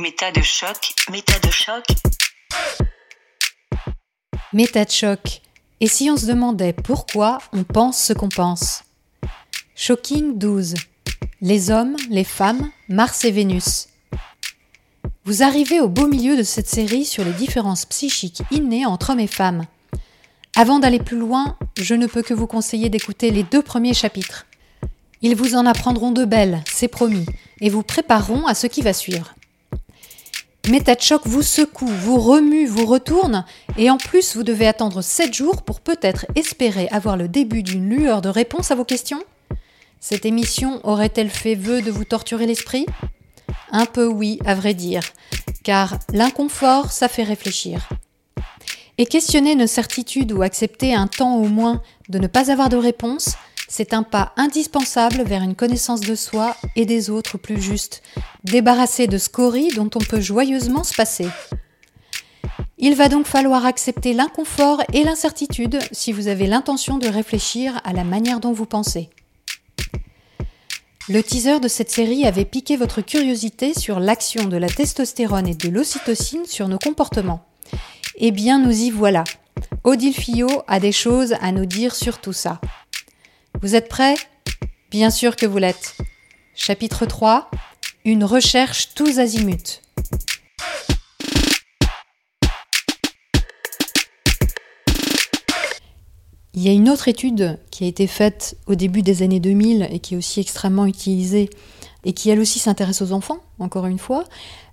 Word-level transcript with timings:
Méta 0.00 0.30
de 0.30 0.42
choc, 0.42 0.94
méta 1.10 1.36
de 1.40 1.50
choc. 1.50 1.84
Méta 4.52 4.84
de 4.84 4.90
choc. 4.92 5.42
Et 5.80 5.88
si 5.88 6.08
on 6.08 6.16
se 6.16 6.26
demandait 6.26 6.72
pourquoi 6.72 7.38
on 7.52 7.64
pense 7.64 8.00
ce 8.00 8.12
qu'on 8.12 8.28
pense? 8.28 8.84
Shocking 9.74 10.38
12. 10.38 10.74
Les 11.40 11.72
hommes, 11.72 11.96
les 12.10 12.22
femmes, 12.22 12.70
Mars 12.88 13.24
et 13.24 13.32
Vénus. 13.32 13.88
Vous 15.24 15.42
arrivez 15.42 15.80
au 15.80 15.88
beau 15.88 16.06
milieu 16.06 16.36
de 16.36 16.44
cette 16.44 16.68
série 16.68 17.04
sur 17.04 17.24
les 17.24 17.32
différences 17.32 17.84
psychiques 17.84 18.42
innées 18.52 18.86
entre 18.86 19.10
hommes 19.10 19.18
et 19.18 19.26
femmes. 19.26 19.66
Avant 20.54 20.78
d'aller 20.78 21.00
plus 21.00 21.18
loin, 21.18 21.58
je 21.76 21.96
ne 21.96 22.06
peux 22.06 22.22
que 22.22 22.34
vous 22.34 22.46
conseiller 22.46 22.88
d'écouter 22.88 23.32
les 23.32 23.42
deux 23.42 23.62
premiers 23.62 23.94
chapitres. 23.94 24.46
Ils 25.22 25.34
vous 25.34 25.56
en 25.56 25.66
apprendront 25.66 26.12
de 26.12 26.24
belles, 26.24 26.62
c'est 26.72 26.86
promis, 26.86 27.26
et 27.60 27.68
vous 27.68 27.82
prépareront 27.82 28.46
à 28.46 28.54
ce 28.54 28.68
qui 28.68 28.82
va 28.82 28.92
suivre. 28.92 29.34
Choc 31.00 31.22
vous 31.24 31.42
secoue, 31.42 31.86
vous 31.86 32.18
remue, 32.18 32.66
vous 32.66 32.84
retourne, 32.84 33.44
et 33.78 33.88
en 33.88 33.96
plus 33.96 34.36
vous 34.36 34.42
devez 34.42 34.66
attendre 34.66 35.00
7 35.00 35.32
jours 35.32 35.62
pour 35.62 35.80
peut-être 35.80 36.26
espérer 36.34 36.88
avoir 36.88 37.16
le 37.16 37.26
début 37.26 37.62
d'une 37.62 37.88
lueur 37.88 38.20
de 38.20 38.28
réponse 38.28 38.70
à 38.70 38.74
vos 38.74 38.84
questions. 38.84 39.22
Cette 39.98 40.26
émission 40.26 40.80
aurait-elle 40.84 41.30
fait 41.30 41.54
vœu 41.54 41.80
de 41.80 41.90
vous 41.90 42.04
torturer 42.04 42.46
l'esprit? 42.46 42.84
Un 43.70 43.86
peu 43.86 44.06
oui, 44.06 44.40
à 44.44 44.54
vrai 44.54 44.74
dire, 44.74 45.02
car 45.62 45.98
l'inconfort, 46.12 46.92
ça 46.92 47.08
fait 47.08 47.22
réfléchir. 47.22 47.88
Et 48.98 49.06
questionner 49.06 49.54
nos 49.54 49.66
certitudes 49.66 50.32
ou 50.32 50.42
accepter 50.42 50.94
un 50.94 51.06
temps 51.06 51.36
au 51.36 51.48
moins 51.48 51.80
de 52.10 52.18
ne 52.18 52.26
pas 52.26 52.50
avoir 52.50 52.68
de 52.68 52.76
réponse, 52.76 53.36
c'est 53.68 53.92
un 53.92 54.02
pas 54.02 54.32
indispensable 54.36 55.22
vers 55.22 55.42
une 55.42 55.54
connaissance 55.54 56.00
de 56.00 56.14
soi 56.14 56.56
et 56.74 56.86
des 56.86 57.10
autres 57.10 57.38
plus 57.38 57.60
juste, 57.60 58.02
débarrassé 58.42 59.06
de 59.06 59.18
scories 59.18 59.68
dont 59.76 59.90
on 59.94 59.98
peut 59.98 60.20
joyeusement 60.20 60.82
se 60.82 60.94
passer. 60.94 61.28
Il 62.78 62.94
va 62.94 63.08
donc 63.08 63.26
falloir 63.26 63.66
accepter 63.66 64.14
l'inconfort 64.14 64.82
et 64.92 65.04
l'incertitude 65.04 65.78
si 65.92 66.12
vous 66.12 66.28
avez 66.28 66.46
l'intention 66.46 66.96
de 66.96 67.08
réfléchir 67.08 67.80
à 67.84 67.92
la 67.92 68.04
manière 68.04 68.40
dont 68.40 68.52
vous 68.52 68.66
pensez. 68.66 69.10
Le 71.08 71.22
teaser 71.22 71.58
de 71.58 71.68
cette 71.68 71.90
série 71.90 72.26
avait 72.26 72.44
piqué 72.44 72.76
votre 72.76 73.00
curiosité 73.00 73.74
sur 73.74 73.98
l'action 73.98 74.44
de 74.44 74.56
la 74.56 74.68
testostérone 74.68 75.48
et 75.48 75.54
de 75.54 75.68
l'ocytocine 75.68 76.44
sur 76.44 76.68
nos 76.68 76.78
comportements. 76.78 77.44
Eh 78.16 78.30
bien, 78.30 78.58
nous 78.58 78.82
y 78.82 78.90
voilà. 78.90 79.24
Odile 79.84 80.14
Fillot 80.14 80.62
a 80.66 80.80
des 80.80 80.92
choses 80.92 81.34
à 81.40 81.50
nous 81.50 81.66
dire 81.66 81.94
sur 81.94 82.18
tout 82.18 82.32
ça. 82.32 82.60
Vous 83.60 83.74
êtes 83.74 83.88
prêts? 83.88 84.14
Bien 84.92 85.10
sûr 85.10 85.34
que 85.34 85.44
vous 85.44 85.58
l'êtes. 85.58 85.96
Chapitre 86.54 87.06
3 87.06 87.50
Une 88.04 88.22
recherche 88.22 88.94
tous 88.94 89.18
azimuts. 89.18 89.80
Il 96.54 96.62
y 96.62 96.68
a 96.68 96.72
une 96.72 96.88
autre 96.88 97.08
étude 97.08 97.58
qui 97.72 97.82
a 97.82 97.88
été 97.88 98.06
faite 98.06 98.56
au 98.68 98.76
début 98.76 99.02
des 99.02 99.22
années 99.22 99.40
2000 99.40 99.88
et 99.90 99.98
qui 99.98 100.14
est 100.14 100.16
aussi 100.16 100.38
extrêmement 100.38 100.86
utilisée 100.86 101.50
et 102.04 102.12
qui 102.12 102.30
elle 102.30 102.38
aussi 102.38 102.60
s'intéresse 102.60 103.02
aux 103.02 103.10
enfants, 103.10 103.40
encore 103.58 103.86
une 103.86 103.98
fois, 103.98 104.22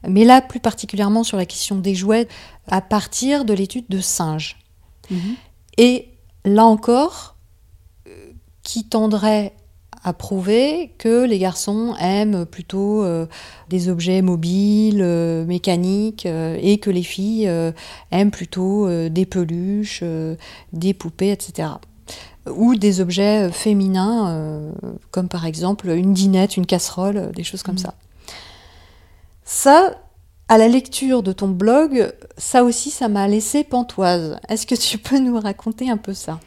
mais 0.08 0.26
là 0.26 0.42
plus 0.42 0.60
particulièrement 0.60 1.24
sur 1.24 1.38
la 1.38 1.48
question 1.48 1.78
des 1.78 1.96
jouets 1.96 2.28
à 2.68 2.82
partir 2.82 3.46
de 3.46 3.54
l'étude 3.56 3.86
de 3.90 4.00
singes. 4.00 4.58
Mhm. 5.10 5.36
Et 5.80 6.10
là 6.44 6.66
encore, 6.66 7.35
qui 8.66 8.84
tendrait 8.84 9.54
à 10.04 10.12
prouver 10.12 10.94
que 10.98 11.24
les 11.24 11.40
garçons 11.40 11.96
aiment 12.00 12.46
plutôt 12.46 13.04
euh, 13.04 13.26
des 13.70 13.90
objets 13.90 14.22
mobiles, 14.22 15.02
euh, 15.02 15.46
mécaniques, 15.46 16.26
euh, 16.26 16.60
et 16.62 16.80
que 16.80 16.90
les 16.90 17.04
filles 17.04 17.50
aiment 18.12 18.32
plutôt 18.32 18.90
des 19.10 19.26
peluches, 19.26 20.04
des 20.74 20.94
poupées, 20.94 21.32
etc. 21.32 21.70
Ou 22.50 22.76
des 22.76 23.02
objets 23.02 23.50
féminins, 23.52 24.72
comme 25.12 25.30
par 25.30 25.46
exemple 25.46 25.90
une 25.90 26.14
dinette, 26.14 26.58
une 26.58 26.66
casserole, 26.66 27.32
des 27.36 27.44
choses 27.44 27.64
comme 27.64 27.76
mmh. 27.76 27.80
ça. 27.80 27.96
Ça, 29.44 29.96
à 30.48 30.58
la 30.58 30.68
lecture 30.68 31.24
de 31.24 31.32
ton 31.32 31.48
blog, 31.48 32.14
ça 32.38 32.64
aussi, 32.64 32.92
ça 32.92 33.08
m'a 33.08 33.28
laissé 33.28 33.64
pantoise. 33.64 34.38
Est-ce 34.50 34.68
que 34.68 34.76
tu 34.76 34.98
peux 34.98 35.20
nous 35.20 35.40
raconter 35.40 35.90
un 35.90 35.98
peu 35.98 36.14
ça? 36.14 36.40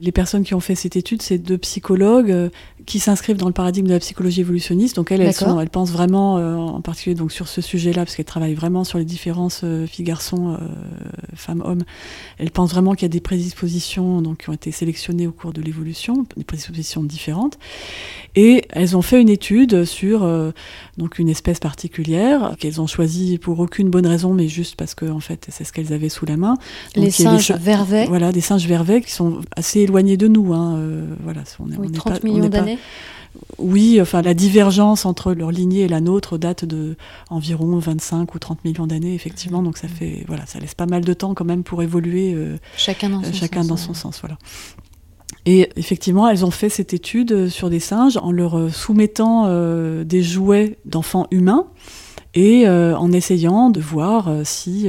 Les 0.00 0.12
personnes 0.12 0.44
qui 0.44 0.54
ont 0.54 0.60
fait 0.60 0.74
cette 0.74 0.96
étude, 0.96 1.20
c'est 1.20 1.38
deux 1.38 1.58
psychologues 1.58 2.30
euh, 2.30 2.48
qui 2.86 2.98
s'inscrivent 2.98 3.36
dans 3.36 3.46
le 3.46 3.52
paradigme 3.52 3.86
de 3.86 3.92
la 3.92 3.98
psychologie 3.98 4.40
évolutionniste. 4.40 4.96
Donc 4.96 5.12
elles, 5.12 5.20
elles, 5.20 5.34
elles 5.60 5.70
pensent 5.70 5.90
vraiment, 5.90 6.38
euh, 6.38 6.56
en 6.56 6.80
particulier 6.80 7.14
donc 7.14 7.32
sur 7.32 7.48
ce 7.48 7.60
sujet-là, 7.60 8.04
parce 8.04 8.16
qu'elles 8.16 8.24
travaillent 8.24 8.54
vraiment 8.54 8.84
sur 8.84 8.98
les 8.98 9.04
différences 9.04 9.60
euh, 9.62 9.86
filles-garçons, 9.86 10.56
femmes-hommes. 11.34 11.82
Elles 12.38 12.50
pensent 12.50 12.70
vraiment 12.70 12.94
qu'il 12.94 13.02
y 13.02 13.06
a 13.06 13.08
des 13.10 13.20
prédispositions 13.20 14.22
donc, 14.22 14.38
qui 14.38 14.50
ont 14.50 14.54
été 14.54 14.72
sélectionnées 14.72 15.26
au 15.26 15.32
cours 15.32 15.52
de 15.52 15.60
l'évolution, 15.60 16.24
des 16.36 16.44
prédispositions 16.44 17.02
différentes. 17.02 17.58
Et 18.36 18.64
elles 18.70 18.96
ont 18.96 19.02
fait 19.02 19.20
une 19.20 19.28
étude 19.28 19.84
sur 19.84 20.20
donc 20.96 21.18
une 21.18 21.28
espèce 21.28 21.58
particulière 21.58 22.54
qu'elles 22.58 22.80
ont 22.80 22.86
choisie 22.86 23.38
pour 23.38 23.58
aucune 23.58 23.90
bonne 23.90 24.06
raison, 24.06 24.34
mais 24.34 24.48
juste 24.48 24.76
parce 24.76 24.94
que 24.94 25.06
en 25.06 25.20
fait 25.20 25.46
c'est 25.50 25.64
ce 25.64 25.72
qu'elles 25.72 25.92
avaient 25.92 26.08
sous 26.08 26.26
la 26.26 26.36
main. 26.36 26.56
les 26.94 27.10
singes 27.10 27.52
vervets. 27.52 28.06
Voilà, 28.06 28.32
des 28.32 28.40
singes 28.40 28.66
vervets 28.66 29.00
qui 29.00 29.12
sont 29.12 29.40
assez 29.56 29.86
de 29.90 30.28
nous. 30.28 30.52
Hein, 30.52 30.80
voilà, 31.22 31.42
on 31.58 31.70
est, 31.70 31.76
oui, 31.76 31.92
30 31.92 32.24
millions 32.24 32.48
d'années. 32.48 32.78
Oui, 33.58 34.00
enfin 34.00 34.22
la 34.22 34.34
divergence 34.34 35.06
entre 35.06 35.32
leur 35.32 35.50
lignée 35.50 35.82
et 35.82 35.88
la 35.88 36.00
nôtre 36.00 36.36
date 36.36 36.64
de 36.64 36.96
environ 37.30 37.78
25 37.78 38.34
ou 38.34 38.38
30 38.38 38.64
millions 38.64 38.86
d'années, 38.86 39.14
effectivement. 39.14 39.62
Donc 39.62 39.78
ça 39.78 39.86
mmh. 39.86 39.90
fait 39.90 40.24
voilà, 40.26 40.46
ça 40.46 40.58
laisse 40.58 40.74
pas 40.74 40.86
mal 40.86 41.04
de 41.04 41.12
temps 41.12 41.34
quand 41.34 41.44
même 41.44 41.62
pour 41.62 41.82
évoluer. 41.82 42.32
Euh, 42.34 42.56
chacun 42.76 43.10
dans 43.10 43.22
son 43.22 43.32
chacun 43.32 43.60
sens. 43.62 43.68
Dans 43.68 43.76
son 43.76 43.94
sens 43.94 44.20
voilà. 44.20 44.36
Et 45.46 45.70
effectivement, 45.76 46.28
elles 46.28 46.44
ont 46.44 46.50
fait 46.50 46.68
cette 46.68 46.92
étude 46.92 47.48
sur 47.48 47.70
des 47.70 47.80
singes 47.80 48.18
en 48.18 48.32
leur 48.32 48.58
euh, 48.58 48.68
soumettant 48.68 49.44
euh, 49.46 50.04
des 50.04 50.22
jouets 50.22 50.78
d'enfants 50.84 51.26
humains 51.30 51.66
et 52.34 52.68
en 52.68 53.10
essayant 53.10 53.70
de 53.70 53.80
voir 53.80 54.30
si 54.44 54.88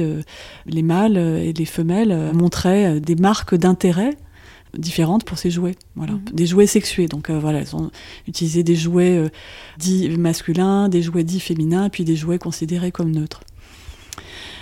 les 0.64 0.82
mâles 0.82 1.16
et 1.16 1.52
les 1.52 1.64
femelles 1.64 2.30
montraient 2.32 3.00
des 3.00 3.16
marques 3.16 3.56
d'intérêt 3.56 4.16
différentes 4.76 5.24
pour 5.24 5.38
ces 5.38 5.50
jouets. 5.50 5.76
Voilà. 5.96 6.14
Mhm. 6.14 6.22
Des 6.32 6.46
jouets 6.46 6.66
sexués. 6.66 7.06
Donc 7.06 7.30
euh, 7.30 7.38
voilà, 7.38 7.60
elles 7.60 7.76
ont 7.76 7.90
utilisé 8.26 8.62
des 8.62 8.76
jouets 8.76 9.16
euh, 9.16 9.28
dits 9.78 10.08
masculins, 10.10 10.88
des 10.88 11.02
jouets 11.02 11.24
dits 11.24 11.40
féminins, 11.40 11.88
puis 11.88 12.04
des 12.04 12.16
jouets 12.16 12.38
considérés 12.38 12.92
comme 12.92 13.10
neutres. 13.10 13.42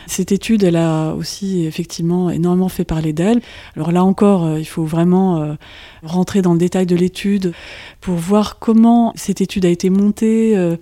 Cette 0.06 0.32
étude, 0.32 0.64
elle 0.64 0.76
a 0.76 1.12
aussi 1.12 1.64
effectivement 1.66 2.30
énormément 2.30 2.68
fait 2.68 2.84
parler 2.84 3.12
d'elle. 3.12 3.40
Alors 3.76 3.92
là 3.92 4.02
encore, 4.02 4.44
euh, 4.44 4.58
il 4.58 4.64
faut 4.64 4.84
vraiment 4.84 5.56
rentrer 6.02 6.42
dans 6.42 6.52
le 6.52 6.58
détail 6.58 6.86
de 6.86 6.96
l'étude 6.96 7.52
pour 8.00 8.16
voir 8.16 8.58
comment 8.58 9.12
cette 9.14 9.40
étude 9.40 9.64
a 9.66 9.68
été 9.68 9.88
montée, 9.88 10.76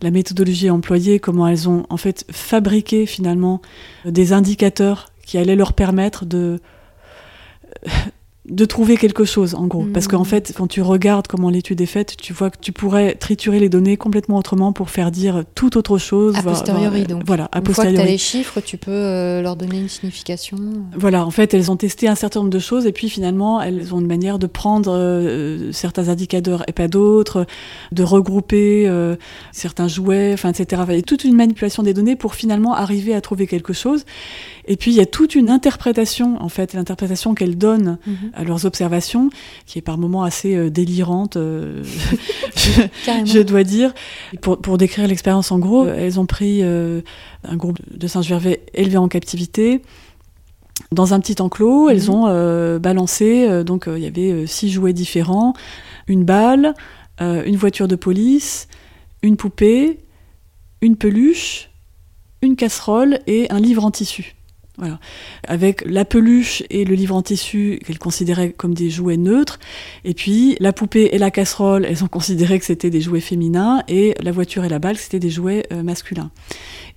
la 0.00 0.10
méthodologie 0.10 0.70
employée, 0.70 1.18
comment 1.18 1.46
elles 1.46 1.68
ont 1.68 1.84
en 1.90 1.96
fait 1.96 2.24
fabriqué 2.30 3.04
finalement 3.04 3.60
des 4.06 4.32
indicateurs 4.32 5.10
qui 5.26 5.36
allaient 5.36 5.56
leur 5.56 5.74
permettre 5.74 6.24
de 6.24 6.60
de 8.48 8.64
trouver 8.64 8.96
quelque 8.96 9.24
chose, 9.24 9.54
en 9.54 9.66
gros. 9.66 9.86
Parce 9.92 10.08
qu'en 10.08 10.22
mm. 10.22 10.24
fait, 10.24 10.52
quand 10.56 10.66
tu 10.66 10.80
regardes 10.80 11.26
comment 11.26 11.50
l'étude 11.50 11.80
est 11.82 11.86
faite, 11.86 12.16
tu 12.16 12.32
vois 12.32 12.50
que 12.50 12.56
tu 12.58 12.72
pourrais 12.72 13.14
triturer 13.14 13.60
les 13.60 13.68
données 13.68 13.98
complètement 13.98 14.38
autrement 14.38 14.72
pour 14.72 14.88
faire 14.88 15.10
dire 15.10 15.44
tout 15.54 15.76
autre 15.76 15.98
chose. 15.98 16.34
A 16.36 16.42
posteriori, 16.42 17.04
donc. 17.04 17.22
Voilà, 17.26 17.44
a 17.52 17.58
Une 17.58 17.66
fois 17.66 17.84
que 17.84 17.90
tu 17.90 17.98
as 17.98 18.04
les 18.04 18.16
chiffres, 18.16 18.60
tu 18.62 18.78
peux 18.78 18.90
euh, 18.90 19.42
leur 19.42 19.56
donner 19.56 19.80
une 19.80 19.88
signification. 19.90 20.56
Voilà, 20.96 21.26
en 21.26 21.30
fait, 21.30 21.52
elles 21.52 21.70
ont 21.70 21.76
testé 21.76 22.08
un 22.08 22.14
certain 22.14 22.40
nombre 22.40 22.50
de 22.50 22.58
choses 22.58 22.86
et 22.86 22.92
puis 22.92 23.10
finalement, 23.10 23.60
elles 23.60 23.94
ont 23.94 24.00
une 24.00 24.06
manière 24.06 24.38
de 24.38 24.46
prendre 24.46 24.90
euh, 24.94 25.70
certains 25.72 26.08
indicateurs 26.08 26.64
et 26.66 26.72
pas 26.72 26.88
d'autres, 26.88 27.46
de 27.92 28.02
regrouper 28.02 28.88
euh, 28.88 29.16
certains 29.52 29.88
jouets, 29.88 30.32
enfin, 30.32 30.50
etc. 30.50 30.82
Il 30.88 30.96
y 30.96 30.98
a 30.98 31.02
toute 31.02 31.24
une 31.24 31.36
manipulation 31.36 31.82
des 31.82 31.92
données 31.92 32.16
pour 32.16 32.34
finalement 32.34 32.74
arriver 32.74 33.14
à 33.14 33.20
trouver 33.20 33.46
quelque 33.46 33.74
chose. 33.74 34.06
Et 34.66 34.76
puis 34.76 34.92
il 34.92 34.96
y 34.96 35.00
a 35.00 35.06
toute 35.06 35.34
une 35.34 35.50
interprétation, 35.50 36.40
en 36.42 36.48
fait, 36.48 36.74
l'interprétation 36.74 37.34
qu'elles 37.34 37.58
donnent 37.58 37.98
mhm. 38.06 38.30
à 38.34 38.44
leurs 38.44 38.66
observations, 38.66 39.30
qui 39.66 39.78
est 39.78 39.82
par 39.82 39.98
moments 39.98 40.22
assez 40.22 40.54
euh, 40.54 40.70
délirante, 40.70 41.36
euh, 41.36 41.82
je, 43.24 43.40
dois 43.40 43.64
dire. 43.64 43.92
Pour, 44.40 44.58
pour 44.58 44.78
décrire 44.78 45.06
l'expérience 45.06 45.50
en 45.50 45.58
gros, 45.58 45.86
elles 45.86 46.20
ont 46.20 46.26
pris 46.26 46.60
euh, 46.62 47.00
un 47.44 47.56
groupe 47.56 47.78
de 47.90 48.06
singes 48.06 48.28
vervets 48.28 48.62
élevés 48.74 48.98
en 48.98 49.08
captivité. 49.08 49.82
Dans 50.92 51.14
un 51.14 51.20
petit 51.20 51.40
enclos, 51.40 51.88
elles 51.88 52.04
mhm. 52.04 52.10
ont 52.10 52.78
balancé, 52.78 53.64
donc 53.64 53.84
il 53.86 54.02
y 54.02 54.06
avait 54.06 54.46
six 54.46 54.70
jouets 54.70 54.92
différents, 54.92 55.54
une 56.08 56.24
balle, 56.24 56.74
une 57.20 57.56
voiture 57.56 57.86
de 57.86 57.96
police, 57.96 58.66
une 59.22 59.36
poupée, 59.36 60.00
une 60.80 60.96
peluche, 60.96 61.70
une 62.42 62.56
casserole 62.56 63.20
et 63.26 63.50
un 63.50 63.60
livre 63.60 63.84
en 63.84 63.90
tissu. 63.90 64.34
Voilà. 64.80 64.98
Avec 65.46 65.84
la 65.84 66.06
peluche 66.06 66.62
et 66.70 66.86
le 66.86 66.94
livre 66.94 67.14
en 67.14 67.20
tissu 67.20 67.80
qu'elles 67.84 67.98
considéraient 67.98 68.52
comme 68.52 68.72
des 68.72 68.88
jouets 68.88 69.18
neutres. 69.18 69.60
Et 70.04 70.14
puis 70.14 70.56
la 70.58 70.72
poupée 70.72 71.10
et 71.12 71.18
la 71.18 71.30
casserole, 71.30 71.84
elles 71.84 72.02
ont 72.02 72.08
considéré 72.08 72.58
que 72.58 72.64
c'était 72.64 72.88
des 72.88 73.02
jouets 73.02 73.20
féminins. 73.20 73.82
Et 73.88 74.14
la 74.22 74.32
voiture 74.32 74.64
et 74.64 74.70
la 74.70 74.78
balle, 74.78 74.96
c'était 74.96 75.18
des 75.18 75.28
jouets 75.28 75.66
euh, 75.70 75.82
masculins. 75.82 76.30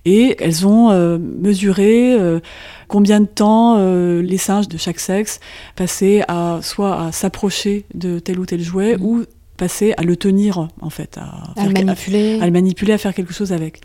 Et 0.06 0.34
elles 0.40 0.66
ont 0.66 0.90
euh, 0.90 1.18
mesuré 1.18 2.14
euh, 2.14 2.40
combien 2.88 3.20
de 3.20 3.26
temps 3.26 3.76
les 3.76 4.38
singes 4.38 4.68
de 4.68 4.78
chaque 4.78 5.00
sexe 5.00 5.40
passaient 5.76 6.22
à 6.26 6.60
soit 6.62 6.98
à 6.98 7.12
s'approcher 7.12 7.84
de 7.92 8.18
tel 8.18 8.38
ou 8.38 8.46
tel 8.46 8.62
jouet 8.62 8.96
mmh. 8.96 9.02
ou 9.02 9.24
passer 9.56 9.92
à 9.96 10.02
le 10.02 10.16
tenir 10.16 10.68
en 10.80 10.90
fait, 10.90 11.18
à, 11.18 11.52
à, 11.56 11.66
le 11.66 11.68
à, 11.68 12.46
le 12.46 12.50
manipuler, 12.50 12.92
à 12.92 12.98
faire 12.98 13.14
quelque 13.14 13.34
chose 13.34 13.52
avec. 13.52 13.80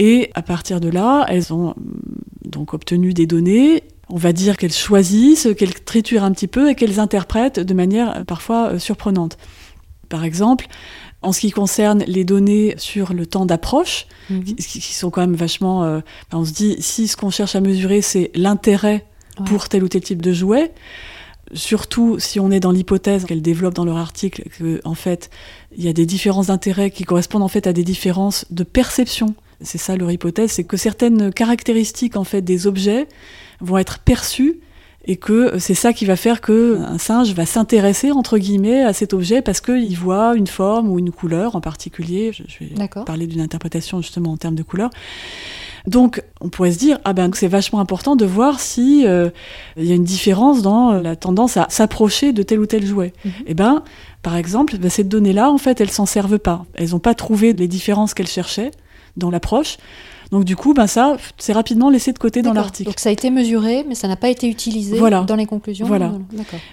Et 0.00 0.30
à 0.34 0.40
partir 0.40 0.80
de 0.80 0.88
là, 0.88 1.26
elles 1.28 1.52
ont 1.52 1.74
donc 2.42 2.72
obtenu 2.72 3.12
des 3.12 3.26
données. 3.26 3.84
On 4.08 4.16
va 4.16 4.32
dire 4.32 4.56
qu'elles 4.56 4.72
choisissent, 4.72 5.46
qu'elles 5.58 5.74
triturent 5.74 6.24
un 6.24 6.32
petit 6.32 6.48
peu 6.48 6.70
et 6.70 6.74
qu'elles 6.74 6.98
interprètent 6.98 7.60
de 7.60 7.74
manière 7.74 8.16
euh, 8.16 8.24
parfois 8.24 8.70
euh, 8.70 8.78
surprenante. 8.78 9.36
Par 10.08 10.24
exemple, 10.24 10.68
en 11.20 11.32
ce 11.32 11.40
qui 11.40 11.50
concerne 11.50 12.02
les 12.06 12.24
données 12.24 12.74
sur 12.78 13.12
le 13.12 13.26
temps 13.26 13.44
d'approche, 13.44 14.06
mhm. 14.30 14.42
qui, 14.44 14.80
sont 14.80 15.10
quand 15.10 15.20
même 15.20 15.36
vachement... 15.36 15.84
Euh, 15.84 16.00
on 16.32 16.46
se 16.46 16.52
dit, 16.52 16.76
si 16.80 17.06
ce 17.06 17.16
qu'on 17.18 17.30
cherche 17.30 17.54
à 17.54 17.60
mesurer, 17.60 18.00
c'est 18.00 18.30
l'intérêt 18.34 19.04
pour 19.44 19.68
tel 19.68 19.84
ou 19.84 19.88
tel 19.88 20.00
type 20.00 20.22
de 20.22 20.32
jouet, 20.32 20.72
surtout 21.52 22.18
si 22.18 22.40
on 22.40 22.50
est 22.50 22.60
dans 22.60 22.72
l'hypothèse 22.72 23.26
qu'elle 23.26 23.42
développe 23.42 23.74
dans 23.74 23.84
leur 23.84 23.98
article 23.98 24.44
que 24.58 24.80
en 24.84 24.94
fait 24.94 25.30
il 25.76 25.84
y 25.84 25.88
a 25.88 25.92
des 25.92 26.06
différences 26.06 26.48
d'intérêt 26.48 26.90
qui 26.90 27.04
correspondent 27.04 27.42
en 27.42 27.48
fait 27.48 27.66
à 27.66 27.72
des 27.72 27.82
différences 27.82 28.44
de 28.50 28.62
perception 28.62 29.34
c'est 29.62 29.78
ça 29.78 29.96
leur 29.96 30.10
hypothèse, 30.10 30.52
c'est 30.52 30.64
que 30.64 30.76
certaines 30.76 31.32
caractéristiques 31.32 32.16
en 32.16 32.24
fait 32.24 32.42
des 32.42 32.66
objets 32.66 33.06
vont 33.60 33.78
être 33.78 33.98
perçues 33.98 34.60
et 35.06 35.16
que 35.16 35.58
c'est 35.58 35.74
ça 35.74 35.92
qui 35.92 36.04
va 36.04 36.16
faire 36.16 36.40
que 36.40 36.78
un 36.78 36.98
singe 36.98 37.32
va 37.32 37.46
s'intéresser 37.46 38.12
entre 38.12 38.36
guillemets 38.38 38.82
à 38.84 38.92
cet 38.92 39.14
objet 39.14 39.40
parce 39.40 39.60
qu'il 39.60 39.96
voit 39.96 40.36
une 40.36 40.46
forme 40.46 40.90
ou 40.90 40.98
une 40.98 41.10
couleur 41.10 41.56
en 41.56 41.60
particulier. 41.60 42.32
Je, 42.32 42.64
vais 42.64 42.74
parler 43.06 43.26
d'une 43.26 43.40
interprétation 43.40 44.02
justement 44.02 44.32
en 44.32 44.36
termes 44.36 44.54
de 44.54 44.62
couleur. 44.62 44.90
Donc, 45.86 46.22
on 46.42 46.50
pourrait 46.50 46.72
se 46.72 46.78
dire, 46.78 46.98
ah 47.04 47.14
ben, 47.14 47.30
c'est 47.32 47.48
vachement 47.48 47.80
important 47.80 48.14
de 48.14 48.26
voir 48.26 48.60
si 48.60 49.06
euh, 49.06 49.30
il 49.78 49.86
y 49.86 49.92
a 49.92 49.94
une 49.94 50.04
différence 50.04 50.60
dans 50.60 50.92
la 50.92 51.16
tendance 51.16 51.56
à 51.56 51.66
s'approcher 51.70 52.34
de 52.34 52.42
tel 52.42 52.60
ou 52.60 52.66
tel 52.66 52.84
jouet. 52.84 53.14
Mhm. 53.24 53.30
Et 53.30 53.44
eh 53.46 53.54
ben, 53.54 53.82
par 54.22 54.36
exemple, 54.36 54.76
ben, 54.76 54.90
cette 54.90 55.08
donnée-là, 55.08 55.50
en 55.50 55.56
fait, 55.56 55.80
elles 55.80 55.90
s'en 55.90 56.04
servent 56.04 56.38
pas. 56.38 56.66
Elles 56.74 56.90
n'ont 56.90 56.98
pas 56.98 57.14
trouvé 57.14 57.54
les 57.54 57.66
différences 57.66 58.12
qu'elles 58.12 58.28
cherchaient 58.28 58.72
dans 59.16 59.30
l'approche. 59.30 59.78
Donc 60.30 60.44
du 60.44 60.54
coup, 60.54 60.74
ben 60.74 60.86
ça, 60.86 61.16
c'est 61.38 61.52
rapidement 61.52 61.90
laissé 61.90 62.12
de 62.12 62.18
côté 62.18 62.42
dans 62.42 62.52
l'article. 62.52 62.88
Donc 62.88 63.00
ça 63.00 63.08
a 63.08 63.12
été 63.12 63.30
mesuré, 63.30 63.84
mais 63.88 63.96
ça 63.96 64.06
n'a 64.06 64.14
pas 64.14 64.28
été 64.28 64.48
utilisé 64.48 64.98
dans 64.98 65.36
les 65.36 65.46
conclusions. 65.46 65.86
Voilà. 65.86 66.12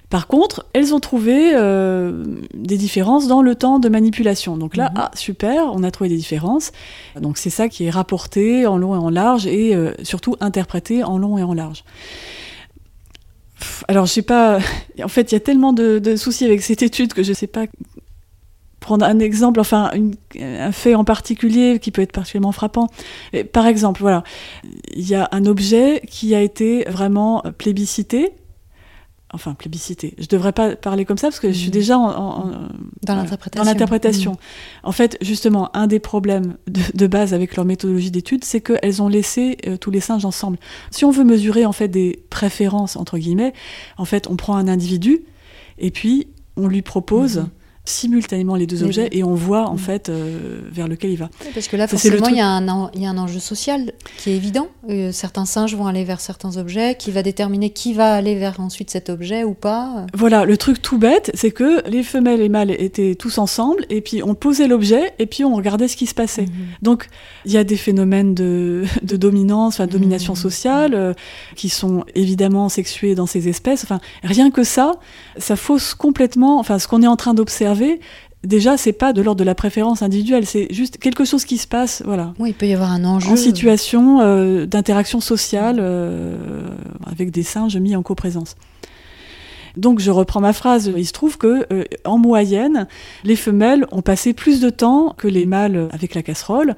Par 0.10 0.28
contre, 0.28 0.68
elles 0.74 0.94
ont 0.94 1.00
trouvé 1.00 1.54
euh, 1.56 2.24
des 2.54 2.78
différences 2.78 3.28
dans 3.28 3.42
le 3.42 3.56
temps 3.56 3.80
de 3.80 3.90
manipulation. 3.90 4.58
Donc 4.58 4.76
là, 4.76 4.90
mhm. 4.92 4.98
ah 4.98 5.12
super, 5.16 5.72
on 5.74 5.82
a 5.84 5.90
trouvé 5.90 6.10
des 6.10 6.18
différences. 6.18 6.72
Donc 7.20 7.38
c'est 7.38 7.50
ça 7.50 7.68
qui 7.68 7.86
est 7.86 7.90
rapporté 7.90 8.68
en 8.68 8.78
long 8.78 8.94
et 8.94 9.00
en 9.00 9.10
large 9.10 9.48
et 9.48 9.74
euh, 9.76 9.92
surtout 10.04 10.36
interprété 10.40 11.04
en 11.04 11.18
long 11.18 11.40
et 11.40 11.44
en 11.44 11.56
large. 11.56 11.84
Alors, 13.88 14.06
je 14.06 14.14
sais 14.14 14.22
pas. 14.22 14.60
En 15.04 15.10
fait, 15.10 15.32
il 15.32 15.36
y 15.36 15.38
a 15.38 15.40
tellement 15.40 15.74
de, 15.74 16.00
de, 16.00 16.16
soucis 16.16 16.44
avec 16.44 16.64
cette 16.64 16.82
étude 16.82 17.14
que 17.14 17.22
je 17.22 17.32
sais 17.32 17.46
pas 17.46 17.66
prendre 18.88 19.06
un 19.06 19.20
exemple, 19.20 19.60
enfin 19.60 19.92
un 20.40 20.72
fait 20.72 20.96
en 20.96 21.04
particulier 21.04 21.78
qui 21.78 21.92
peut 21.92 22.02
être 22.02 22.14
particulièrement 22.14 22.54
frappant. 22.54 22.88
par 23.52 23.68
exemple, 23.68 24.00
voilà, 24.00 24.24
il 24.96 25.06
y 25.06 25.14
a 25.14 25.28
un 25.34 25.46
objet 25.46 26.02
qui 26.08 26.34
a 26.34 26.42
été 26.42 26.86
vraiment 26.86 27.44
plébiscité. 27.58 28.32
Enfin, 29.34 29.56
plébiscité. 29.56 30.16
Je 30.18 30.28
devrais 30.28 30.54
pas 30.54 30.78
parler 30.78 31.04
comme 31.04 31.18
ça 31.18 31.28
parce 31.28 31.42
que 31.42 31.52
je 31.52 31.58
suis 31.58 31.68
mmh. 31.68 31.72
déjà 31.72 31.98
en, 32.00 32.70
dans 33.04 33.16
l'interprétation. 33.16 34.32
Mmh. 34.32 34.38
En 34.84 34.94
fait, 34.94 35.18
justement, 35.20 35.70
un 35.76 35.88
des 35.88 36.00
problèmes 36.00 36.56
de, 36.68 37.08
base 37.08 37.34
avec 37.34 37.58
leur 37.58 37.66
méthodologie 37.66 38.10
d'étude, 38.10 38.46
c'est 38.46 38.62
qu'elles 38.62 39.02
ont 39.02 39.10
laissé 39.10 39.58
euh, 39.68 39.76
tous 39.76 39.92
les 39.92 40.00
singes 40.00 40.24
ensemble. 40.24 40.58
Si 40.92 41.04
on 41.04 41.12
veut 41.12 41.26
mesurer 41.26 41.66
en 41.66 41.74
fait 41.74 41.90
des 41.90 42.24
préférences 42.30 42.96
entre 42.96 43.18
guillemets, 43.18 43.52
en 43.98 44.06
fait, 44.06 44.30
on 44.30 44.38
prend 44.38 44.56
un 44.56 44.70
individu 44.70 45.26
et 45.78 45.92
puis 45.92 46.30
on 46.56 46.68
lui 46.68 46.82
propose 46.82 47.40
mmh 47.40 47.50
simultanément 47.88 48.56
les 48.56 48.68
deux 48.68 48.84
objets 48.84 49.08
et 49.12 49.24
on 49.24 49.34
voit 49.34 49.68
en 49.68 49.76
mm. 49.76 49.80
fait 49.80 50.10
euh, 50.10 50.60
vers 50.72 50.88
lequel 50.88 51.12
il 51.12 51.18
va. 51.18 51.30
parce 51.54 51.68
que 51.68 51.78
là, 51.78 51.88
forcément, 51.88 52.28
il 52.28 52.38
y, 52.38 52.42
a 52.42 52.48
un, 52.48 52.92
il 52.94 53.02
y, 53.02 53.06
a 53.06 53.10
un 53.10 53.18
enjeu 53.18 53.40
social 53.40 53.94
qui 54.18 54.32
est 54.32 54.36
évident. 54.36 54.68
Euh, 54.90 55.12
certains 55.12 55.46
singes 55.46 55.76
vont 55.76 55.88
aller 55.88 56.04
vers 56.04 56.20
certains 56.20 56.58
objets, 56.58 56.96
qui 56.96 57.12
va 57.12 57.24
déterminer 57.24 57.70
qui 57.70 57.94
va 57.94 58.14
aller 58.14 58.36
vers 58.36 58.60
ensuite 58.60 58.90
cet 58.90 59.10
objet 59.10 59.44
ou 59.44 59.54
pas? 59.54 60.06
Voilà, 60.14 60.46
le 60.46 60.58
truc 60.58 60.82
tout 60.82 60.98
bête, 60.98 61.32
c'est 61.34 61.52
que 61.52 61.88
les 61.90 62.04
femelles 62.04 62.42
et 62.42 62.50
mâles 62.50 62.72
étaient 62.72 63.16
tous 63.16 63.38
ensemble 63.38 63.86
et 63.90 64.02
puis 64.02 64.22
on 64.24 64.36
posait 64.36 64.68
l'objet 64.68 65.14
et 65.20 65.26
puis 65.26 65.44
on 65.44 65.56
regardait 65.56 65.88
ce 65.88 65.96
qui 65.98 66.08
se 66.08 66.14
passait. 66.14 66.44
Mhm. 66.44 66.68
Donc 66.82 67.08
il 67.46 67.52
y 67.52 67.58
a 67.58 67.64
des 67.64 67.78
phénomènes 67.78 68.34
de, 68.34 68.84
de 69.04 69.18
dominance, 69.18 69.76
enfin, 69.76 69.88
domination 69.88 70.34
mhm. 70.34 70.40
sociale, 70.40 70.94
euh, 70.94 71.14
qui 71.56 71.70
sont 71.70 72.04
évidemment 72.16 72.70
sexués 72.70 73.16
dans 73.16 73.26
ces 73.26 73.48
espèces. 73.48 73.84
Enfin, 73.84 74.00
rien 74.24 74.52
que 74.52 74.64
ça, 74.64 74.94
ça 75.38 75.56
fausse 75.56 75.94
complètement, 75.94 76.60
enfin, 76.60 76.80
ce 76.80 76.88
qu'on 76.88 77.02
est 77.02 77.08
en 77.08 77.16
train 77.16 77.34
d'observer 77.34 77.77
déjà, 78.44 78.78
c'est 78.78 78.94
pas 78.94 79.14
de 79.14 79.22
l'ordre 79.22 79.40
de 79.40 79.44
la 79.44 79.56
préférence 79.56 80.02
individuelle, 80.02 80.46
c'est 80.46 80.68
juste 80.72 80.98
quelque 80.98 81.26
chose 81.26 81.46
qui 81.46 81.58
se 81.58 81.68
passe, 81.68 82.02
voilà. 82.06 82.34
Oui, 82.40 82.50
il 82.50 82.54
peut 82.54 82.68
y 82.68 82.74
avoir 82.74 82.92
un 82.92 83.04
enjeu. 83.04 83.32
En 83.32 83.36
situation 83.36 84.22
euh, 84.22 84.66
d'interaction 84.66 85.20
sociale 85.20 85.78
euh, 85.80 86.38
avec 87.06 87.32
des 87.32 87.44
singes 87.44 87.78
mis 87.78 87.96
en 87.96 88.04
coprésence. 88.04 88.56
Donc 89.78 90.00
je 90.00 90.12
reprends 90.12 90.42
ma 90.42 90.54
phrase, 90.54 90.92
il 90.96 91.06
se 91.06 91.14
trouve 91.14 91.38
que 91.38 91.66
euh, 91.72 91.84
en 92.06 92.18
moyenne, 92.18 92.88
les 93.24 93.36
femelles 93.36 93.86
ont 93.92 94.02
passé 94.02 94.34
plus 94.34 94.60
de 94.60 94.70
temps 94.70 95.14
que 95.18 95.28
les 95.28 95.46
mâles 95.46 95.88
avec 95.92 96.16
la 96.16 96.24
casserole. 96.24 96.76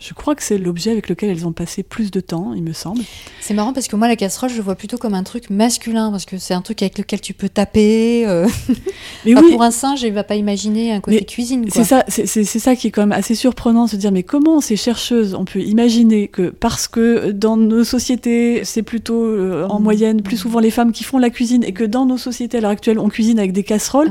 Je 0.00 0.14
crois 0.14 0.34
que 0.34 0.42
c'est 0.42 0.58
l'objet 0.58 0.90
avec 0.90 1.08
lequel 1.08 1.30
elles 1.30 1.46
ont 1.46 1.52
passé 1.52 1.82
plus 1.82 2.10
de 2.10 2.20
temps, 2.20 2.52
il 2.54 2.62
me 2.62 2.72
semble. 2.72 3.02
C'est 3.40 3.54
marrant 3.54 3.72
parce 3.72 3.88
que 3.88 3.96
moi 3.96 4.08
la 4.08 4.16
casserole, 4.16 4.50
je 4.50 4.56
le 4.56 4.62
vois 4.62 4.76
plutôt 4.76 4.98
comme 4.98 5.14
un 5.14 5.22
truc 5.22 5.50
masculin 5.50 6.10
parce 6.10 6.24
que 6.24 6.38
c'est 6.38 6.54
un 6.54 6.62
truc 6.62 6.82
avec 6.82 6.98
lequel 6.98 7.20
tu 7.20 7.34
peux 7.34 7.48
taper. 7.48 8.26
Euh. 8.26 8.46
Mais 9.24 9.34
oui. 9.34 9.52
Pour 9.52 9.62
un 9.62 9.70
singe, 9.70 10.02
il 10.02 10.12
va 10.12 10.24
pas 10.24 10.36
imaginer 10.36 10.92
un 10.92 11.00
côté 11.00 11.24
cuisine. 11.24 11.64
C'est 11.70 11.84
ça, 11.84 12.04
c'est 12.08 12.44
ça 12.44 12.76
qui 12.76 12.88
est 12.88 12.90
quand 12.90 13.02
même 13.02 13.12
assez 13.12 13.34
surprenant, 13.34 13.86
se 13.86 13.96
dire 13.96 14.12
mais 14.12 14.22
comment 14.22 14.60
ces 14.60 14.76
chercheuses 14.76 15.34
on 15.34 15.44
peut 15.44 15.60
imaginer 15.60 16.28
que 16.28 16.50
parce 16.50 16.88
que 16.88 17.30
dans 17.30 17.56
nos 17.56 17.84
sociétés 17.84 18.64
c'est 18.64 18.82
plutôt 18.82 19.24
euh, 19.24 19.66
en 19.68 19.80
mmh. 19.80 19.82
moyenne 19.82 20.22
plus 20.22 20.36
souvent 20.36 20.60
les 20.60 20.70
femmes 20.70 20.92
qui 20.92 21.04
font 21.04 21.18
la 21.18 21.30
cuisine 21.30 21.64
et 21.64 21.72
que 21.72 21.84
dans 21.84 22.06
nos 22.06 22.18
sociétés 22.18 22.41
à 22.52 22.60
l'heure 22.60 22.70
actuelle, 22.70 22.98
on 22.98 23.08
cuisine 23.08 23.38
avec 23.38 23.52
des 23.52 23.62
casseroles. 23.62 24.10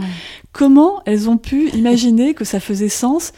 Comment 0.52 1.02
elles 1.06 1.30
ont 1.30 1.38
pu 1.38 1.70
imaginer 1.70 2.34
que 2.34 2.46
ça 2.46 2.60
faisait 2.60 2.90
sens 2.90 3.34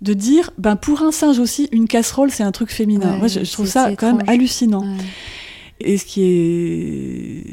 de 0.00 0.14
dire, 0.14 0.50
ben 0.56 0.76
pour 0.76 1.02
un 1.02 1.12
singe 1.12 1.38
aussi, 1.38 1.68
une 1.72 1.86
casserole, 1.86 2.30
c'est 2.30 2.42
un 2.42 2.52
truc 2.52 2.70
féminin. 2.70 3.16
Moi, 3.18 3.28
je, 3.28 3.50
trouve 3.52 3.66
ça 3.66 3.94
quand 3.96 4.14
même 4.14 4.28
hallucinant. 4.28 4.84
Et 5.80 5.98
ce 5.98 6.04
qui 6.04 6.22
est 6.22 7.44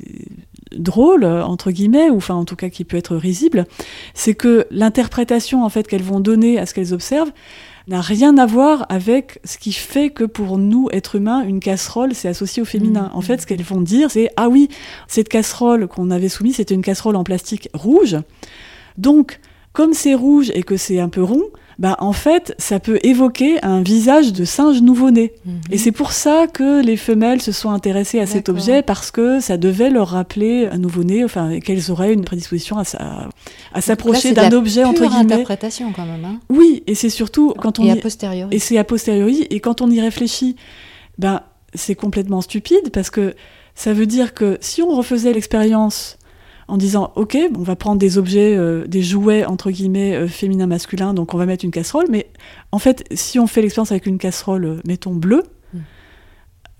drôle 0.77 1.23
entre 1.23 1.71
guillemets 1.71 2.09
ou 2.09 2.17
enfin 2.17 2.35
en 2.35 2.45
tout 2.45 2.57
cas 2.57 2.69
qui 2.69 2.83
peut 2.83 2.97
être 2.97 3.15
risible 3.15 3.65
c'est 4.13 4.33
que 4.33 4.67
l'interprétation 4.69 5.63
en 5.63 5.69
fait 5.69 5.87
qu'elles 5.87 6.03
vont 6.03 6.19
donner 6.19 6.59
à 6.59 6.65
ce 6.65 6.73
qu'elles 6.73 6.93
observent 6.93 7.31
n'a 7.87 8.01
rien 8.01 8.37
à 8.37 8.45
voir 8.45 8.85
avec 8.89 9.39
ce 9.43 9.57
qui 9.57 9.71
fait 9.71 10.09
que 10.09 10.25
pour 10.25 10.57
nous, 10.57 10.89
êtres 10.91 11.15
humains, 11.15 11.41
une 11.43 11.59
casserole, 11.59 12.13
c'est 12.13 12.27
associé 12.27 12.61
au 12.61 12.65
féminin. 12.65 13.09
En 13.13 13.21
fait, 13.21 13.41
ce 13.41 13.47
qu'elles 13.47 13.63
vont 13.63 13.81
dire, 13.81 14.11
c'est 14.11 14.29
Ah 14.35 14.49
oui, 14.49 14.67
cette 15.07 15.29
casserole 15.29 15.87
qu'on 15.87 16.11
avait 16.11 16.29
soumise, 16.29 16.57
c'était 16.57 16.75
une 16.75 16.81
casserole 16.81 17.15
en 17.15 17.23
plastique 17.23 17.69
rouge. 17.73 18.17
Donc, 18.97 19.39
comme 19.77 19.93
c'est 19.93 20.15
rouge 20.15 20.51
et 20.55 20.63
que 20.63 20.75
c'est 20.75 20.99
un 20.99 21.07
peu 21.07 21.21
rond, 21.21 21.43
bah, 21.77 21.97
en 21.99 22.11
fait, 22.11 22.55
ça 22.57 22.79
peut 22.79 22.97
évoquer 23.03 23.63
un 23.63 23.83
visage 23.83 24.33
de 24.33 24.43
singe 24.43 24.81
nouveau-né. 24.81 25.33
Mhm. 25.45 25.61
Et 25.69 25.77
c'est 25.77 25.91
pour 25.91 26.13
ça 26.13 26.47
que 26.51 26.83
les 26.83 26.97
femelles 26.97 27.43
se 27.43 27.51
sont 27.51 27.69
intéressées 27.69 28.19
à 28.19 28.25
cet 28.25 28.49
objet, 28.49 28.81
parce 28.81 29.11
que 29.11 29.39
ça 29.39 29.55
devait 29.57 29.91
leur 29.91 30.07
rappeler 30.07 30.65
un 30.65 30.79
nouveau-né, 30.79 31.23
enfin, 31.23 31.59
qu'elles 31.59 31.91
auraient 31.91 32.11
une 32.11 32.25
prédisposition 32.25 32.79
à, 32.79 33.29
à 33.71 33.81
s'approcher 33.81 34.31
d'un 34.31 34.51
objet, 34.51 34.83
entre 34.83 35.05
guillemets. 35.05 35.33
interprétation, 35.33 35.93
quand 35.95 36.07
même. 36.07 36.25
Hein. 36.25 36.39
Oui, 36.49 36.81
et 36.87 36.95
c'est 36.95 37.11
surtout 37.11 37.53
quand 37.59 37.77
on. 37.77 37.85
Et 37.85 37.91
a 37.91 37.97
posteriori. 37.97 38.49
Et 38.55 38.57
c'est 38.57 38.79
a 38.79 38.83
posteriori, 38.83 39.45
et 39.51 39.59
quand 39.59 39.81
on 39.81 39.91
y 39.91 40.01
réfléchit, 40.01 40.55
ben, 41.19 41.41
c'est 41.75 41.93
complètement 41.93 42.41
stupide, 42.41 42.89
parce 42.91 43.11
que 43.11 43.35
ça 43.75 43.93
veut 43.93 44.07
dire 44.07 44.33
que 44.33 44.57
si 44.59 44.81
on 44.81 44.89
refaisait 44.89 45.33
l'expérience 45.33 46.16
en 46.67 46.77
disant 46.77 47.11
ok, 47.15 47.37
on 47.57 47.63
va 47.63 47.75
prendre 47.75 47.99
des 47.99 48.17
objets, 48.17 48.55
euh, 48.55 48.85
des 48.87 49.01
jouets 49.01 49.45
entre 49.45 49.71
guillemets 49.71 50.15
euh, 50.15 50.27
féminins 50.27 50.67
masculins, 50.67 51.13
donc 51.13 51.33
on 51.33 51.37
va 51.37 51.45
mettre 51.45 51.65
une 51.65 51.71
casserole. 51.71 52.05
Mais 52.09 52.27
en 52.71 52.79
fait, 52.79 53.05
si 53.11 53.39
on 53.39 53.47
fait 53.47 53.61
l'expérience 53.61 53.91
avec 53.91 54.05
une 54.05 54.17
casserole, 54.17 54.65
euh, 54.65 54.81
mettons 54.85 55.15
bleue, 55.15 55.43
hmm. 55.73 55.79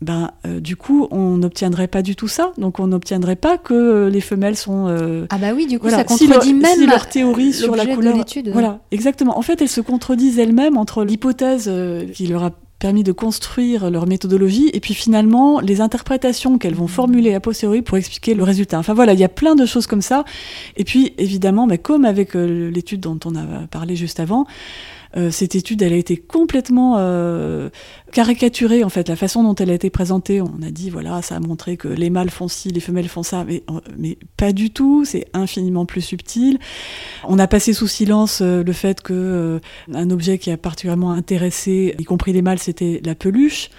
ben 0.02 0.32
du 0.60 0.76
coup, 0.76 1.08
on 1.12 1.38
n'obtiendrait 1.38 1.88
pas 1.88 2.02
du 2.02 2.16
tout 2.16 2.28
ça. 2.28 2.52
Donc 2.58 2.80
on 2.80 2.88
n'obtiendrait 2.88 3.38
pas 3.38 3.58
que 3.58 4.08
les 4.08 4.22
femelles 4.22 4.58
sont. 4.58 4.88
ah 5.30 5.38
bah 5.38 5.54
oui, 5.56 5.68
du 5.68 5.80
coup, 5.80 5.90
ça 5.90 6.04
contredit 6.04 6.54
même 6.54 6.86
leur 6.86 7.08
théorie 7.08 7.54
sur 7.54 7.76
la 7.76 7.86
couleur. 7.86 8.16
De 8.18 8.52
voilà, 8.52 8.82
exactement. 8.92 9.38
En 9.38 9.42
fait, 9.42 9.62
elles 9.62 9.70
se 9.70 9.82
contredisent 9.82 10.40
elles-mêmes 10.40 10.78
entre 10.78 11.04
l'hypothèse 11.04 11.72
qui 12.14 12.28
leur 12.28 12.44
a 12.44 12.52
permis 12.80 13.04
de 13.04 13.12
construire 13.12 13.90
leur 13.90 14.08
méthodologie 14.08 14.70
et 14.74 14.80
puis 14.80 14.94
finalement 14.94 15.60
les 15.60 15.82
interprétations 15.82 16.58
qu'elles 16.58 16.76
vont 16.76 16.88
formuler 16.88 17.34
a 17.34 17.40
posteriori 17.40 17.82
pour 17.82 17.98
expliquer 17.98 18.36
le 18.36 18.44
résultat. 18.44 18.78
Enfin 18.78 18.94
voilà, 18.94 19.14
il 19.14 19.20
y 19.20 19.24
a 19.24 19.30
plein 19.30 19.56
de 19.56 19.66
choses 19.66 19.88
comme 19.88 20.02
ça. 20.02 20.26
Et 20.76 20.84
puis 20.84 21.14
évidemment, 21.18 21.68
comme 21.82 22.06
avec 22.06 22.36
euh, 22.36 22.70
l'étude 22.70 23.02
dont 23.02 23.20
on 23.26 23.36
a 23.36 23.68
parlé 23.68 23.96
juste 23.96 24.20
avant, 24.20 24.46
euh, 25.18 25.32
cette 25.32 25.56
étude, 25.56 25.82
elle 25.82 25.94
a 25.94 25.98
été 25.98 26.16
complètement 26.16 26.96
euh, 26.98 27.70
caricaturée, 28.12 28.84
en 28.84 28.90
fait, 28.90 29.10
la 29.10 29.16
façon 29.16 29.42
dont 29.42 29.56
elle 29.56 29.72
a 29.72 29.74
été 29.74 29.90
présentée. 29.90 30.42
On 30.42 30.62
a 30.62 30.70
dit, 30.70 30.90
voilà, 30.90 31.22
ça 31.22 31.36
a 31.36 31.40
montré 31.40 31.76
que 31.76 31.88
les 31.88 32.10
mâles 32.10 32.30
font 32.30 32.48
ci, 32.48 32.70
les 32.70 32.80
femelles 32.80 33.08
font 33.08 33.24
ça, 33.24 33.44
mais, 33.44 33.64
mais 33.98 34.18
pas 34.38 34.52
du 34.52 34.70
tout, 34.70 35.06
c'est 35.06 35.26
infiniment 35.34 35.86
plus 35.86 36.02
subtil. 36.02 36.60
On 37.24 37.40
a 37.40 37.48
passé 37.48 37.74
sous 37.74 37.88
silence 37.88 38.42
euh, 38.42 38.64
le 38.64 38.74
fait 38.74 39.02
que 39.02 39.60
un 39.94 40.10
objet 40.12 40.38
qui 40.38 40.52
a 40.52 40.58
particulièrement 40.58 41.12
intéressé, 41.12 41.96
y 41.98 42.04
compris 42.04 42.34
les 42.34 42.42
mâles, 42.42 42.60
c'était 42.60 43.02
la 43.04 43.16
peluche. 43.16 43.70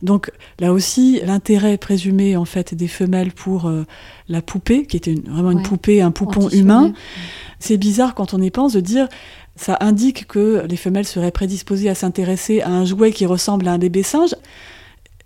Donc 0.00 0.30
là 0.60 0.72
aussi, 0.72 1.20
l'intérêt 1.24 1.76
présumé 1.76 2.36
en 2.36 2.44
fait 2.44 2.72
des 2.72 2.86
femelles 2.86 3.32
pour 3.32 3.68
la 4.28 4.42
poupée, 4.42 4.86
qui 4.86 4.96
était 4.96 5.16
vraiment 5.26 5.50
une 5.50 5.62
poupée, 5.62 6.00
un 6.00 6.12
poupon 6.12 6.48
humain, 6.50 6.92
c'est 7.58 7.76
bizarre 7.76 8.14
quand 8.14 8.34
on 8.34 8.40
y 8.40 8.50
pense 8.50 8.74
de 8.74 8.80
dire 8.80 9.08
ça 9.58 9.76
indique 9.80 10.26
que 10.26 10.64
les 10.68 10.76
femelles 10.76 11.06
seraient 11.06 11.30
prédisposées 11.30 11.88
à 11.88 11.94
s'intéresser 11.94 12.62
à 12.62 12.70
un 12.70 12.84
jouet 12.84 13.12
qui 13.12 13.26
ressemble 13.26 13.68
à 13.68 13.72
un 13.72 13.78
bébé 13.78 14.02
singe. 14.02 14.34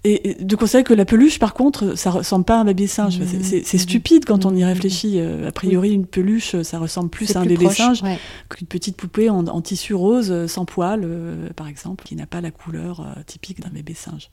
Et 0.05 0.37
de 0.41 0.57
considérer 0.57 0.83
que 0.83 0.95
la 0.95 1.05
peluche, 1.05 1.39
par 1.39 1.55
contre, 1.55 1.97
ça 1.97 2.11
ressemble 2.11 2.45
pas 2.45 2.57
à 2.57 2.63
un 2.63 2.65
bébé 2.65 2.89
singe. 2.89 3.21
c'est 3.23 3.79
stupide 3.79 4.25
quand 4.25 4.45
on 4.45 4.55
y 4.55 4.65
réfléchit. 4.65 5.21
Euh, 5.21 5.49
a 5.49 5.53
priori, 5.53 5.93
une 5.93 6.07
peluche, 6.07 6.61
ça 6.63 6.81
ressemble 6.81 7.09
plus 7.09 7.37
à 7.37 7.41
un 7.41 7.47
bébé 7.47 7.69
singe 7.69 8.03
qu'une 8.49 8.67
petite 8.67 8.97
poupée 8.97 9.31
en, 9.31 9.61
tissu 9.61 9.95
rose, 9.95 10.47
sans 10.49 10.65
poils, 10.65 11.03
euh, 11.05 11.51
par 11.55 11.69
exemple, 11.69 12.03
qui 12.05 12.17
n'a 12.17 12.27
pas 12.27 12.41
la 12.41 12.51
couleur 12.51 13.01
euh, 13.01 13.23
typique 13.27 13.61
d'un 13.61 13.71
bébé 13.71 13.95
singe. 13.95 14.29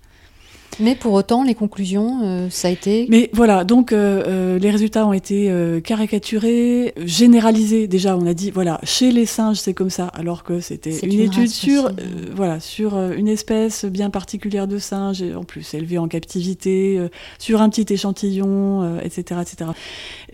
Mais 0.80 0.96
pour 0.96 1.14
autant, 1.14 1.44
les 1.44 1.56
conclusions, 1.56 2.22
euh, 2.24 2.50
ça 2.50 2.68
a 2.68 2.72
été. 2.72 3.06
Mais 3.10 3.30
voilà, 3.34 3.64
donc 3.64 3.92
euh, 3.92 4.24
euh, 4.28 4.60
les 4.60 4.72
résultats 4.72 5.06
ont 5.06 5.14
été 5.14 5.52
caricaturés, 5.84 6.94
généralisés. 6.98 7.88
Déjà, 7.88 8.16
on 8.18 8.26
a 8.26 8.34
dit 8.34 8.52
voilà, 8.52 8.80
chez 8.84 9.12
les 9.12 9.26
singes, 9.26 9.58
c'est 9.58 9.74
comme 9.74 9.90
ça, 9.90 10.08
alors 10.08 10.44
que 10.44 10.60
c'était 10.60 10.98
une, 11.00 11.20
étude 11.20 11.50
sur 11.50 11.92
voilà 12.36 12.60
sur 12.60 12.98
une 13.12 13.28
espèce 13.28 13.86
bien 13.86 14.10
particulière 14.10 14.68
de 14.68 14.78
singes, 14.78 15.24
en 15.36 15.44
plus 15.44 15.74
élevée 15.74 15.98
en 15.98 16.08
captivité, 16.08 17.00
sur 17.40 17.62
un 17.62 17.70
petit 17.70 17.92
échantillon, 17.94 19.00
etc., 19.00 19.42
etc. 19.42 19.72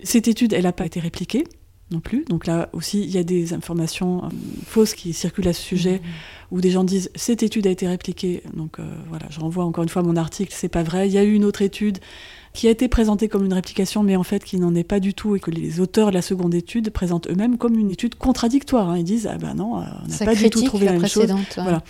Cette 0.04 0.28
étude, 0.28 0.54
elle 0.54 0.64
n'a 0.64 0.74
pas 0.74 0.86
été 0.86 1.00
répliquée 1.00 1.46
non 1.92 2.00
plus. 2.00 2.26
Donc 2.26 2.48
là 2.48 2.70
aussi, 2.74 3.02
il 3.02 3.12
y 3.12 3.18
a 3.18 3.24
des 3.24 3.54
informations 3.54 4.30
fausses 4.66 4.94
qui 4.94 5.14
circulent 5.14 5.48
à 5.48 5.54
ce 5.54 5.62
sujet. 5.62 5.98
Mmh 5.98 6.10
où 6.52 6.62
des 6.62 6.72
gens 6.72 6.84
disent 6.84 7.10
cette 7.16 7.44
étude 7.44 7.68
a 7.68 7.70
été 7.70 7.88
répliquée. 7.88 8.44
Donc 8.54 8.80
euh, 8.80 8.84
voilà, 9.10 9.26
je 9.30 9.40
renvoie 9.40 9.66
encore 9.66 9.84
une 9.84 9.90
fois 9.90 10.04
mon 10.04 10.16
article, 10.16 10.54
c'est 10.56 10.70
pas 10.70 10.84
vrai. 10.84 11.08
Il 11.08 11.14
y 11.14 11.18
a 11.18 11.24
eu 11.24 11.34
une 11.34 11.46
autre 11.46 11.62
étude 11.62 12.00
qui 12.54 12.68
a 12.68 12.72
été 12.72 12.88
présentée 12.88 13.28
comme 13.28 13.46
une 13.46 13.54
réplication, 13.54 14.04
mais 14.04 14.16
en 14.16 14.24
fait 14.24 14.44
qui 14.44 14.58
n'en 14.58 14.74
est 14.76 14.84
pas 14.84 15.00
du 15.00 15.14
tout, 15.14 15.36
et 15.36 15.40
que 15.40 15.52
les 15.52 15.80
auteurs 15.80 16.10
de 16.10 16.14
la 16.14 16.22
seconde 16.22 16.56
étude 16.56 16.90
présentent 16.92 17.28
eux-mêmes 17.30 17.58
comme 17.58 17.78
une 17.78 17.92
étude 17.92 18.16
contradictoire. 18.16 18.90
Hein. 18.90 19.00
Ils 19.00 19.04
disent 19.04 19.28
ah 19.32 19.38
ben 19.38 19.54
non, 19.56 19.80
euh, 19.80 19.86
on 20.06 20.08
n'a 20.08 20.18
pas 20.26 20.36
du 20.36 20.50
tout 20.50 20.62
trouvé 20.62 20.86
la, 20.86 20.94
même 20.94 21.08
chose. 21.08 21.34
Voilà. 21.56 21.84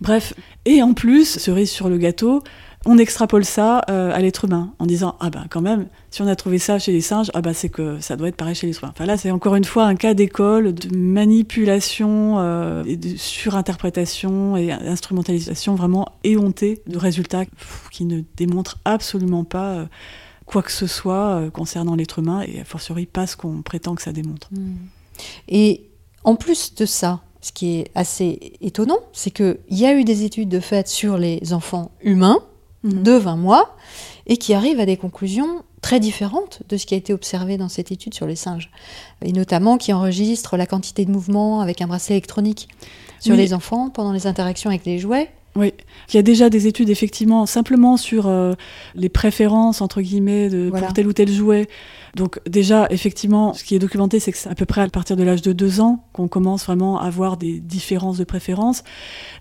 Bref, 0.00 0.34
et 0.64 0.82
en 0.82 0.94
plus, 0.94 1.38
cerise 1.38 1.70
sur 1.70 1.88
le 1.88 1.98
gâteau, 1.98 2.42
on 2.86 2.96
extrapole 2.96 3.44
ça 3.44 3.82
euh, 3.90 4.10
à 4.12 4.20
l'être 4.20 4.46
humain 4.46 4.72
en 4.78 4.86
disant 4.86 5.16
ah 5.20 5.28
ben 5.28 5.44
quand 5.50 5.60
même 5.60 5.86
si 6.10 6.22
on 6.22 6.26
a 6.26 6.34
trouvé 6.34 6.58
ça 6.58 6.78
chez 6.78 6.92
les 6.92 7.02
singes 7.02 7.30
ah 7.34 7.42
ben 7.42 7.52
c'est 7.52 7.68
que 7.68 8.00
ça 8.00 8.16
doit 8.16 8.28
être 8.28 8.36
pareil 8.36 8.54
chez 8.54 8.66
les 8.66 8.78
humains. 8.78 8.90
Enfin 8.90 9.04
là 9.04 9.18
c'est 9.18 9.30
encore 9.30 9.54
une 9.54 9.64
fois 9.64 9.84
un 9.84 9.96
cas 9.96 10.14
d'école 10.14 10.74
de 10.74 10.96
manipulation 10.96 12.38
euh, 12.38 12.82
de 12.84 13.16
surinterprétation 13.16 14.56
et 14.56 14.72
instrumentalisation 14.72 15.74
vraiment 15.74 16.08
éhontée 16.24 16.82
de 16.86 16.96
résultats 16.96 17.44
qui 17.90 18.06
ne 18.06 18.22
démontrent 18.36 18.78
absolument 18.86 19.44
pas 19.44 19.72
euh, 19.72 19.86
quoi 20.46 20.62
que 20.62 20.72
ce 20.72 20.86
soit 20.86 21.50
concernant 21.52 21.94
l'être 21.94 22.18
humain 22.18 22.42
et 22.42 22.60
a 22.60 22.64
fortiori 22.64 23.06
pas 23.06 23.26
ce 23.26 23.36
qu'on 23.36 23.62
prétend 23.62 23.94
que 23.94 24.02
ça 24.02 24.12
démontre. 24.12 24.48
Hmm. 24.52 24.76
Et 25.48 25.90
en 26.24 26.34
plus 26.34 26.74
de 26.74 26.86
ça, 26.86 27.20
ce 27.40 27.52
qui 27.52 27.78
est 27.78 27.90
assez 27.94 28.54
étonnant, 28.60 28.98
c'est 29.12 29.30
qu'il 29.30 29.58
y 29.70 29.86
a 29.86 29.94
eu 29.94 30.04
des 30.04 30.24
études 30.24 30.48
de 30.48 30.60
fait 30.60 30.88
sur 30.88 31.18
les 31.18 31.52
enfants 31.52 31.92
humains, 32.02 32.38
Mhm. 32.82 33.02
de 33.02 33.12
20 33.12 33.36
mois 33.36 33.76
et 34.26 34.36
qui 34.36 34.54
arrive 34.54 34.80
à 34.80 34.86
des 34.86 34.96
conclusions 34.96 35.62
très 35.82 36.00
différentes 36.00 36.62
de 36.68 36.76
ce 36.76 36.86
qui 36.86 36.94
a 36.94 36.96
été 36.96 37.12
observé 37.12 37.56
dans 37.56 37.68
cette 37.68 37.90
étude 37.90 38.14
sur 38.14 38.26
les 38.26 38.36
singes, 38.36 38.70
et 39.24 39.32
notamment 39.32 39.78
qui 39.78 39.92
enregistre 39.92 40.56
la 40.56 40.66
quantité 40.66 41.04
de 41.04 41.10
mouvements 41.10 41.60
avec 41.60 41.80
un 41.80 41.86
bracelet 41.86 42.16
électronique 42.16 42.68
sur 43.18 43.34
les 43.34 43.52
enfants 43.54 43.90
pendant 43.90 44.12
les 44.12 44.26
interactions 44.26 44.70
avec 44.70 44.84
les 44.84 44.98
jouets. 44.98 45.30
Oui, 45.56 45.74
il 46.08 46.16
y 46.16 46.18
a 46.18 46.22
déjà 46.22 46.48
des 46.48 46.68
études 46.68 46.90
effectivement 46.90 47.44
simplement 47.44 47.96
sur 47.96 48.28
euh, 48.28 48.54
les 48.94 49.08
préférences 49.08 49.80
entre 49.80 50.00
guillemets 50.00 50.48
de, 50.48 50.70
pour 50.70 50.92
tel 50.92 51.08
ou 51.08 51.12
tel 51.12 51.28
jouet 51.28 51.68
donc 52.14 52.40
déjà, 52.48 52.86
effectivement, 52.90 53.54
ce 53.54 53.64
qui 53.64 53.74
est 53.74 53.78
documenté, 53.78 54.20
c'est 54.20 54.32
que 54.32 54.38
c'est 54.38 54.48
à 54.48 54.54
peu 54.54 54.66
près 54.66 54.82
à 54.82 54.88
partir 54.88 55.16
de 55.16 55.22
l'âge 55.22 55.42
de 55.42 55.52
deux 55.52 55.80
ans 55.80 56.04
qu'on 56.12 56.28
commence 56.28 56.64
vraiment 56.64 57.00
à 57.00 57.06
avoir 57.06 57.36
des 57.36 57.60
différences 57.60 58.18
de 58.18 58.24
préférence. 58.24 58.82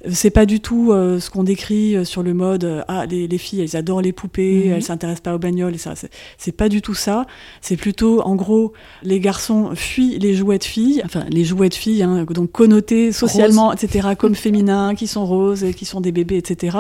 Euh, 0.06 0.10
c'est 0.14 0.30
pas 0.30 0.46
du 0.46 0.60
tout 0.60 0.92
euh, 0.92 1.20
ce 1.20 1.30
qu'on 1.30 1.44
décrit 1.44 1.96
euh, 1.96 2.04
sur 2.04 2.24
le 2.24 2.34
mode 2.34 2.84
ah 2.88 3.06
les, 3.06 3.28
les, 3.28 3.38
filles 3.38 3.62
elles 3.62 3.76
adorent 3.76 4.02
les 4.02 4.14
poupées, 4.14 4.66
mhm. 4.66 4.74
elles 4.74 4.84
s'intéressent 4.84 5.22
pas 5.22 5.36
aux 5.36 5.40
bagnoles 5.40 5.76
et 5.76 5.78
ça. 5.78 5.94
C'est 6.38 6.52
pas 6.52 6.70
du 6.70 6.82
tout 6.82 6.94
ça. 6.94 7.26
C'est 7.62 7.78
plutôt 7.78 8.22
en 8.22 8.36
gros 8.36 8.74
les 9.04 9.20
garçons 9.20 9.72
fuient 9.76 10.20
les 10.20 10.36
jouets 10.36 10.60
de 10.60 10.64
filles, 10.64 11.02
enfin 11.06 11.26
les 11.30 11.44
jouets 11.44 11.70
de 11.70 11.74
filles, 11.74 12.04
hein, 12.04 12.26
donc 12.30 12.52
connotés 12.52 13.12
socialement, 13.12 13.74
etc. 13.74 14.10
comme 14.18 14.36
féminins, 14.36 14.94
qui 14.96 15.08
sont 15.08 15.26
roses 15.26 15.64
et 15.64 15.74
qui 15.74 15.86
sont 15.86 16.02
des 16.02 16.12
bébés, 16.12 16.38
etc. 16.38 16.78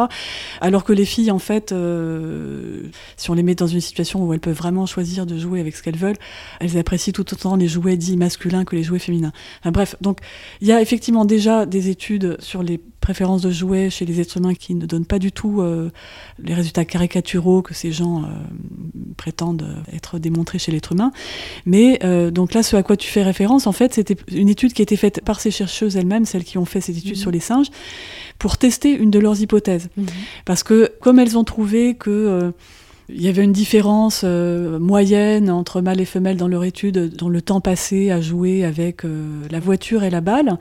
Alors 0.61 0.83
que 0.83 0.93
les 0.93 1.05
filles 1.05 1.31
en 1.31 1.39
fait, 1.39 1.73
si 3.17 3.29
on 3.29 3.33
les 3.33 3.43
met 3.43 3.55
dans 3.55 3.67
une 3.67 3.81
situation 3.81 4.23
où 4.23 4.33
elles 4.33 4.39
peuvent 4.39 4.55
vraiment 4.55 4.85
choisir 4.85 5.25
de 5.25 5.37
jouer 5.37 5.59
avec 5.59 5.75
ce 5.79 5.83
qu'elles 5.83 5.97
veulent. 5.97 6.17
Elles 6.59 6.77
apprécient 6.77 7.13
tout 7.13 7.33
autant 7.33 7.55
les 7.55 7.67
jouets 7.67 7.97
dits 7.97 8.17
masculins 8.17 8.65
que 8.65 8.75
les 8.75 8.83
jouets 8.83 8.99
féminins. 8.99 9.33
bref, 9.65 9.95
donc 10.01 10.19
il 10.61 10.67
y 10.67 10.71
a 10.71 10.81
effectivement 10.81 11.25
déjà 11.25 11.65
des 11.65 11.89
études 11.89 12.37
sur 12.39 12.63
les 12.63 12.79
préférences 12.99 13.41
de 13.41 13.51
jouets 13.51 13.89
chez 13.89 14.05
les 14.05 14.19
êtres 14.19 14.37
humains 14.37 14.53
qui 14.53 14.75
ne 14.75 14.85
donnent 14.85 15.05
pas 15.05 15.19
du 15.19 15.31
tout 15.31 15.61
euh, 15.61 15.89
les 16.37 16.53
résultats 16.53 16.85
caricaturaux 16.85 17.61
que 17.61 17.73
ces 17.73 17.91
gens 17.91 18.23
euh, 18.23 18.27
prétendent 19.17 19.83
être 19.93 20.19
démontrés 20.19 20.59
chez 20.59 20.71
l'être 20.71 20.91
humain. 20.91 21.11
Mais 21.65 21.99
euh, 22.03 22.29
donc 22.29 22.53
là, 22.53 22.61
ce 22.61 22.75
à 22.75 22.83
quoi 22.83 22.97
tu 22.97 23.09
fais 23.09 23.23
référence, 23.23 23.67
en 23.67 23.71
fait, 23.71 23.93
c'était 23.93 24.17
une 24.31 24.49
étude 24.49 24.73
qui 24.73 24.81
a 24.81 24.83
été 24.83 24.97
faite 24.97 25.21
par 25.23 25.39
ces 25.39 25.51
chercheuses 25.51 25.95
elles-mêmes, 25.95 26.25
celles 26.25 26.43
qui 26.43 26.57
ont 26.57 26.65
fait 26.65 26.81
cette 26.81 26.97
étude 26.97 27.13
mmh. 27.13 27.21
sur 27.21 27.31
les 27.31 27.39
singes, 27.39 27.67
pour 28.37 28.57
tester 28.57 28.91
une 28.91 29.11
de 29.11 29.19
leurs 29.19 29.41
hypothèses. 29.41 29.89
Mmh. 29.95 30.03
Parce 30.45 30.63
que 30.63 30.91
comme 31.01 31.19
elles 31.19 31.37
ont 31.37 31.43
trouvé 31.43 31.95
que 31.95 32.53
il 33.11 33.21
y 33.21 33.27
avait 33.27 33.43
une 33.43 33.51
différence 33.51 34.21
euh, 34.23 34.77
moyenne 34.79 35.49
entre 35.49 35.81
mâles 35.81 35.99
et 35.99 36.05
femelles 36.05 36.37
dans 36.37 36.47
leur 36.47 36.63
étude 36.63 37.15
dans 37.15 37.29
le 37.29 37.41
temps 37.41 37.61
passé 37.61 38.11
à 38.11 38.21
jouer 38.21 38.63
avec 38.63 39.03
euh, 39.03 39.47
la 39.49 39.59
voiture 39.59 40.03
et 40.03 40.09
la 40.09 40.21
balle. 40.21 40.57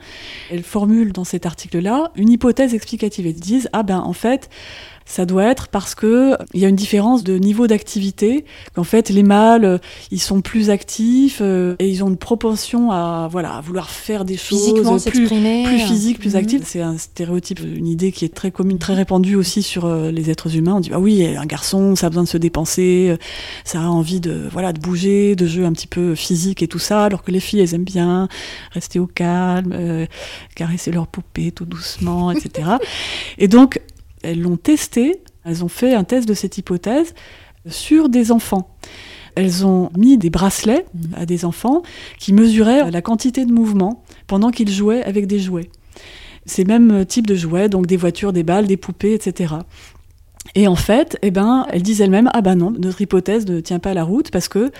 Elles 0.51 0.63
formulent 0.63 1.13
dans 1.13 1.23
cet 1.23 1.45
article-là 1.45 2.11
une 2.15 2.29
hypothèse 2.29 2.73
explicative. 2.73 3.27
Elles 3.27 3.33
disent, 3.33 3.69
ah 3.73 3.83
ben 3.83 3.99
en 3.99 4.13
fait, 4.13 4.49
ça 5.09 5.25
doit 5.25 5.45
être 5.45 5.69
parce 5.69 5.95
que 5.95 6.37
il 6.53 6.61
y 6.61 6.65
a 6.65 6.69
une 6.69 6.75
différence 6.75 7.23
de 7.23 7.39
niveau 7.39 7.65
d'activité. 7.65 8.45
Qu'en 8.75 8.83
fait, 8.83 9.09
les 9.09 9.23
mâles, 9.23 9.65
euh, 9.65 9.77
ils 10.11 10.21
sont 10.21 10.41
plus 10.41 10.69
actifs 10.69 11.39
euh, 11.41 11.75
et 11.79 11.89
ils 11.89 12.03
ont 12.03 12.09
une 12.09 12.17
propension 12.17 12.91
à 12.91 13.27
voilà 13.29 13.55
à 13.55 13.61
vouloir 13.61 13.89
faire 13.89 14.23
des 14.23 14.37
choses 14.37 14.71
plus, 15.05 15.27
plus 15.27 15.79
physiques, 15.79 16.19
plus 16.19 16.33
mhm. 16.33 16.39
actives. 16.39 16.61
C'est 16.63 16.81
un 16.81 16.99
stéréotype, 16.99 17.59
une 17.59 17.87
idée 17.87 18.11
qui 18.11 18.23
est 18.23 18.33
très 18.33 18.51
commune, 18.51 18.77
très 18.77 18.93
répandue 18.93 19.35
aussi 19.35 19.63
sur 19.63 19.85
euh, 19.85 20.11
les 20.11 20.29
êtres 20.29 20.55
humains. 20.55 20.75
On 20.75 20.79
dit 20.79 20.91
ah 20.93 20.99
oui, 20.99 21.25
un 21.25 21.45
garçon, 21.47 21.95
ça 21.95 22.05
a 22.05 22.09
besoin 22.09 22.23
de 22.23 22.29
se 22.29 22.37
dépenser, 22.37 23.17
ça 23.65 23.81
a 23.81 23.87
envie 23.87 24.19
de 24.19 24.47
voilà 24.51 24.73
de 24.73 24.79
bouger, 24.79 25.35
de 25.35 25.47
jeux 25.47 25.65
un 25.65 25.73
petit 25.73 25.87
peu 25.87 26.13
physiques 26.13 26.61
et 26.61 26.67
tout 26.67 26.77
ça, 26.77 27.03
alors 27.05 27.23
que 27.23 27.31
les 27.31 27.39
filles, 27.39 27.61
elles 27.61 27.73
aiment 27.73 27.83
bien 27.83 28.27
rester 28.73 28.99
au 28.99 29.07
calme, 29.07 30.07
caresser 30.53 30.91
leurs 30.91 31.07
poupées 31.07 31.51
tout 31.51 31.65
doucement, 31.65 32.29
etc. 32.29 32.69
et 33.39 33.47
donc 33.47 33.81
elles 34.23 34.41
l'ont 34.41 34.57
testé, 34.57 35.21
elles 35.45 35.63
ont 35.63 35.69
fait 35.69 35.93
un 35.93 36.03
test 36.03 36.27
de 36.27 36.33
cette 36.33 36.57
hypothèse 36.57 37.13
sur 37.67 38.09
des 38.09 38.31
enfants. 38.31 38.75
Elles 39.35 39.65
ont 39.65 39.89
mis 39.97 40.17
des 40.17 40.29
bracelets 40.29 40.85
à 41.15 41.25
des 41.25 41.45
enfants 41.45 41.83
qui 42.17 42.33
mesuraient 42.33 42.89
la 42.91 43.01
quantité 43.01 43.45
de 43.45 43.53
mouvement 43.53 44.03
pendant 44.27 44.51
qu'ils 44.51 44.71
jouaient 44.71 45.03
avec 45.03 45.27
des 45.27 45.39
jouets. 45.39 45.69
Ces 46.45 46.65
mêmes 46.65 47.05
types 47.05 47.27
de 47.27 47.35
jouets, 47.35 47.69
donc 47.69 47.85
des 47.85 47.97
voitures, 47.97 48.33
des 48.33 48.43
balles, 48.43 48.67
des 48.67 48.77
poupées, 48.77 49.13
etc. 49.13 49.55
Et 50.55 50.67
en 50.67 50.75
fait, 50.75 51.17
eh 51.21 51.31
ben, 51.31 51.65
elles 51.71 51.83
disent 51.83 52.01
elles-mêmes 52.01 52.29
ah 52.33 52.41
ben 52.41 52.55
non, 52.55 52.71
notre 52.71 53.01
hypothèse 53.01 53.45
ne 53.47 53.59
tient 53.59 53.79
pas 53.79 53.93
la 53.93 54.03
route 54.03 54.31
parce 54.31 54.47
que 54.47 54.71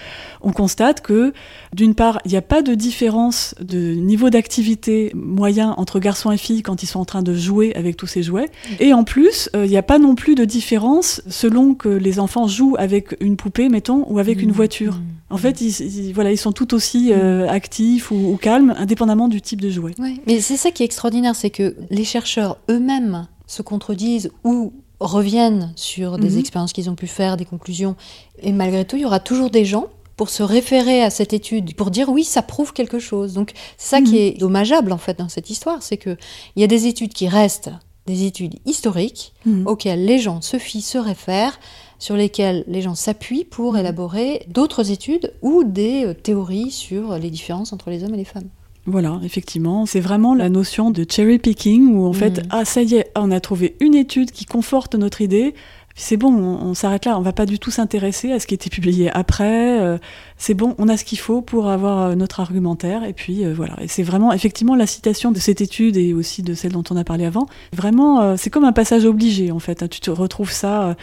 on 0.42 0.52
constate 0.52 1.02
que 1.02 1.34
d'une 1.74 1.96
part, 1.96 2.20
il 2.26 2.32
n'y 2.32 2.38
a 2.38 2.42
pas 2.42 2.62
de 2.62 2.74
différence 2.74 3.56
de 3.62 3.94
niveau 3.94 4.30
d'activité 4.30 5.12
moyen 5.14 5.74
entre 5.78 6.00
garçons 6.00 6.32
et 6.32 6.38
filles 6.38 6.62
quand 6.62 6.84
ils 6.84 6.88
sont 6.88 7.00
en 7.00 7.06
train 7.06 7.22
de 7.22 7.34
jouer 7.34 7.74
avec 7.76 7.98
tous 7.98 8.08
ces 8.08 8.24
jouets, 8.24 8.50
et 8.80 8.94
en 8.94 9.04
plus, 9.04 9.50
euh, 9.56 9.66
il 9.66 9.70
n'y 9.70 9.78
a 9.78 9.84
pas 9.84 10.00
non 10.00 10.16
plus 10.16 10.36
de 10.36 10.46
différence 10.46 11.22
selon 11.30 11.76
que 11.76 11.90
les 11.90 12.20
enfants 12.20 12.48
jouent 12.48 12.76
avec 12.78 13.16
une 13.20 13.36
poupée, 13.36 13.70
mettons, 13.70 14.06
ou 14.10 14.20
avec 14.20 14.42
une 14.42 14.50
mmh. 14.50 14.54
voiture. 14.54 14.94
Mmh. 14.96 15.04
En 15.32 15.38
fait, 15.38 15.62
ils, 15.62 16.12
voilà, 16.14 16.32
ils 16.32 16.38
sont 16.38 16.52
tout 16.52 16.74
aussi 16.74 17.12
euh, 17.12 17.46
mmh. 17.46 17.50
actifs 17.50 18.12
ou, 18.12 18.38
calmes, 18.42 18.74
indépendamment 18.78 19.28
du 19.28 19.42
type 19.42 19.62
de 19.62 19.70
jouet. 19.70 19.94
mais 20.26 20.40
c'est 20.40 20.58
ça 20.58 20.72
qui 20.72 20.84
est 20.84 20.86
extraordinaire, 20.86 21.36
c'est 21.36 21.50
que 21.50 21.76
les 21.90 22.04
chercheurs 22.04 22.58
eux-mêmes 22.70 23.28
se 23.46 23.62
contredisent 23.62 24.32
ou 24.44 24.74
reviennent 25.00 25.72
sur 25.76 26.18
des 26.18 26.32
Mhm. 26.32 26.40
expériences 26.40 26.74
qu'ils 26.74 26.90
ont 26.90 26.96
pu 26.96 27.08
faire, 27.08 27.38
des 27.38 27.46
conclusions. 27.46 27.96
Et 28.42 28.52
malgré 28.52 28.86
tout, 28.86 28.96
il 28.98 29.02
y 29.02 29.06
aura 29.06 29.20
toujours 29.20 29.50
des 29.50 29.66
gens 29.66 29.88
pour 30.18 30.30
se 30.30 30.44
référer 30.44 31.02
à 31.02 31.10
cette 31.10 31.32
étude, 31.32 31.76
pour 31.76 31.92
dire 31.92 32.10
oui, 32.10 32.24
ça 32.26 32.42
prouve 32.42 32.74
quelque 32.74 33.00
chose. 33.00 33.34
Donc 33.34 33.54
c'est 33.78 33.90
ça 33.90 34.02
qui 34.02 34.16
Mhm. 34.16 34.18
est 34.20 34.40
dommageable 34.40 34.92
en 34.92 34.98
fait 34.98 35.18
dans 35.18 35.30
cette 35.30 35.50
histoire, 35.50 35.82
c'est 35.82 35.98
que 35.98 36.18
il 36.56 36.62
y 36.62 36.64
a 36.64 36.68
des 36.68 36.88
études 36.88 37.14
qui 37.14 37.28
restent 37.30 37.72
des 38.06 38.26
études 38.26 38.56
historiques 38.66 39.34
Mhm. 39.46 39.68
auxquelles 39.68 40.04
les 40.04 40.20
gens 40.20 40.42
se 40.42 40.58
fient, 40.58 40.82
se 40.82 40.98
réfèrent, 40.98 41.60
sur 42.00 42.16
lesquelles 42.16 42.64
les 42.68 42.82
gens 42.82 42.96
s'appuient 42.96 43.44
pour 43.46 43.78
élaborer 43.78 44.46
d'autres 44.48 44.90
études 44.92 45.34
ou 45.42 45.64
des 45.64 46.06
euh, 46.06 46.14
théories 46.14 46.72
sur 46.72 47.18
les 47.18 47.30
différences 47.30 47.72
entre 47.74 47.90
les 47.90 48.04
hommes 48.04 48.14
et 48.14 48.18
les 48.18 48.26
femmes. 48.26 48.48
Voilà, 48.90 49.20
effectivement, 49.24 49.86
c'est 49.86 50.00
vraiment 50.00 50.34
la 50.36 50.50
notion 50.50 50.90
de 50.92 51.06
cherry 51.10 51.38
picking 51.40 51.94
où 51.96 52.06
en 52.06 52.14
fait, 52.14 52.40
Mhm. 52.40 52.48
ah 52.50 52.66
ça 52.66 52.82
y 52.82 52.96
est, 52.96 53.12
on 53.16 53.32
a 53.32 53.40
trouvé 53.40 53.76
une 53.80 53.96
étude 53.96 54.32
qui 54.32 54.46
conforte 54.46 54.96
notre 54.96 55.22
idée. 55.22 55.54
C'est 55.96 56.16
bon, 56.18 56.34
on, 56.34 56.68
on 56.70 56.74
s'arrête 56.74 57.06
là. 57.06 57.18
On 57.18 57.22
va 57.22 57.34
pas 57.34 57.46
du 57.46 57.60
tout 57.60 57.72
s'intéresser 57.72 58.32
à 58.32 58.40
ce 58.40 58.48
qui 58.48 58.54
était 58.56 58.70
publié 58.70 59.10
après. 59.12 59.80
euh, 59.82 59.98
c'est 60.42 60.54
bon, 60.54 60.74
on 60.78 60.88
a 60.88 60.96
ce 60.96 61.04
qu'il 61.04 61.20
faut 61.20 61.42
pour 61.42 61.68
avoir 61.70 62.00
euh, 62.02 62.16
notre 62.16 62.40
argumentaire. 62.40 63.04
Et 63.04 63.12
puis 63.14 63.44
euh, 63.46 63.54
voilà. 63.54 63.76
Et 63.82 63.88
c'est 63.90 64.04
vraiment 64.04 64.32
effectivement 64.34 64.76
la 64.76 64.88
citation 64.88 65.32
de 65.32 65.40
cette 65.40 65.60
étude 65.62 65.98
et 65.98 66.14
aussi 66.14 66.42
de 66.44 66.54
celle 66.54 66.72
dont 66.72 66.84
on 66.90 66.96
a 66.96 67.04
parlé 67.04 67.26
avant. 67.26 67.46
Vraiment, 67.76 68.22
euh, 68.22 68.36
c'est 68.38 68.50
comme 68.50 68.64
un 68.64 68.72
passage 68.72 69.04
obligé 69.06 69.52
en 69.52 69.60
fait. 69.60 69.84
hein. 69.84 69.88
Tu 69.90 70.00
te 70.00 70.10
retrouves 70.10 70.52
ça 70.52 70.84
euh, 70.84 70.94